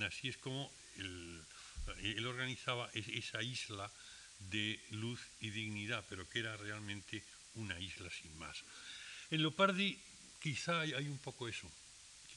así 0.06 0.28
es 0.28 0.36
como 0.36 0.70
él 0.98 2.26
organizaba 2.26 2.90
esa 2.94 3.42
isla 3.42 3.90
de 4.50 4.80
luz 4.90 5.20
y 5.40 5.50
dignidad, 5.50 6.04
pero 6.08 6.28
que 6.28 6.40
era 6.40 6.56
realmente 6.56 7.22
una 7.54 7.78
isla 7.78 8.10
sin 8.10 8.36
más. 8.38 8.62
En 9.32 9.40
Leopardi 9.40 9.96
quizá 10.42 10.82
hay, 10.82 11.08
un 11.08 11.16
poco 11.16 11.48
eso, 11.48 11.66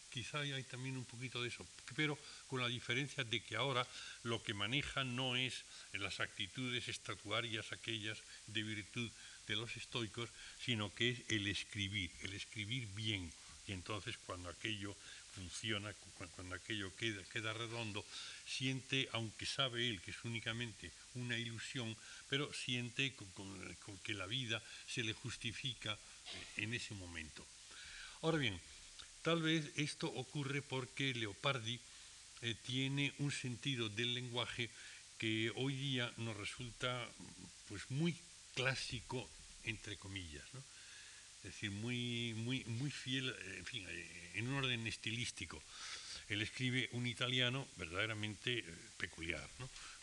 quizá 0.10 0.39
hay 0.39 0.64
también 0.64 0.96
un 0.96 1.04
poquito 1.04 1.41
de 1.41 1.50
eso, 1.50 1.68
pero 1.93 2.18
con 2.48 2.62
la 2.62 2.70
diferencia 2.70 3.26
de 3.26 3.43
que 3.43 3.58
ahora 3.58 3.86
lo 4.24 4.41
que 4.41 4.54
maneja 4.54 5.04
no 5.04 5.36
es 5.36 5.66
las 5.91 6.22
actitudes 6.22 6.88
estatuarias 6.88 7.74
aquellas 7.74 8.24
de 8.48 8.64
virtud 8.64 9.12
de 9.46 9.56
los 9.58 9.76
estoicos, 9.76 10.30
sino 10.64 10.96
que 10.96 11.10
es 11.10 11.20
el 11.28 11.48
escribir, 11.48 12.12
el 12.22 12.32
escribir 12.32 12.88
bien. 12.96 13.30
Y 13.68 13.74
entonces 13.74 14.16
cuando 14.26 14.48
aquello 14.48 14.96
funciona, 15.34 15.93
cuando 16.34 16.56
aquello 16.56 16.96
queda, 16.96 17.52
redondo, 17.52 18.06
siente, 18.48 19.10
aunque 19.12 19.46
sabe 19.46 19.89
él 19.89 20.00
que 20.02 20.12
es 20.12 20.24
únicamente 20.24 20.93
una 21.16 21.38
ilusión, 21.38 21.93
pero 22.30 22.54
siente 22.54 23.14
que 24.02 24.14
la 24.14 24.28
vida 24.28 24.64
se 24.88 25.04
le 25.04 25.12
justifica 25.12 26.00
en 26.57 26.73
ese 26.73 26.93
momento. 26.93 27.45
Ahora 28.21 28.38
bien, 28.38 28.59
tal 29.21 29.41
vez 29.41 29.71
esto 29.76 30.07
ocurre 30.07 30.61
porque 30.61 31.13
Leopardi 31.13 31.80
eh, 32.41 32.55
tiene 32.65 33.13
un 33.19 33.32
sentido 33.32 33.89
del 33.89 34.13
lenguaje 34.13 34.69
que 35.17 35.51
hoy 35.55 35.76
día 35.76 36.11
nos 36.17 36.36
resulta 36.36 37.09
pues 37.67 37.89
muy 37.89 38.15
clásico 38.53 39.30
entre 39.63 39.97
comillas, 39.97 40.45
es 41.39 41.53
decir, 41.53 41.71
muy, 41.71 42.34
muy, 42.36 42.63
muy 42.65 42.91
fiel, 42.91 43.36
en 43.57 43.65
fin, 43.65 43.86
eh, 43.88 44.32
en 44.36 44.47
un 44.47 44.55
orden 44.55 44.86
estilístico. 44.88 45.61
Él 46.30 46.41
escribe 46.41 46.89
un 46.93 47.05
italiano 47.05 47.67
verdaderamente 47.78 48.59
eh, 48.59 48.63
peculiar, 48.97 49.47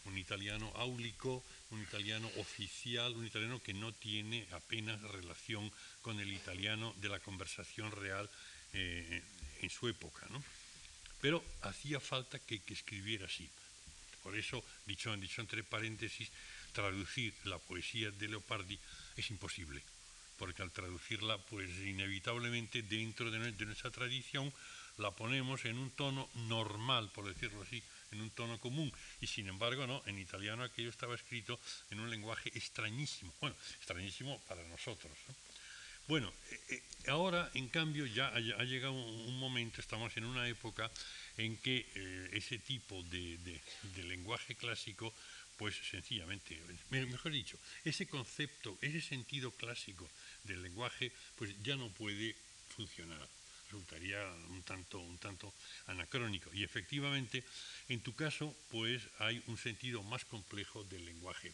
un 0.05 0.19
italiano 0.19 0.73
áulico, 0.77 1.45
un 1.71 1.83
italiano 1.83 2.31
oficial, 2.39 3.13
un 3.13 3.27
italiano 3.27 3.63
que 3.63 3.75
no 3.75 3.93
tiene 3.93 4.47
apenas 4.53 5.01
relación 5.03 5.71
con 6.01 6.21
el 6.21 6.33
italiano 6.33 6.95
de 7.01 7.09
la 7.09 7.21
conversación 7.21 7.91
real 7.93 8.29
en 8.73 9.71
su 9.71 9.87
época. 9.87 10.27
Pero 11.21 11.45
hacía 11.61 12.01
falta 12.01 12.39
que, 12.39 12.61
escribiera 12.69 13.27
así. 13.27 13.49
Por 14.23 14.35
eso, 14.35 14.65
dicho 14.87 15.13
entre 15.13 15.63
paréntesis, 15.63 16.31
traducir 16.73 17.35
la 17.45 17.59
poesía 17.59 18.11
de 18.11 18.29
Leopardi 18.29 18.79
es 19.17 19.31
imposible 19.31 19.83
porque 20.43 20.63
al 20.63 20.73
traducirla, 20.73 21.39
pues 21.39 21.71
inevitablemente 21.87 22.83
dentro 22.83 23.31
de, 23.31 23.53
nuestra 23.65 23.93
tradición 23.93 24.53
la 24.99 25.11
ponemos 25.11 25.65
en 25.65 25.79
un 25.79 25.91
tono 25.91 26.29
normal, 26.49 27.11
por 27.15 27.27
decirlo 27.27 27.63
así, 27.63 27.83
en 28.13 28.21
un 28.21 28.31
tono 28.31 28.59
común. 28.59 28.93
Y 29.21 29.27
sin 29.27 29.49
embargo, 29.49 29.87
no, 29.87 30.03
en 30.07 30.19
italiano 30.19 30.63
aquello 30.63 30.91
estaba 30.91 31.15
escrito 31.15 31.59
en 31.91 32.01
un 32.01 32.11
lenguaje 32.11 32.51
extrañísimo. 32.55 33.33
Bueno, 33.41 33.57
extrañísimo 33.79 34.41
para 34.49 34.63
nosotros. 34.69 35.13
Bueno, 36.09 36.33
eh, 36.51 36.61
eh, 36.71 36.83
ahora 37.09 37.51
en 37.55 37.69
cambio 37.69 38.07
ya 38.07 38.29
ha, 38.29 38.65
llegado 38.65 38.93
un, 38.93 39.39
momento, 39.39 39.81
estamos 39.81 40.17
en 40.17 40.25
una 40.25 40.49
época 40.49 40.91
en 41.37 41.57
que 41.59 41.87
eh, 41.95 42.31
ese 42.33 42.59
tipo 42.59 43.03
de 43.05 43.61
lenguaje 44.05 44.57
clásico 44.57 45.15
pues 45.63 45.77
sencillamente, 45.77 46.61
mejor 46.91 47.31
dicho, 47.31 47.57
ese 47.85 48.09
concepto, 48.09 48.77
ese 48.81 49.01
sentido 49.01 49.53
clásico 49.53 50.11
del 50.43 50.61
lenguaje, 50.61 51.13
pues 51.37 51.55
ya 51.63 51.77
no 51.77 51.89
puede 51.91 52.35
funcionar. 52.75 53.29
Resultaría 53.73 54.23
un 54.51 54.63
tanto, 54.63 54.99
un 54.99 55.17
tanto 55.17 55.53
anacrónico. 55.87 56.51
Y 56.53 56.63
efectivamente, 56.63 57.43
en 57.89 58.01
tu 58.01 58.15
caso, 58.15 58.55
pues 58.71 59.01
hay 59.19 59.43
un 59.47 59.57
sentido 59.57 60.03
más 60.03 60.27
complejo 60.27 60.85
del 60.85 61.07
lenguaje. 61.07 61.53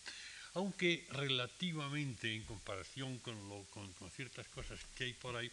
Aunque 0.55 1.07
relativamente 1.13 2.35
en 2.35 2.43
comparación 2.43 3.19
con, 3.21 3.37
con 3.67 4.11
ciertas 4.11 4.49
cosas 4.49 4.81
que 4.97 5.05
hay 5.05 5.13
por 5.13 5.37
ahí, 5.37 5.51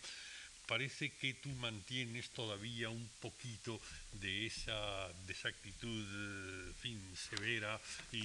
parece 0.66 1.12
que 1.12 1.34
tú 1.36 1.50
mantienes 1.50 2.30
todavía 2.30 2.90
un 2.90 3.08
poquito 3.20 3.80
de 4.14 4.48
esa, 4.48 5.06
actitud 5.06 6.06
eh, 6.10 6.74
fin, 6.80 7.00
severa 7.16 7.80
y, 8.12 8.20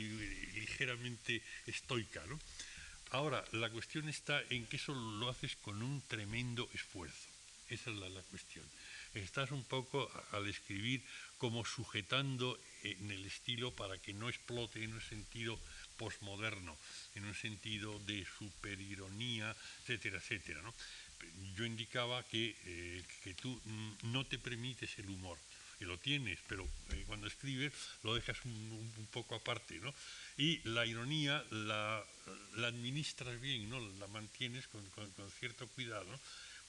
ligeramente 0.61 1.43
estoica. 1.67 2.25
¿no? 2.27 2.39
Ahora, 3.11 3.45
la 3.53 3.71
cuestión 3.71 4.09
está 4.09 4.43
en 4.51 4.67
que 4.67 4.77
eso 4.77 4.95
lo 4.95 5.29
haces 5.29 5.57
con 5.57 5.83
un 5.83 6.01
tremendo 6.03 6.69
esfuerzo. 6.73 7.30
Esa 7.71 7.91
es 7.91 7.97
la, 7.97 8.23
cuestión. 8.23 8.65
Estás 9.15 9.51
un 9.53 9.65
poco 9.65 10.11
al 10.33 10.47
escribir 10.49 11.03
como 11.39 11.65
sujetando 11.65 12.59
en 12.83 13.11
el 13.11 13.25
estilo 13.25 13.73
para 13.73 13.97
que 13.99 14.13
no 14.13 14.29
explote 14.29 14.83
en 14.85 14.93
un 14.93 15.01
sentido 15.01 15.59
posmoderno, 15.97 16.77
en 17.15 17.25
un 17.25 17.35
sentido 17.35 17.99
de 18.01 18.27
superironía, 18.39 19.55
etcétera, 19.83 20.19
etcétera. 20.19 20.63
¿no? 20.63 20.75
yo 21.57 21.65
indicaba 21.65 22.23
que, 22.25 22.57
eh, 22.65 23.03
que 23.23 23.35
tú 23.35 23.61
no 24.05 24.25
te 24.27 24.39
permites 24.39 24.99
el 24.99 25.09
humor, 25.11 25.39
y 25.81 25.85
lo 25.87 25.99
tienes, 25.99 26.39
pero 26.47 26.69
eh, 26.91 27.05
cuando 27.07 27.27
escribes 27.27 27.73
lo 28.03 28.15
dejas 28.15 28.37
un, 28.45 29.09
poco 29.11 29.35
aparte, 29.35 29.81
¿no? 29.81 29.93
Y 30.37 30.61
la 30.69 30.85
ironía 30.87 31.43
la, 31.51 32.05
la 32.57 32.69
administras 32.69 33.41
bien, 33.41 33.69
¿no? 33.69 33.81
La 33.99 34.07
mantienes 34.09 34.69
con, 34.69 34.85
cierto 35.41 35.67
cuidado, 35.69 36.07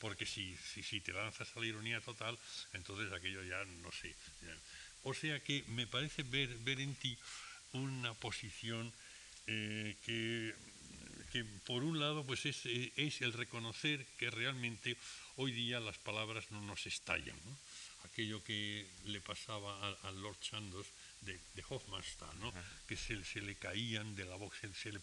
Porque 0.01 0.25
si, 0.25 0.57
si, 0.57 0.83
si, 0.83 0.99
te 0.99 1.13
lanzas 1.13 1.55
a 1.55 1.59
la 1.61 1.65
ironía 1.67 2.01
total, 2.01 2.37
entonces 2.73 3.13
aquello 3.13 3.43
ya 3.43 3.63
no 3.63 3.91
sé. 3.91 4.13
O 5.03 5.13
sea 5.13 5.39
que 5.39 5.63
me 5.67 5.87
parece 5.87 6.23
ver, 6.23 6.49
ver 6.65 6.81
en 6.81 6.95
ti 6.95 7.17
una 7.73 8.13
posición 8.15 8.91
eh, 9.47 9.95
que 10.03 10.53
que 11.31 11.45
por 11.65 11.83
un 11.83 11.99
lado 11.99 12.25
pues 12.25 12.45
es, 12.45 12.65
es, 12.65 13.21
el 13.21 13.33
reconocer 13.33 14.05
que 14.17 14.29
realmente 14.29 14.97
hoy 15.37 15.51
día 15.51 15.79
las 15.79 15.97
palabras 15.97 16.51
no 16.51 16.61
nos 16.61 16.85
estallan. 16.85 17.39
Aquello 18.03 18.43
que 18.43 18.85
le 19.05 19.21
pasaba 19.21 19.97
al 20.03 20.21
Lord 20.21 20.39
Chandos 20.41 20.87
de, 21.21 21.39
de 21.53 21.63
Hofmannsthal, 21.69 22.39
¿no? 22.39 22.51
que 22.87 22.97
se, 22.97 23.23
se, 23.23 23.41
le 23.41 23.55
caían 23.55 24.15
de 24.15 24.25
la 24.25 24.35
boca, 24.35 24.57
se, 24.73 24.91
le 24.91 24.99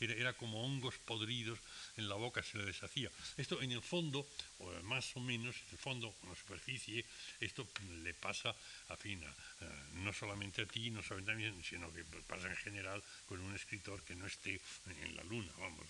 era, 0.00 0.14
era, 0.14 0.32
como 0.34 0.62
hongos 0.62 0.96
podridos 0.98 1.58
en 1.96 2.08
la 2.08 2.14
boca, 2.14 2.42
se 2.42 2.58
le 2.58 2.64
deshacía. 2.64 3.10
Esto 3.36 3.60
en 3.62 3.72
el 3.72 3.82
fondo, 3.82 4.26
o 4.58 4.70
más 4.82 5.16
o 5.16 5.20
menos, 5.20 5.56
en 5.56 5.72
el 5.72 5.78
fondo, 5.78 6.12
con 6.20 6.30
la 6.30 6.36
superficie, 6.36 7.04
esto 7.40 7.66
le 8.02 8.12
pasa 8.14 8.54
a 8.88 8.96
fin, 8.96 9.22
eh, 9.22 9.66
no 9.94 10.12
solamente 10.12 10.62
a 10.62 10.66
ti, 10.66 10.90
no 10.90 11.02
solamente 11.02 11.32
a 11.32 11.34
mí, 11.36 11.62
sino 11.62 11.92
que 11.92 12.04
pasa 12.28 12.48
en 12.48 12.56
general 12.56 13.02
con 13.26 13.40
un 13.40 13.54
escritor 13.54 14.02
que 14.04 14.14
no 14.14 14.26
esté 14.26 14.60
en 15.02 15.16
la 15.16 15.24
luna, 15.24 15.50
vamos, 15.58 15.86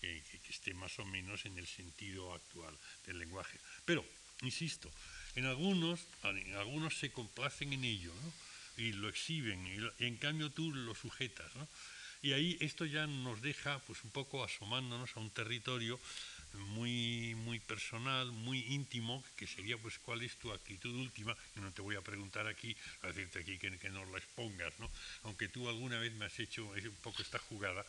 que, 0.00 0.22
que 0.22 0.50
esté 0.50 0.72
más 0.74 0.98
o 0.98 1.04
menos 1.04 1.44
en 1.46 1.58
el 1.58 1.66
sentido 1.66 2.32
actual 2.32 2.74
del 3.06 3.18
lenguaje. 3.18 3.58
Pero, 3.84 4.04
insisto, 4.42 4.90
en 5.34 5.46
algunos, 5.46 6.00
en 6.22 6.54
algunos 6.54 6.96
se 6.96 7.10
complacen 7.10 7.72
en 7.72 7.84
ello, 7.84 8.12
¿no? 8.22 8.45
Y 8.76 8.92
lo 8.92 9.08
exhiben, 9.08 9.66
y, 9.66 10.04
en 10.04 10.16
cambio 10.16 10.50
tú 10.50 10.72
lo 10.72 10.94
sujetas. 10.94 11.54
¿no? 11.56 11.66
Y 12.22 12.32
ahí 12.32 12.56
esto 12.60 12.84
ya 12.84 13.06
nos 13.06 13.40
deja 13.42 13.78
pues 13.80 14.02
un 14.04 14.10
poco 14.10 14.42
asomándonos 14.44 15.16
a 15.16 15.20
un 15.20 15.30
territorio 15.30 15.98
muy, 16.56 17.34
muy 17.36 17.60
personal, 17.60 18.32
muy 18.32 18.60
íntimo, 18.68 19.22
que 19.36 19.46
sería 19.46 19.76
pues 19.78 19.98
cuál 19.98 20.22
es 20.22 20.36
tu 20.36 20.52
actitud 20.52 20.94
última, 20.94 21.36
no 21.56 21.70
te 21.72 21.82
voy 21.82 21.96
a 21.96 22.00
preguntar 22.00 22.46
aquí, 22.46 22.74
a 23.02 23.08
decirte 23.08 23.40
aquí 23.40 23.58
que, 23.58 23.76
que 23.78 23.90
no 23.90 24.04
la 24.06 24.18
expongas, 24.18 24.72
¿no? 24.78 24.90
aunque 25.24 25.48
tú 25.48 25.68
alguna 25.68 25.98
vez 25.98 26.12
me 26.14 26.24
has 26.24 26.38
hecho 26.38 26.64
un 26.66 26.96
poco 27.02 27.22
esta 27.22 27.38
jugada, 27.38 27.84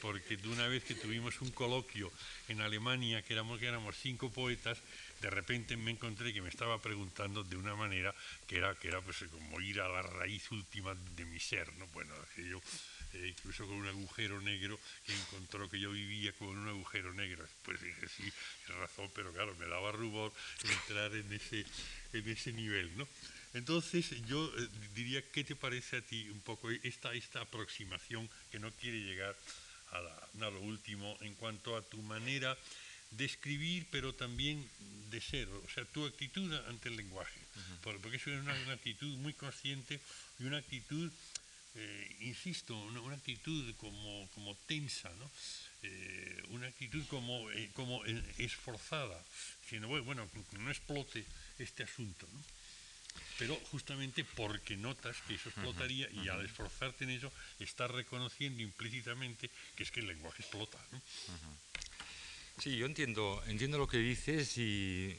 porque 0.00 0.36
de 0.36 0.48
una 0.48 0.66
vez 0.66 0.84
que 0.84 0.94
tuvimos 0.94 1.40
un 1.40 1.50
coloquio 1.50 2.10
en 2.48 2.60
Alemania, 2.60 3.22
que 3.22 3.34
éramos, 3.34 3.58
que 3.58 3.66
éramos 3.66 3.96
cinco 3.96 4.30
poetas, 4.30 4.78
de 5.20 5.30
repente 5.30 5.76
me 5.76 5.90
encontré 5.90 6.32
que 6.32 6.42
me 6.42 6.48
estaba 6.48 6.80
preguntando 6.80 7.42
de 7.42 7.56
una 7.56 7.74
manera 7.74 8.14
que 8.46 8.58
era, 8.58 8.74
que 8.76 8.88
era 8.88 9.00
pues 9.00 9.24
como 9.30 9.60
ir 9.60 9.80
a 9.80 9.88
la 9.88 10.02
raíz 10.02 10.50
última 10.50 10.94
de 10.94 11.24
mi 11.24 11.40
ser, 11.40 11.72
¿no? 11.74 11.86
Bueno, 11.88 12.14
yo 12.36 12.60
eh, 13.14 13.28
incluso 13.28 13.66
con 13.66 13.76
un 13.76 13.86
agujero 13.86 14.40
negro 14.40 14.78
que 15.06 15.14
encontró 15.14 15.68
que 15.68 15.80
yo 15.80 15.90
vivía 15.90 16.32
con 16.32 16.48
un 16.48 16.68
agujero 16.68 17.12
negro. 17.14 17.46
Pues 17.62 17.80
dije, 17.80 18.08
sí, 18.08 18.30
razón, 18.68 19.10
pero 19.14 19.32
claro, 19.32 19.54
me 19.56 19.66
daba 19.66 19.92
rubor 19.92 20.32
entrar 20.62 21.14
en 21.14 21.32
ese, 21.32 21.64
en 22.12 22.28
ese 22.28 22.52
nivel, 22.52 22.96
¿no? 22.96 23.08
Entonces 23.54 24.10
yo 24.26 24.52
eh, 24.58 24.68
diría, 24.94 25.22
¿qué 25.32 25.42
te 25.42 25.56
parece 25.56 25.96
a 25.96 26.02
ti 26.02 26.28
un 26.28 26.40
poco 26.40 26.70
esta, 26.70 27.14
esta 27.14 27.40
aproximación 27.40 28.28
que 28.50 28.58
no 28.58 28.70
quiere 28.72 28.98
llegar 29.00 29.34
a, 29.92 30.44
a 30.46 30.50
lo 30.50 30.60
último 30.60 31.16
en 31.22 31.34
cuanto 31.34 31.76
a 31.76 31.82
tu 31.82 32.00
manera 32.02 32.56
de 33.10 33.24
escribir, 33.24 33.86
pero 33.90 34.14
también 34.14 34.68
de 35.10 35.20
ser, 35.20 35.48
o 35.48 35.68
sea, 35.70 35.84
tu 35.86 36.04
actitud 36.06 36.52
ante 36.68 36.88
el 36.88 36.96
lenguaje, 36.96 37.40
porque 37.82 38.16
eso 38.16 38.30
es 38.30 38.40
una, 38.40 38.52
actitud 38.72 39.16
muy 39.18 39.32
consciente 39.32 40.00
y 40.38 40.44
una 40.44 40.58
actitud, 40.58 41.10
eh, 41.74 42.16
insisto, 42.20 42.76
una, 42.76 43.14
actitud 43.16 43.74
como, 43.76 44.28
como 44.34 44.54
tensa, 44.66 45.10
¿no? 45.14 45.30
Eh, 45.82 46.42
una 46.48 46.66
actitud 46.66 47.04
como, 47.06 47.50
eh, 47.52 47.70
como 47.72 48.04
esforzada, 48.36 49.22
sino 49.68 49.88
bueno, 50.02 50.28
que 50.50 50.58
no 50.58 50.70
explote 50.70 51.24
este 51.58 51.84
asunto, 51.84 52.28
¿no? 52.32 52.42
pero 53.38 53.54
justamente 53.70 54.24
porque 54.24 54.76
notas 54.76 55.16
que 55.26 55.34
eso 55.34 55.48
explotaría 55.48 56.08
y 56.10 56.28
al 56.28 56.44
esforzarte 56.44 57.04
en 57.04 57.10
eso 57.10 57.32
estás 57.60 57.90
reconociendo 57.90 58.62
implícitamente 58.62 59.50
que 59.76 59.84
es 59.84 59.90
que 59.90 60.00
el 60.00 60.08
lenguaje 60.08 60.42
explota. 60.42 60.78
¿no? 60.90 61.00
Sí, 62.58 62.76
yo 62.76 62.86
entiendo, 62.86 63.40
entiendo 63.46 63.78
lo 63.78 63.86
que 63.86 63.98
dices 63.98 64.58
y 64.58 65.16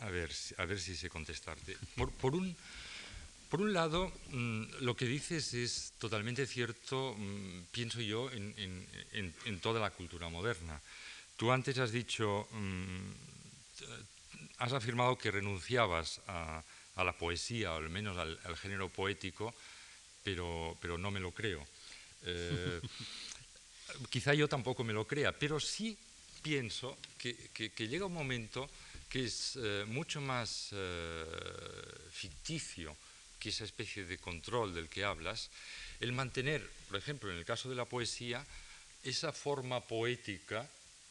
A 0.00 0.08
ver, 0.08 0.30
a 0.56 0.64
ver 0.64 0.80
si 0.80 0.96
sé 0.96 1.10
contestarte. 1.10 1.76
Por, 1.96 2.34
un, 2.34 2.56
por 3.50 3.60
un 3.60 3.72
lado, 3.74 4.12
mm, 4.30 4.80
lo 4.80 4.96
que 4.96 5.04
dices 5.04 5.52
es 5.52 5.92
totalmente 5.98 6.46
cierto, 6.46 7.14
mm, 7.18 7.64
pienso 7.70 8.00
yo, 8.00 8.30
en, 8.30 8.54
en, 9.12 9.60
toda 9.60 9.80
la 9.80 9.90
cultura 9.90 10.28
moderna. 10.28 10.80
Tú 11.36 11.52
antes 11.52 11.76
has 11.78 11.92
dicho, 11.92 12.48
mm, 12.52 13.10
has 14.58 14.72
afirmado 14.72 15.18
que 15.18 15.30
renunciabas 15.30 16.20
a, 16.28 16.62
a, 16.94 17.04
la 17.04 17.12
poesía, 17.12 17.74
o 17.74 17.76
al 17.76 17.90
menos 17.90 18.16
al, 18.16 18.56
género 18.56 18.88
poético, 18.88 19.52
pero, 20.24 20.78
pero, 20.80 20.96
no 20.96 21.10
me 21.10 21.20
lo 21.20 21.32
creo. 21.32 21.66
Eh, 22.22 22.80
quizá 24.10 24.34
yo 24.34 24.48
tampoco 24.48 24.84
me 24.84 24.92
lo 24.92 25.06
crea, 25.06 25.32
pero 25.32 25.60
sí 25.60 25.96
pienso 26.42 26.96
que, 27.18 27.34
llega 27.78 28.06
un 28.06 28.12
momento 28.12 28.68
que 29.08 29.24
es 29.24 29.56
eh, 29.56 29.84
mucho 29.86 30.20
más 30.20 30.68
eh, 30.72 31.24
ficticio 32.10 32.96
que 33.38 33.50
esa 33.50 33.64
especie 33.64 34.04
de 34.04 34.18
control 34.18 34.74
del 34.74 34.88
que 34.88 35.04
hablas, 35.04 35.50
el 36.00 36.12
mantener, 36.12 36.68
por 36.88 36.98
ejemplo, 36.98 37.30
en 37.30 37.38
el 37.38 37.44
caso 37.44 37.68
de 37.68 37.76
la 37.76 37.84
poesía, 37.84 38.44
esa 39.04 39.32
forma 39.32 39.80
poética 39.80 40.68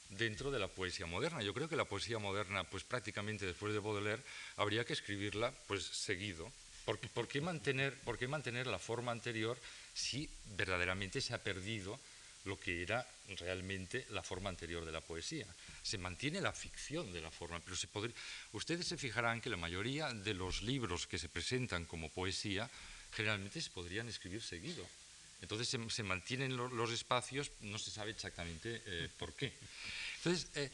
dentro 0.10 0.52
de 0.52 0.60
la 0.60 0.68
poesía 0.68 1.06
moderna. 1.06 1.42
Yo 1.42 1.54
creo 1.54 1.70
que 1.70 1.76
la 1.76 1.86
poesía 1.86 2.20
moderna, 2.20 2.64
pues 2.64 2.84
prácticamente 2.84 3.46
después 3.46 3.74
de 3.74 3.80
Baudelaire, 3.80 4.24
habría 4.58 4.86
que 4.86 4.94
escribirla 4.94 5.54
pues 5.68 5.84
seguido. 5.84 6.52
¿Por 6.86 7.28
qué 7.28 7.42
mantener, 7.42 7.94
por 8.02 8.18
qué 8.18 8.28
mantener 8.28 8.68
la 8.68 8.80
forma 8.80 9.12
anterior 9.12 9.58
si 9.94 10.30
verdaderamente 10.56 11.20
se 11.20 11.34
ha 11.34 11.44
perdido 11.44 12.00
lo 12.48 12.60
que 12.60 12.82
era 12.82 13.06
realmente 13.38 14.08
la 14.10 14.24
forma 14.24 14.50
anterior 14.50 14.86
de 14.86 14.92
la 14.92 15.02
poesía. 15.02 15.46
Se 15.84 15.98
mantiene 15.98 16.42
la 16.42 16.54
ficción 16.54 17.12
de 17.12 17.22
la 17.22 17.30
forma, 17.30 17.60
pero 17.60 17.76
se 17.76 17.88
ustedes 18.54 18.88
se 18.88 18.98
fijarán 18.98 19.42
que 19.42 19.50
la 19.50 19.58
mayoría 19.58 20.14
de 20.14 20.34
los 20.34 20.64
libros 20.64 21.06
que 21.08 21.20
se 21.20 21.30
presentan 21.30 21.86
como 21.86 22.10
poesía 22.10 22.70
generalmente 23.12 23.62
se 23.62 23.70
podrían 23.70 24.08
escribir 24.08 24.42
seguido. 24.42 24.86
Entonces 25.42 25.78
se, 25.90 26.04
mantienen 26.04 26.58
los 26.58 26.92
espacios, 26.92 27.52
no 27.62 27.78
se 27.78 27.92
sabe 27.92 28.12
exactamente 28.12 28.82
eh, 28.86 29.10
por 29.20 29.34
qué. 29.34 29.54
Entonces, 30.18 30.48
eh, 30.56 30.72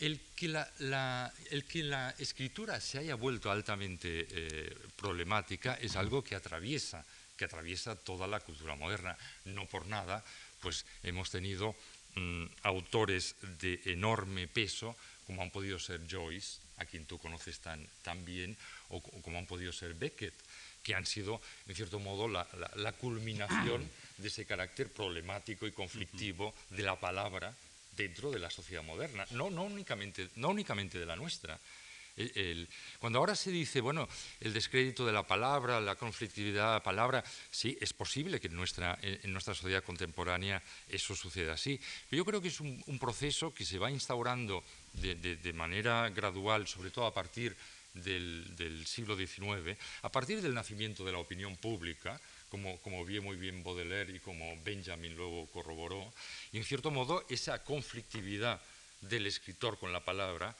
el, 0.00 0.20
que 0.34 0.48
la, 0.48 1.32
el, 1.50 1.64
que 1.64 1.82
la, 1.82 2.14
escritura 2.18 2.80
se 2.80 2.98
haya 2.98 3.14
vuelto 3.14 3.50
altamente 3.50 4.26
eh, 4.30 4.74
problemática 4.96 5.74
es 5.74 5.96
algo 5.96 6.24
que 6.24 6.34
atraviesa, 6.34 7.04
que 7.36 7.44
atraviesa 7.44 7.94
toda 7.94 8.26
la 8.26 8.40
cultura 8.40 8.74
moderna. 8.74 9.16
No 9.44 9.66
por 9.66 9.86
nada 9.86 10.24
pues 10.66 10.84
hemos 11.04 11.30
tenido 11.30 11.76
mm, 12.16 12.46
autores 12.64 13.36
de 13.62 13.80
enorme 13.84 14.48
peso, 14.48 14.96
como 15.24 15.42
han 15.42 15.52
podido 15.52 15.78
ser 15.78 16.00
Joyce, 16.10 16.58
a 16.78 16.84
quien 16.84 17.06
tú 17.06 17.18
conoces 17.18 17.60
tan, 17.60 17.86
bien, 18.24 18.56
o, 18.88 19.00
como 19.22 19.38
han 19.38 19.46
podido 19.46 19.70
ser 19.72 19.94
Beckett, 19.94 20.34
que 20.82 20.96
han 20.96 21.06
sido, 21.06 21.40
en 21.68 21.76
cierto 21.76 22.00
modo, 22.00 22.26
la, 22.26 22.92
culminación 22.98 23.88
de 24.18 24.26
ese 24.26 24.44
carácter 24.44 24.90
problemático 24.90 25.68
y 25.68 25.70
conflictivo 25.70 26.52
de 26.70 26.82
la 26.82 26.98
palabra 26.98 27.54
dentro 27.96 28.32
de 28.32 28.40
la 28.40 28.50
sociedad 28.50 28.82
moderna, 28.82 29.24
no, 29.30 29.50
no, 29.50 29.62
únicamente, 29.62 30.30
no 30.34 30.48
únicamente 30.48 30.98
de 30.98 31.06
la 31.06 31.14
nuestra, 31.14 31.60
cuando 32.98 33.18
ahora 33.18 33.36
se 33.36 33.50
dice, 33.50 33.82
bueno, 33.82 34.08
el 34.40 34.54
descrédito 34.54 35.04
de 35.04 35.12
la 35.12 35.26
palabra, 35.26 35.80
la 35.80 35.96
conflictividad 35.96 36.68
de 36.68 36.74
la 36.74 36.82
palabra, 36.82 37.22
sí, 37.50 37.76
es 37.78 37.92
posible 37.92 38.40
que 38.40 38.46
en 38.46 38.56
nuestra, 38.56 38.98
en 39.02 39.32
nuestra 39.32 39.54
sociedad 39.54 39.84
contemporánea 39.84 40.62
eso 40.88 41.14
suceda 41.14 41.52
así. 41.52 41.78
Pero 42.08 42.20
yo 42.20 42.24
creo 42.24 42.40
que 42.40 42.48
es 42.48 42.60
un, 42.60 42.98
proceso 42.98 43.52
que 43.52 43.66
se 43.66 43.78
va 43.78 43.90
instaurando 43.90 44.64
de, 44.94 45.52
manera 45.52 46.08
gradual, 46.08 46.66
sobre 46.66 46.90
todo 46.90 47.04
a 47.04 47.12
partir 47.12 47.54
del, 47.92 48.84
siglo 48.86 49.14
XIX, 49.14 49.76
a 50.02 50.08
partir 50.10 50.40
del 50.40 50.54
nacimiento 50.54 51.04
de 51.04 51.12
la 51.12 51.18
opinión 51.18 51.56
pública, 51.56 52.18
como, 52.48 52.80
como 52.80 53.04
vio 53.04 53.22
muy 53.22 53.36
bien 53.36 53.62
Baudelaire 53.62 54.16
y 54.16 54.20
como 54.20 54.56
Benjamin 54.64 55.14
luego 55.14 55.46
corroboró, 55.48 56.10
y 56.52 56.56
en 56.56 56.64
cierto 56.64 56.90
modo 56.90 57.26
esa 57.28 57.62
conflictividad 57.62 58.60
del 59.02 59.26
escritor 59.26 59.78
con 59.78 59.92
la 59.92 60.04
palabra 60.04 60.56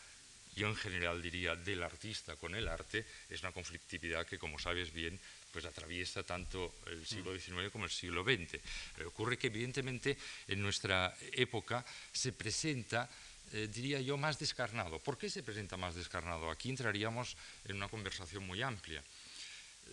yo 0.56 0.68
en 0.68 0.76
general 0.76 1.22
diría 1.22 1.54
del 1.54 1.82
artista 1.82 2.36
con 2.36 2.54
el 2.54 2.66
arte, 2.66 3.04
es 3.28 3.40
una 3.42 3.52
conflictividad 3.52 4.26
que, 4.26 4.38
como 4.38 4.58
sabes 4.58 4.92
bien, 4.92 5.20
pues 5.52 5.64
atraviesa 5.64 6.22
tanto 6.22 6.74
el 6.86 7.06
siglo 7.06 7.38
XIX 7.38 7.70
como 7.70 7.84
el 7.84 7.90
siglo 7.90 8.24
XX. 8.24 8.58
Pero 8.96 9.08
ocurre 9.08 9.38
que, 9.38 9.46
evidentemente, 9.46 10.16
en 10.48 10.62
nuestra 10.62 11.14
época 11.32 11.84
se 12.12 12.32
presenta 12.32 13.08
eh, 13.52 13.68
diría 13.72 14.00
yo, 14.00 14.16
más 14.16 14.38
descarnado. 14.38 14.98
¿Por 14.98 15.16
qué 15.16 15.30
se 15.30 15.42
presenta 15.42 15.76
más 15.76 15.94
descarnado? 15.94 16.50
Aquí 16.50 16.68
entraríamos 16.68 17.36
en 17.66 17.76
una 17.76 17.88
conversación 17.88 18.44
muy 18.44 18.60
amplia. 18.60 19.02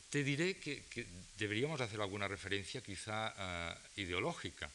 Te 0.09 0.24
diré 0.24 0.57
que, 0.57 0.84
deberíamos 1.38 1.80
hacer 1.80 2.01
alguna 2.01 2.28
referencia 2.28 2.82
quizá 2.82 3.34
eh, 3.38 4.01
ideológica. 4.01 4.70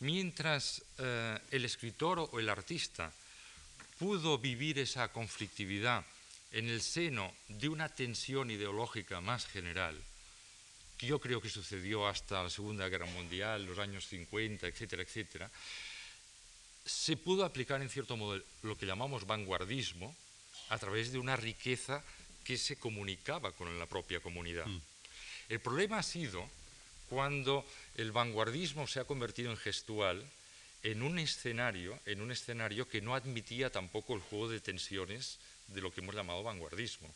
Mientras 0.00 0.82
eh, 0.98 1.38
el 1.50 1.64
escritor 1.64 2.28
o 2.30 2.38
el 2.38 2.48
artista 2.48 3.12
pudo 4.02 4.36
vivir 4.36 4.80
esa 4.80 5.12
conflictividad 5.12 6.04
en 6.50 6.68
el 6.68 6.82
seno 6.82 7.32
de 7.46 7.68
una 7.68 7.88
tensión 7.88 8.50
ideológica 8.50 9.20
más 9.20 9.46
general, 9.46 9.96
que 10.98 11.06
yo 11.06 11.20
creo 11.20 11.40
que 11.40 11.48
sucedió 11.48 12.08
hasta 12.08 12.42
la 12.42 12.50
Segunda 12.50 12.88
Guerra 12.88 13.06
Mundial, 13.06 13.64
los 13.64 13.78
años 13.78 14.08
50, 14.08 14.66
etcétera, 14.66 15.04
etcétera, 15.04 15.50
se 16.84 17.16
pudo 17.16 17.44
aplicar 17.44 17.80
en 17.80 17.88
cierto 17.88 18.16
modo 18.16 18.42
lo 18.62 18.76
que 18.76 18.86
llamamos 18.86 19.24
vanguardismo 19.24 20.16
a 20.70 20.78
través 20.78 21.12
de 21.12 21.20
una 21.20 21.36
riqueza 21.36 22.02
que 22.42 22.58
se 22.58 22.74
comunicaba 22.74 23.52
con 23.52 23.78
la 23.78 23.86
propia 23.86 24.18
comunidad. 24.18 24.66
Mm. 24.66 24.80
El 25.48 25.60
problema 25.60 25.98
ha 25.98 26.02
sido 26.02 26.50
cuando 27.08 27.64
el 27.94 28.10
vanguardismo 28.10 28.88
se 28.88 28.98
ha 28.98 29.04
convertido 29.04 29.52
en 29.52 29.56
gestual, 29.56 30.28
en 30.82 31.02
un 31.02 31.18
escenario, 31.18 31.98
en 32.06 32.20
un 32.20 32.32
escenario 32.32 32.88
que 32.88 33.00
no 33.00 33.14
admitía 33.14 33.70
tampoco 33.70 34.14
el 34.14 34.20
juego 34.20 34.48
de 34.48 34.60
tensiones 34.60 35.38
de 35.68 35.80
lo 35.80 35.92
que 35.92 36.00
hemos 36.00 36.14
llamado 36.14 36.42
vanguardismo. 36.42 37.12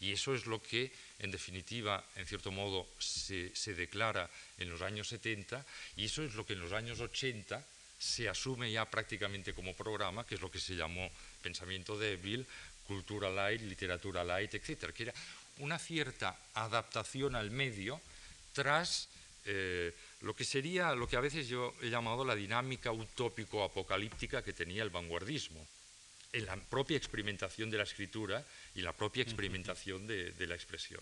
Y 0.00 0.12
eso 0.12 0.34
es 0.34 0.46
lo 0.46 0.62
que, 0.62 0.92
en 1.18 1.30
definitiva, 1.30 2.04
en 2.16 2.26
cierto 2.26 2.50
modo, 2.50 2.86
se, 2.98 3.50
declara 3.74 4.28
en 4.58 4.68
los 4.68 4.82
años 4.82 5.08
70 5.08 5.64
y 5.96 6.04
eso 6.04 6.22
es 6.22 6.34
lo 6.34 6.44
que 6.44 6.52
en 6.52 6.60
los 6.60 6.72
años 6.72 7.00
80 7.00 7.64
se 7.98 8.28
asume 8.28 8.70
ya 8.70 8.84
prácticamente 8.84 9.54
como 9.54 9.74
programa, 9.74 10.26
que 10.26 10.34
es 10.34 10.40
lo 10.40 10.50
que 10.50 10.60
se 10.60 10.76
llamó 10.76 11.10
pensamiento 11.42 11.98
débil, 11.98 12.46
cultura 12.86 13.30
light, 13.30 13.62
literatura 13.62 14.22
light, 14.22 14.52
etc. 14.54 14.92
Que 14.92 15.04
era 15.04 15.14
una 15.58 15.78
cierta 15.78 16.36
adaptación 16.52 17.34
al 17.34 17.50
medio 17.50 17.98
tras 18.52 19.08
eh, 19.46 19.94
lo 20.20 20.34
que 20.34 20.44
sería 20.44 20.94
lo 20.94 21.08
que 21.08 21.16
a 21.16 21.20
veces 21.20 21.48
yo 21.48 21.74
he 21.82 21.90
llamado 21.90 22.24
la 22.24 22.34
dinámica 22.34 22.92
utópico-apocalíptica 22.92 24.42
que 24.42 24.52
tenía 24.52 24.82
el 24.82 24.90
vanguardismo, 24.90 25.66
en 26.32 26.46
la 26.46 26.56
propia 26.56 26.96
experimentación 26.96 27.70
de 27.70 27.78
la 27.78 27.84
escritura 27.84 28.44
y 28.74 28.82
la 28.82 28.92
propia 28.92 29.22
experimentación 29.22 30.06
de, 30.06 30.46
la 30.46 30.54
expresión. 30.54 31.00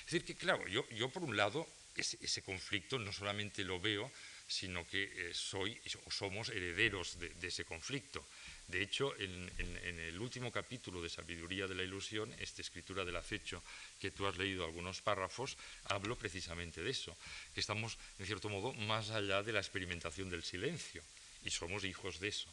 Es 0.00 0.12
decir, 0.12 0.24
que 0.24 0.36
claro, 0.36 0.66
yo, 0.68 0.88
yo 0.90 1.08
por 1.08 1.24
un 1.24 1.36
lado 1.36 1.66
ese, 1.96 2.42
conflicto 2.42 2.98
no 2.98 3.12
solamente 3.12 3.64
lo 3.64 3.80
veo, 3.80 4.10
sino 4.46 4.86
que 4.86 5.02
eh, 5.02 5.34
soy 5.34 5.80
o 6.04 6.10
somos 6.10 6.50
herederos 6.50 7.18
de 7.18 7.48
ese 7.48 7.64
conflicto. 7.64 8.24
De 8.68 8.82
hecho, 8.82 9.14
en, 9.18 9.50
el 9.58 10.20
último 10.20 10.50
capítulo 10.50 11.00
de 11.00 11.08
Sabiduría 11.08 11.66
de 11.66 11.74
la 11.74 11.84
Ilusión, 11.84 12.34
esta 12.38 12.62
escritura 12.62 13.04
del 13.04 13.16
acecho 13.16 13.62
que 14.00 14.10
tú 14.10 14.26
has 14.26 14.36
leído 14.36 14.64
algunos 14.64 15.02
párrafos, 15.02 15.56
hablo 15.84 16.16
precisamente 16.16 16.82
de 16.82 16.90
eso, 16.90 17.16
que 17.54 17.60
estamos, 17.60 17.96
en 18.18 18.26
cierto 18.26 18.48
modo, 18.48 18.72
más 18.72 19.10
allá 19.10 19.42
de 19.42 19.52
la 19.52 19.60
experimentación 19.60 20.30
del 20.30 20.42
silencio 20.42 21.02
y 21.44 21.50
somos 21.50 21.84
hijos 21.84 22.18
de 22.18 22.28
eso. 22.28 22.48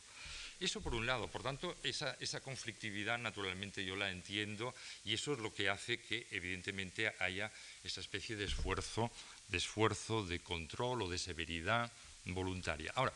Eso 0.59 0.81
por 0.81 0.93
un 0.93 1.05
lado, 1.05 1.27
por 1.27 1.41
tanto, 1.41 1.75
esa, 1.83 2.15
esa, 2.19 2.39
conflictividad 2.39 3.17
naturalmente 3.17 3.83
yo 3.83 3.95
la 3.95 4.11
entiendo 4.11 4.73
y 5.03 5.15
eso 5.15 5.33
es 5.33 5.39
lo 5.39 5.53
que 5.53 5.69
hace 5.69 5.99
que 5.99 6.27
evidentemente 6.31 7.11
haya 7.19 7.51
esa 7.83 8.01
especie 8.01 8.35
de 8.35 8.45
esfuerzo, 8.45 9.11
de 9.47 9.57
esfuerzo, 9.57 10.25
de 10.25 10.39
control 10.39 11.01
o 11.01 11.09
de 11.09 11.17
severidad 11.17 11.91
voluntaria. 12.25 12.91
Ahora, 12.95 13.13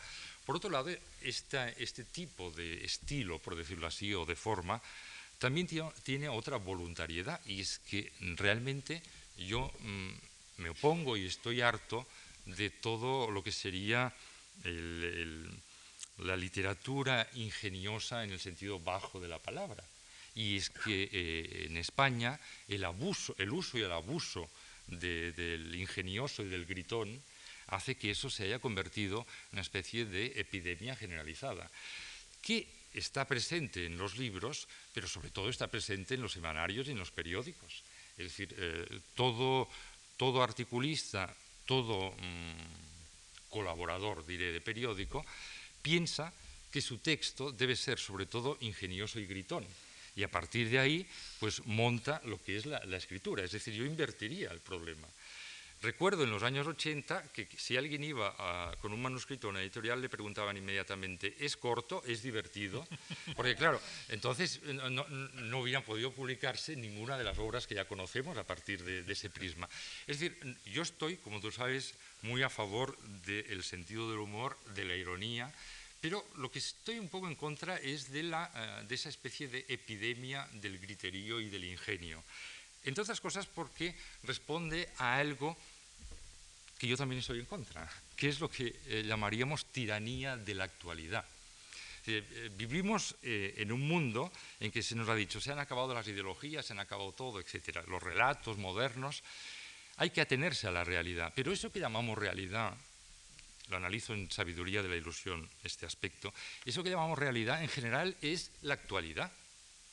por 0.48 0.56
otro 0.56 0.70
lado, 0.70 0.90
este 1.22 2.06
tipo 2.06 2.52
de 2.52 2.86
estilo, 2.86 3.38
por 3.38 3.58
decirlo 3.58 3.86
así, 3.86 4.14
o 4.14 4.26
de 4.26 4.38
forma, 4.38 4.82
también 5.40 5.68
tiene 6.04 6.30
otra 6.30 6.56
voluntariedad 6.56 7.42
y 7.46 7.60
es 7.60 7.80
que 7.80 8.14
realmente 8.38 9.04
yo 9.38 9.70
mm, 9.80 10.10
me 10.64 10.70
opongo 10.70 11.18
y 11.18 11.26
estoy 11.26 11.60
harto 11.60 12.08
de 12.46 12.70
todo 12.70 13.30
lo 13.30 13.44
que 13.44 13.52
sería 13.52 14.14
la 14.64 16.38
literatura 16.38 17.28
ingeniosa 17.34 18.24
en 18.24 18.32
el 18.32 18.40
sentido 18.40 18.80
bajo 18.80 19.20
de 19.20 19.28
la 19.28 19.40
palabra. 19.40 19.84
Y 20.34 20.56
es 20.56 20.70
que 20.70 21.10
eh, 21.12 21.66
en 21.68 21.76
España 21.76 22.40
el 22.70 22.86
abuso, 22.86 23.36
el 23.38 23.52
uso 23.52 23.78
y 23.78 23.82
el 23.82 23.92
abuso 23.92 24.50
del 24.88 25.76
ingenioso 25.76 26.42
y 26.42 26.48
del 26.48 26.66
gritón 26.66 27.22
hace 27.68 27.96
que 27.96 28.12
eso 28.12 28.30
se 28.30 28.44
haya 28.44 28.60
convertido 28.60 29.26
en 29.52 29.60
una 29.60 29.62
especie 29.62 30.06
de 30.06 30.40
epidemia 30.40 30.96
generalizada, 30.96 31.70
que 32.42 32.68
está 32.94 33.28
presente 33.28 33.86
en 33.86 33.98
los 33.98 34.18
libros, 34.18 34.68
pero 34.94 35.08
sobre 35.08 35.30
todo 35.30 35.50
está 35.50 35.68
presente 35.68 36.16
en 36.16 36.22
los 36.22 36.34
semanarios 36.34 36.88
y 36.88 36.92
en 36.92 37.00
los 37.00 37.12
periódicos. 37.12 37.84
Es 38.18 38.32
decir, 38.32 38.56
eh, 38.58 39.02
todo, 39.16 39.70
todo 40.18 40.42
articulista, 40.42 41.34
todo 41.66 42.12
mm, 42.12 43.50
colaborador, 43.50 44.26
diré, 44.26 44.52
de 44.52 44.62
periódico, 44.62 45.26
piensa 45.82 46.34
que 46.72 46.82
su 46.82 46.98
texto 46.98 47.52
debe 47.52 47.76
ser 47.76 48.00
sobre 48.00 48.26
todo 48.26 48.58
ingenioso 48.62 49.20
y 49.20 49.28
gritón. 49.28 49.66
Y 50.16 50.24
a 50.24 50.32
partir 50.32 50.70
de 50.70 50.80
ahí, 50.80 51.06
pues 51.40 51.64
monta 51.66 52.22
lo 52.26 52.42
que 52.42 52.58
es 52.58 52.66
la, 52.66 52.84
la 52.86 52.98
escritura. 52.98 53.44
Es 53.44 53.52
decir, 53.52 53.76
yo 53.76 53.86
invertiría 53.86 54.50
el 54.50 54.60
problema. 54.60 55.08
Recuerdo 55.82 56.24
en 56.24 56.32
los 56.32 56.42
años 56.42 56.66
80 56.66 57.32
que 57.32 57.48
si 57.56 57.78
alguien 57.78 58.04
iba 58.04 58.76
con 58.82 58.94
un 58.94 59.02
manuscrito 59.02 59.48
a 59.48 59.52
una 59.52 59.62
editorial 59.62 60.02
le 60.02 60.10
preguntaban 60.10 60.58
inmediatamente, 60.58 61.36
¿es 61.40 61.56
corto? 61.56 62.02
¿Es 62.06 62.24
divertido? 62.24 62.88
Porque 63.36 63.56
claro, 63.56 63.80
entonces 64.10 64.60
eh, 64.66 64.74
no, 64.74 64.90
no, 64.90 65.60
hubieran 65.60 65.84
podido 65.84 66.12
publicarse 66.12 66.76
ninguna 66.76 67.16
de 67.18 67.24
las 67.24 67.38
obras 67.38 67.68
que 67.68 67.76
ya 67.76 67.86
conocemos 67.86 68.38
a 68.38 68.44
partir 68.44 68.84
de, 68.84 69.12
ese 69.12 69.30
prisma. 69.30 69.70
Es 70.08 70.20
decir, 70.20 70.58
yo 70.66 70.82
estoy, 70.82 71.18
como 71.18 71.40
tú 71.40 71.52
sabes, 71.52 71.94
muy 72.24 72.42
a 72.42 72.50
favor 72.50 72.98
del 73.26 73.64
sentido 73.64 74.10
del 74.10 74.20
humor, 74.20 74.58
de 74.74 74.84
la 74.84 74.96
ironía, 74.96 75.54
pero 76.02 76.26
lo 76.38 76.52
que 76.52 76.60
estoy 76.60 76.98
un 76.98 77.10
poco 77.10 77.28
en 77.28 77.36
contra 77.36 77.78
es 77.78 78.12
de, 78.12 78.24
la, 78.24 78.52
eh, 78.56 78.86
de 78.88 78.96
esa 78.96 79.10
especie 79.10 79.48
de 79.48 79.66
epidemia 79.68 80.48
del 80.54 80.80
griterío 80.80 81.40
y 81.40 81.50
del 81.50 81.66
ingenio. 81.66 82.24
Entre 82.88 83.02
otras 83.02 83.20
cosas 83.20 83.46
porque 83.48 83.94
responde 84.24 84.88
a 84.98 85.18
algo 85.18 85.58
que 86.78 86.88
yo 86.88 86.98
también 86.98 87.20
estoy 87.20 87.40
en 87.40 87.46
contra, 87.46 87.90
que 88.16 88.30
es 88.30 88.40
lo 88.40 88.50
que 88.50 88.76
eh, 88.88 89.04
llamaríamos 89.06 89.66
tiranía 89.66 90.38
de 90.38 90.56
la 90.56 90.66
actualidad. 90.66 91.26
Eh, 92.06 92.50
vivimos 92.56 93.16
eh, 93.22 93.56
en 93.58 93.72
un 93.72 93.82
mundo 93.82 94.32
en 94.62 94.72
que 94.72 94.82
se 94.82 94.96
nos 94.96 95.10
ha 95.10 95.16
dicho, 95.16 95.42
se 95.42 95.52
han 95.52 95.60
acabado 95.60 95.94
las 95.94 96.08
ideologías, 96.08 96.66
se 96.66 96.74
han 96.74 96.80
acabado 96.80 97.12
todo, 97.12 97.40
etc. 97.40 97.84
Los 97.88 98.02
relatos 98.02 98.58
modernos, 98.58 99.24
hay 99.98 100.12
que 100.12 100.22
atenerse 100.22 100.68
a 100.68 100.72
la 100.72 100.86
realidad. 100.86 101.34
Pero 101.36 101.52
eso 101.52 101.72
que 101.72 101.80
llamamos 101.80 102.18
realidad, 102.18 102.74
lo 103.68 103.78
analizo 103.78 104.14
en 104.14 104.32
Sabiduría 104.32 104.82
de 104.82 104.90
la 104.90 104.96
Ilusión, 104.96 105.50
este 105.64 105.86
aspecto, 105.86 106.34
eso 106.64 106.82
que 106.82 106.92
llamamos 106.92 107.20
realidad 107.20 107.62
en 107.62 107.70
general 107.70 108.16
es 108.22 108.52
la 108.62 108.76
actualidad 108.76 109.32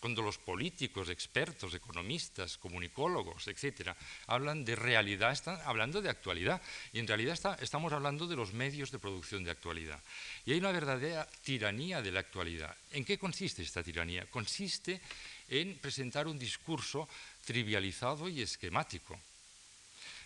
cuando 0.05 0.20
los 0.20 0.36
políticos, 0.36 1.09
expertos, 1.09 1.72
economistas, 1.72 2.59
comunicólogos, 2.59 3.48
etcétera, 3.48 3.96
hablan 4.26 4.62
de 4.62 4.76
realidad, 4.76 5.32
están 5.32 5.59
hablando 5.64 6.02
de 6.02 6.11
actualidad. 6.11 6.61
Y 6.92 6.98
en 6.98 7.07
realidad 7.07 7.40
estamos 7.62 7.90
hablando 7.90 8.26
de 8.26 8.36
los 8.36 8.52
medios 8.52 8.90
de 8.90 8.98
producción 8.98 9.44
de 9.44 9.50
actualidad. 9.50 9.98
Y 10.44 10.52
hay 10.52 10.59
una 10.59 10.72
verdadera 10.72 11.26
tiranía 11.42 12.02
de 12.02 12.12
la 12.12 12.20
actualidad. 12.20 12.76
¿En 12.90 13.02
qué 13.02 13.16
consiste 13.16 13.62
esta 13.62 13.82
tiranía? 13.82 14.28
Consiste 14.28 15.00
en 15.48 15.78
presentar 15.78 16.28
un 16.28 16.38
discurso 16.38 17.09
trivializado 17.46 18.28
y 18.28 18.42
esquemático. 18.42 19.18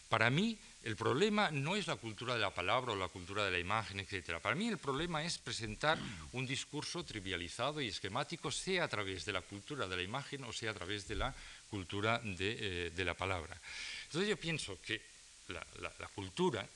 Para 0.09 0.30
mí, 0.30 0.59
el 0.84 0.96
problema 0.96 1.50
no 1.50 1.76
es 1.76 1.86
la 1.86 1.96
cultura 1.96 2.34
de 2.34 2.40
la 2.40 2.54
palabra 2.54 2.92
o 2.92 2.96
la 2.96 3.09
cultura 3.09 3.44
de 3.44 3.50
la 3.50 3.59
imagen, 3.59 4.00
etc. 4.00 4.40
Para 4.40 4.54
mí 4.54 4.68
el 4.68 4.78
problema 4.78 5.22
es 5.22 5.36
presentar 5.36 5.98
un 6.32 6.46
discurso 6.46 7.04
trivializado 7.04 7.82
y 7.82 7.88
esquemático, 7.88 8.50
sea 8.50 8.84
a 8.84 8.88
través 8.88 9.26
de 9.26 9.32
la 9.32 9.42
cultura 9.42 9.86
de 9.86 9.96
la 9.96 10.02
imagen 10.02 10.44
o 10.44 10.52
sea 10.52 10.70
a 10.70 10.74
través 10.74 11.06
de 11.06 11.16
la 11.16 11.34
cultura 11.68 12.20
de, 12.24 12.90
eh, 12.96 13.04
la 13.04 13.14
palabra. 13.14 13.61
Entonces 14.04 14.30
yo 14.30 14.36
pienso 14.38 14.80
que 14.80 15.00
la, 15.48 16.09
cultura, 16.14 16.66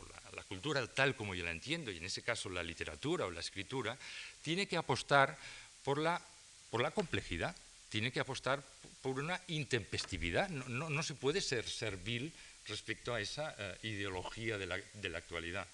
o 0.00 0.34
la, 0.34 0.42
cultura 0.42 0.84
tal 0.88 1.14
como 1.14 1.36
yo 1.36 1.44
la 1.44 1.52
entiendo, 1.52 1.92
y 1.92 1.98
en 1.98 2.04
ese 2.04 2.22
caso 2.22 2.48
la 2.48 2.62
literatura 2.62 3.26
o 3.26 3.30
la 3.30 3.40
escritura, 3.40 3.96
tiene 4.42 4.66
que 4.66 4.76
apostar 4.76 5.38
por 5.84 5.98
la, 5.98 6.20
por 6.70 6.82
la 6.82 6.90
complejidad, 6.90 7.54
tiene 7.88 8.10
que 8.10 8.18
apostar 8.18 8.64
por 9.00 9.20
una 9.20 9.40
intempestividad. 9.46 10.48
No, 10.48 10.90
no 10.90 11.02
se 11.04 11.14
puede 11.14 11.40
ser 11.40 11.68
servil 11.68 12.32
respecto 12.66 13.14
a 13.14 13.20
esa 13.20 13.54
eh, 13.58 13.78
ideología 13.82 14.58
de 14.58 14.66
la, 14.66 15.18
actualidad. 15.18 15.66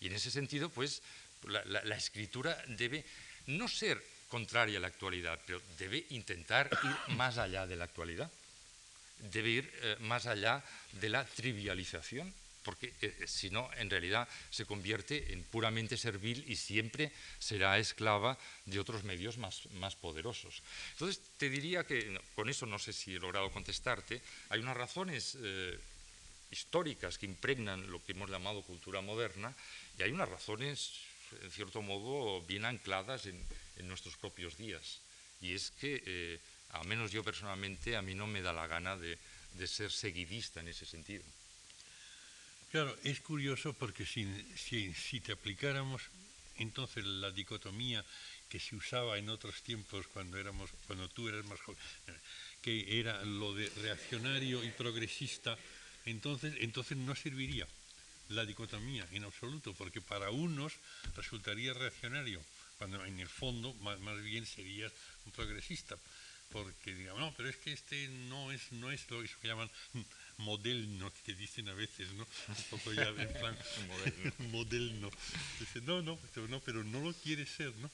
Y 0.00 0.06
en 0.06 0.14
ese 0.14 0.30
sentido, 0.30 0.68
pues, 0.68 1.02
la, 1.46 1.96
escritura 1.96 2.56
debe 2.68 3.04
no 3.46 3.68
ser 3.68 4.02
contraria 4.28 4.78
a 4.78 4.80
la 4.80 4.88
actualidad, 4.88 5.38
pero 5.46 5.60
debe 5.78 6.06
intentar 6.10 6.70
ir 6.82 7.14
más 7.14 7.38
allá 7.38 7.66
de 7.66 7.76
la 7.76 7.84
actualidad, 7.84 8.30
debe 9.18 9.50
ir 9.50 9.72
eh, 9.82 9.96
más 10.00 10.26
allá 10.26 10.62
de 10.92 11.08
la 11.08 11.24
trivialización, 11.24 12.32
porque 12.64 12.94
eh, 13.02 13.14
si 13.26 13.50
no, 13.50 13.70
en 13.76 13.90
realidad 13.90 14.26
se 14.50 14.64
convierte 14.64 15.32
en 15.32 15.44
puramente 15.44 15.96
servil 15.96 16.44
y 16.48 16.56
siempre 16.56 17.12
será 17.38 17.78
esclava 17.78 18.38
de 18.64 18.80
otros 18.80 19.04
medios 19.04 19.36
más, 19.36 19.66
más 19.72 19.94
poderosos. 19.94 20.62
Entonces, 20.92 21.20
te 21.36 21.50
diría 21.50 21.84
que, 21.84 22.18
con 22.34 22.48
eso 22.48 22.66
no 22.66 22.78
sé 22.78 22.92
si 22.92 23.14
he 23.14 23.20
logrado 23.20 23.52
contestarte, 23.52 24.20
hay 24.48 24.60
unas 24.60 24.76
razones 24.76 25.36
históricas 26.54 27.18
que 27.18 27.26
impregnan 27.26 27.90
lo 27.90 27.98
que 27.98 28.12
hemos 28.12 28.30
llamado 28.30 28.62
cultura 28.62 29.02
moderna 29.02 29.50
y 29.98 30.02
hay 30.02 30.12
unas 30.12 30.28
razones, 30.28 30.94
en 31.42 31.50
cierto 31.50 31.82
modo, 31.82 32.40
bien 32.46 32.64
ancladas 32.64 33.26
en, 33.26 33.42
nuestros 33.88 34.16
propios 34.16 34.56
días. 34.56 35.00
Y 35.42 35.52
es 35.52 35.72
que, 35.80 36.00
eh, 36.06 36.38
al 36.70 36.86
menos 36.86 37.10
yo 37.10 37.24
personalmente, 37.24 37.96
a 37.96 38.02
mí 38.02 38.14
no 38.14 38.28
me 38.28 38.40
da 38.40 38.52
la 38.52 38.68
gana 38.68 38.96
de, 38.96 39.18
ser 39.66 39.90
seguidista 39.90 40.60
en 40.60 40.68
ese 40.68 40.86
sentido. 40.86 41.24
Claro, 42.70 42.96
es 43.02 43.20
curioso 43.20 43.72
porque 43.72 44.06
si, 44.06 44.24
si, 44.54 45.20
te 45.20 45.32
aplicáramos 45.32 46.02
entonces 46.58 47.04
la 47.04 47.30
dicotomía 47.30 48.04
que 48.48 48.60
se 48.60 48.76
usaba 48.76 49.18
en 49.18 49.28
otros 49.28 49.62
tiempos 49.62 50.06
cuando 50.06 50.38
éramos 50.38 50.70
cuando 50.86 51.08
tú 51.08 51.28
eras 51.28 51.44
más 51.46 51.60
joven 51.60 51.78
que 52.62 52.98
era 52.98 53.22
lo 53.24 53.52
de 53.54 53.68
reaccionario 53.82 54.64
y 54.64 54.70
progresista 54.70 55.58
entonces, 56.04 56.54
entonces 56.60 56.96
no 56.96 57.14
serviría 57.14 57.66
la 58.28 58.44
dicotomía 58.44 59.06
en 59.12 59.24
absoluto, 59.24 59.74
porque 59.74 60.00
para 60.00 60.30
unos 60.30 60.72
resultaría 61.16 61.74
reaccionario, 61.74 62.40
cuando 62.78 63.04
en 63.04 63.20
el 63.20 63.28
fondo 63.28 63.74
más, 63.74 64.22
bien 64.22 64.46
serías 64.46 64.92
un 65.26 65.32
progresista, 65.32 65.96
porque 66.50 66.94
digamos, 66.94 67.20
no, 67.20 67.34
pero 67.36 67.48
es 67.48 67.56
que 67.56 67.72
este 67.72 68.08
no 68.28 68.52
es, 68.52 68.72
no 68.72 68.90
es 68.90 69.10
lo 69.10 69.20
que 69.20 69.28
se 69.28 69.48
llaman 69.48 69.70
modelno, 70.38 71.12
que 71.24 71.34
dicen 71.34 71.68
a 71.68 71.74
veces, 71.74 72.12
¿no? 72.12 72.26
Un 72.48 72.64
poco 72.70 72.92
ya 72.92 73.08
en 73.08 73.32
plan, 73.32 73.56
modelno. 74.50 75.10
no, 75.82 76.02
no, 76.02 76.18
no, 76.48 76.60
pero 76.60 76.84
no 76.84 77.00
lo 77.00 77.12
quiere 77.14 77.46
ser, 77.46 77.74
¿no? 77.76 77.90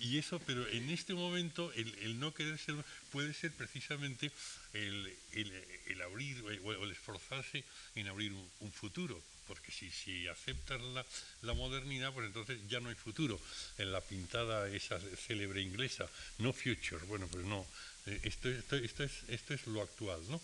Y 0.00 0.18
eso, 0.18 0.38
pero 0.40 0.66
en 0.68 0.90
este 0.90 1.14
momento 1.14 1.72
el, 1.72 2.18
no 2.18 2.34
querer 2.34 2.58
ser 2.58 2.74
puede 3.12 3.32
ser 3.32 3.52
precisamente 3.52 4.30
el, 4.72 5.16
el, 5.32 6.02
abrir 6.02 6.42
o 6.64 6.84
el 6.84 6.90
esforzarse 6.90 7.64
en 7.94 8.08
abrir 8.08 8.32
un, 8.32 8.72
futuro, 8.72 9.20
porque 9.46 9.70
si, 9.70 9.90
si 9.90 10.26
aceptas 10.28 10.80
la, 10.80 11.06
la, 11.42 11.54
modernidad, 11.54 12.12
pues 12.12 12.26
entonces 12.26 12.58
ya 12.68 12.80
no 12.80 12.88
hay 12.88 12.96
futuro. 12.96 13.40
En 13.78 13.92
la 13.92 14.00
pintada 14.00 14.68
esa 14.68 14.98
célebre 15.26 15.60
inglesa, 15.62 16.08
no 16.38 16.52
future, 16.52 17.04
bueno, 17.06 17.28
pues 17.28 17.44
no, 17.44 17.64
eh, 18.06 18.20
esto, 18.24 18.48
esto, 18.48 18.76
esto, 18.76 19.04
es, 19.04 19.12
esto 19.28 19.54
es 19.54 19.66
lo 19.66 19.80
actual, 19.80 20.20
¿no? 20.28 20.40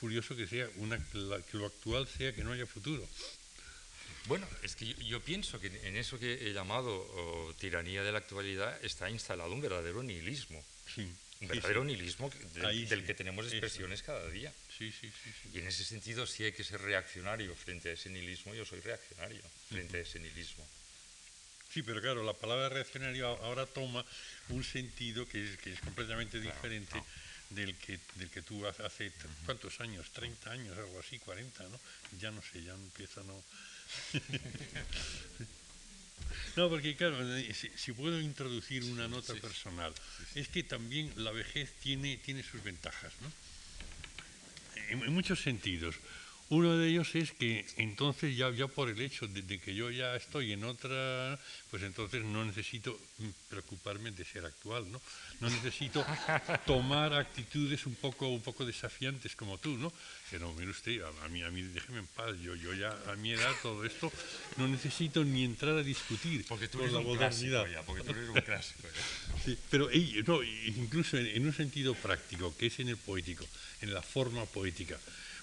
Curioso 0.00 0.36
que, 0.36 0.46
sea 0.46 0.68
una, 0.76 0.98
que 0.98 1.58
lo 1.58 1.66
actual 1.66 2.08
sea 2.08 2.34
que 2.34 2.44
no 2.44 2.52
haya 2.52 2.66
futuro. 2.66 3.06
Bueno, 4.26 4.46
es 4.62 4.76
que 4.76 4.94
yo, 5.04 5.20
pienso 5.20 5.60
que 5.60 5.66
en 5.66 5.96
eso 5.96 6.18
que 6.18 6.34
he 6.34 6.52
llamado 6.52 7.54
tiranía 7.58 8.02
de 8.02 8.12
la 8.12 8.18
actualidad 8.18 8.82
está 8.84 9.10
instalado 9.10 9.52
un 9.52 9.60
verdadero 9.60 10.02
nihilismo. 10.02 10.62
un 11.40 11.48
verdadero 11.48 11.84
nihilismo 11.84 12.30
del, 12.54 13.04
que 13.04 13.14
tenemos 13.14 13.46
expresiones 13.46 14.02
cada 14.02 14.28
día. 14.28 14.52
Sí, 14.78 14.92
sí, 14.92 15.10
y 15.52 15.58
en 15.58 15.66
ese 15.66 15.84
sentido, 15.84 16.26
si 16.26 16.44
hay 16.44 16.52
que 16.52 16.64
ser 16.64 16.80
reaccionario 16.80 17.54
frente 17.56 17.90
a 17.90 17.92
ese 17.92 18.10
nihilismo, 18.10 18.54
yo 18.54 18.64
soy 18.64 18.80
reaccionario 18.80 19.42
frente 19.68 19.98
a 19.98 20.00
ese 20.00 20.20
nihilismo. 20.20 20.66
Sí, 21.72 21.82
pero 21.82 22.00
claro, 22.00 22.22
la 22.22 22.34
palabra 22.34 22.68
reaccionario 22.68 23.26
ahora 23.26 23.66
toma 23.66 24.04
un 24.50 24.62
sentido 24.62 25.26
que 25.26 25.42
es, 25.42 25.56
que 25.56 25.72
es 25.72 25.80
completamente 25.80 26.38
diferente 26.38 27.02
del 27.48 27.74
que, 27.76 27.98
del 28.16 28.30
que 28.30 28.42
tú 28.42 28.66
hace, 28.66 29.10
¿cuántos 29.46 29.80
años? 29.80 30.10
30 30.10 30.50
años, 30.50 30.76
algo 30.76 31.00
así, 31.00 31.18
40, 31.18 31.64
¿no? 31.64 31.80
Ya 32.20 32.30
no 32.30 32.42
sé, 32.42 32.62
ya 32.62 32.74
empieza, 32.74 33.22
¿no? 33.22 33.42
No, 36.56 36.68
porque 36.68 36.94
claro, 36.94 37.16
si, 37.76 37.92
puedo 37.92 38.20
introducir 38.20 38.84
una 38.84 39.08
nota 39.08 39.34
personal, 39.34 39.94
es 40.34 40.48
que 40.48 40.62
también 40.62 41.10
la 41.16 41.30
vejez 41.30 41.72
tiene, 41.80 42.18
tiene 42.18 42.42
sus 42.42 42.62
ventajas, 42.62 43.12
¿no? 43.22 43.32
En, 44.88 45.12
muchos 45.14 45.40
sentidos. 45.40 45.94
Uno 46.52 46.76
de 46.76 46.86
ellos 46.86 47.14
es 47.14 47.32
que 47.32 47.64
entonces 47.78 48.36
ya, 48.36 48.50
ya 48.50 48.66
por 48.66 48.90
el 48.90 49.00
hecho 49.00 49.26
de, 49.26 49.58
que 49.58 49.74
yo 49.74 49.90
ya 49.90 50.14
estoy 50.16 50.52
en 50.52 50.64
otra, 50.64 51.38
pues 51.70 51.82
entonces 51.82 52.22
no 52.24 52.44
necesito 52.44 53.00
preocuparme 53.48 54.10
de 54.10 54.22
ser 54.22 54.44
actual, 54.44 54.84
¿no? 54.92 55.00
No 55.40 55.48
necesito 55.48 56.04
tomar 56.66 57.14
actitudes 57.14 57.86
un 57.86 57.94
poco, 57.94 58.28
un 58.28 58.42
poco 58.42 58.66
desafiantes 58.66 59.34
como 59.34 59.56
tú, 59.56 59.78
¿no? 59.78 59.90
Que 60.28 60.38
no, 60.38 60.52
mire 60.52 60.72
usted, 60.72 61.00
a, 61.00 61.28
mí, 61.30 61.42
a 61.42 61.50
mí 61.50 61.62
déjeme 61.62 62.00
en 62.00 62.06
paz, 62.08 62.36
yo, 62.42 62.54
yo 62.54 62.74
ya 62.74 62.94
a 63.10 63.16
mi 63.16 63.32
edad 63.32 63.54
todo 63.62 63.82
esto 63.86 64.12
no 64.58 64.68
necesito 64.68 65.24
ni 65.24 65.44
entrar 65.44 65.78
a 65.78 65.82
discutir 65.82 66.44
porque 66.46 66.68
tú 66.68 66.80
eres 66.80 66.92
la 66.92 66.98
un 66.98 67.06
modernidad. 67.06 67.66
Ya, 67.72 67.80
porque 67.80 68.02
tú 68.02 68.10
eres 68.10 68.28
un 68.28 68.40
clásico. 68.42 68.88
sí, 69.42 69.56
pero 69.70 69.88
no, 70.26 70.42
incluso 70.42 71.16
en 71.16 71.46
un 71.46 71.54
sentido 71.54 71.94
práctico, 71.94 72.54
que 72.58 72.66
es 72.66 72.78
en 72.78 72.90
el 72.90 72.98
poético, 72.98 73.46
en 73.80 73.94
la 73.94 74.02
forma 74.02 74.44
poética. 74.44 75.00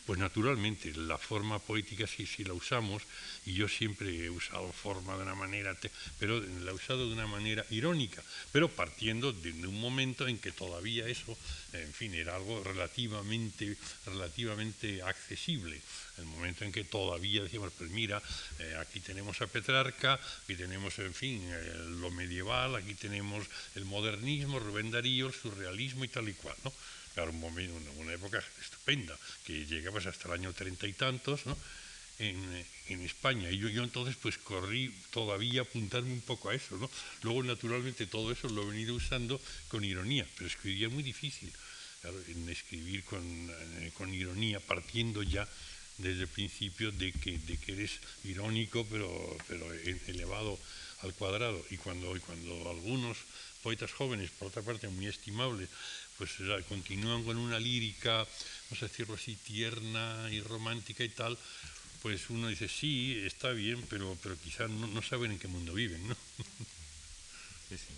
Pues 0.10 0.18
naturalmente, 0.18 0.92
la 0.96 1.20
forma 1.20 1.60
poética 1.60 2.08
sí, 2.08 2.26
sí 2.26 2.44
la 2.44 2.54
usamos, 2.54 3.04
y 3.46 3.54
yo 3.54 3.68
siempre 3.68 4.26
he 4.26 4.32
usado 4.32 4.74
forma 4.74 5.16
de 5.16 5.22
una 5.22 5.36
manera, 5.36 5.78
pero 6.18 6.42
la 6.42 6.72
he 6.72 6.74
usado 6.74 7.06
de 7.06 7.14
una 7.14 7.28
manera 7.28 7.64
irónica, 7.70 8.24
pero 8.52 8.70
partiendo 8.70 9.32
de, 9.32 9.52
un 9.52 9.80
momento 9.80 10.28
en 10.28 10.40
que 10.40 10.52
todavía 10.52 11.08
eso, 11.08 11.38
en 11.74 11.94
fin, 11.94 12.16
era 12.16 12.36
algo 12.36 12.64
relativamente, 12.64 13.78
relativamente 14.08 15.04
accesible. 15.04 15.80
El 16.18 16.26
momento 16.26 16.66
en 16.66 16.72
que 16.72 16.86
todavía 16.86 17.44
decíamos, 17.44 17.72
pues 17.78 17.92
mira, 17.92 18.20
eh, 18.58 18.78
aquí 18.82 19.02
tenemos 19.02 19.40
a 19.42 19.46
Petrarca, 19.46 20.20
aquí 20.44 20.56
tenemos, 20.56 20.98
en 20.98 21.14
fin, 21.14 21.40
eh, 21.46 21.86
lo 22.02 22.10
medieval, 22.10 22.76
aquí 22.76 22.96
tenemos 22.96 23.46
el 23.76 23.86
modernismo, 23.86 24.58
Rubén 24.58 24.90
Darío, 24.90 25.28
el 25.28 25.34
surrealismo 25.36 26.04
y 26.04 26.08
tal 26.08 26.28
y 26.30 26.34
cual, 26.34 26.56
¿no? 26.64 26.74
Claro, 27.14 27.32
un 27.32 27.40
momento, 27.40 27.74
una, 27.98 28.14
época 28.14 28.44
estupenda, 28.62 29.18
que 29.46 29.66
llega 29.66 29.92
pues, 29.92 30.06
hasta 30.06 30.28
el 30.28 30.34
año 30.36 30.54
treinta 30.54 30.88
y 30.88 30.94
tantos, 30.94 31.46
¿no? 31.46 31.58
En, 32.20 32.66
en, 32.90 33.02
España. 33.02 33.50
Y 33.50 33.58
yo, 33.58 33.70
yo, 33.70 33.84
entonces 33.84 34.18
pues 34.22 34.38
corrí 34.38 34.94
todavía 35.12 35.62
apuntarme 35.62 36.12
un 36.12 36.22
poco 36.22 36.50
a 36.50 36.56
eso, 36.56 36.78
¿no? 36.78 36.90
Luego 37.24 37.44
naturalmente 37.44 38.08
todo 38.08 38.32
eso 38.32 38.50
lo 38.50 38.64
he 38.64 38.72
venido 38.72 38.96
usando 38.96 39.40
con 39.70 39.86
ironía, 39.86 40.28
pero 40.36 40.48
escribía 40.48 40.90
muy 40.90 41.02
difícil, 41.02 41.50
claro, 42.02 42.18
en 42.28 42.50
escribir 42.50 43.06
con, 43.06 43.24
eh, 43.24 43.92
con, 43.98 44.14
ironía, 44.14 44.60
partiendo 44.60 45.24
ya 45.24 45.48
desde 45.98 46.24
el 46.24 46.28
principio 46.28 46.92
de 46.92 47.14
que, 47.14 47.38
de 47.38 47.58
que 47.58 47.72
eres 47.72 48.00
irónico, 48.26 48.86
pero, 48.90 49.38
pero 49.48 49.72
elevado 50.08 50.60
al 51.02 51.14
cuadrado. 51.14 51.64
Y 51.70 51.78
cuando, 51.78 52.16
y 52.16 52.20
cuando 52.20 52.70
algunos 52.70 53.18
poetas 53.62 53.92
jóvenes, 53.92 54.32
por 54.32 54.48
otra 54.48 54.62
parte 54.62 54.88
muy 54.88 55.08
estimables, 55.08 55.70
pues 56.20 56.32
continúan 56.68 57.24
con 57.24 57.38
una 57.38 57.58
lírica, 57.58 58.28
vamos 58.70 58.84
a 58.84 58.88
decirlo 58.88 59.16
así, 59.16 59.38
tierna 59.38 60.28
y 60.30 60.42
romántica 60.42 61.02
y 61.06 61.10
tal, 61.10 61.38
pues 62.02 62.30
uno 62.30 62.50
dice, 62.50 62.68
sí, 62.68 63.24
está 63.26 63.52
bien, 63.52 63.82
pero, 63.90 64.18
pero 64.22 64.38
quizás 64.38 64.70
no, 64.70 65.02
saben 65.02 65.32
en 65.32 65.40
qué 65.40 65.48
mundo 65.48 65.74
viven, 65.74 66.08
¿no? 66.08 66.16
Sí, 67.70 67.78
sí. 67.78 67.94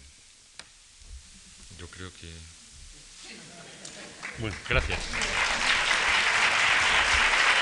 Yo 1.79 1.87
creo 1.87 2.11
que... 2.13 2.29
Bueno, 4.39 4.55
gracias. 4.67 4.99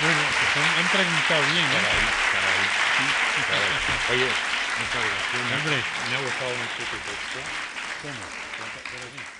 Bueno, 0.01 0.21
pues 0.39 0.65
han, 0.65 0.89
preguntado 0.91 1.41
bien, 1.53 1.69
¿no? 1.69 1.77
Oye, 4.11 4.27
muchas 4.79 5.03
gracias. 5.05 5.53
Hombre, 5.53 5.77
me 6.09 6.15
ha 6.15 6.21
gustado 6.21 6.49
mucho 6.49 6.83
tu 6.89 6.97
texto. 6.97 7.39
¿Cómo? 8.01 9.38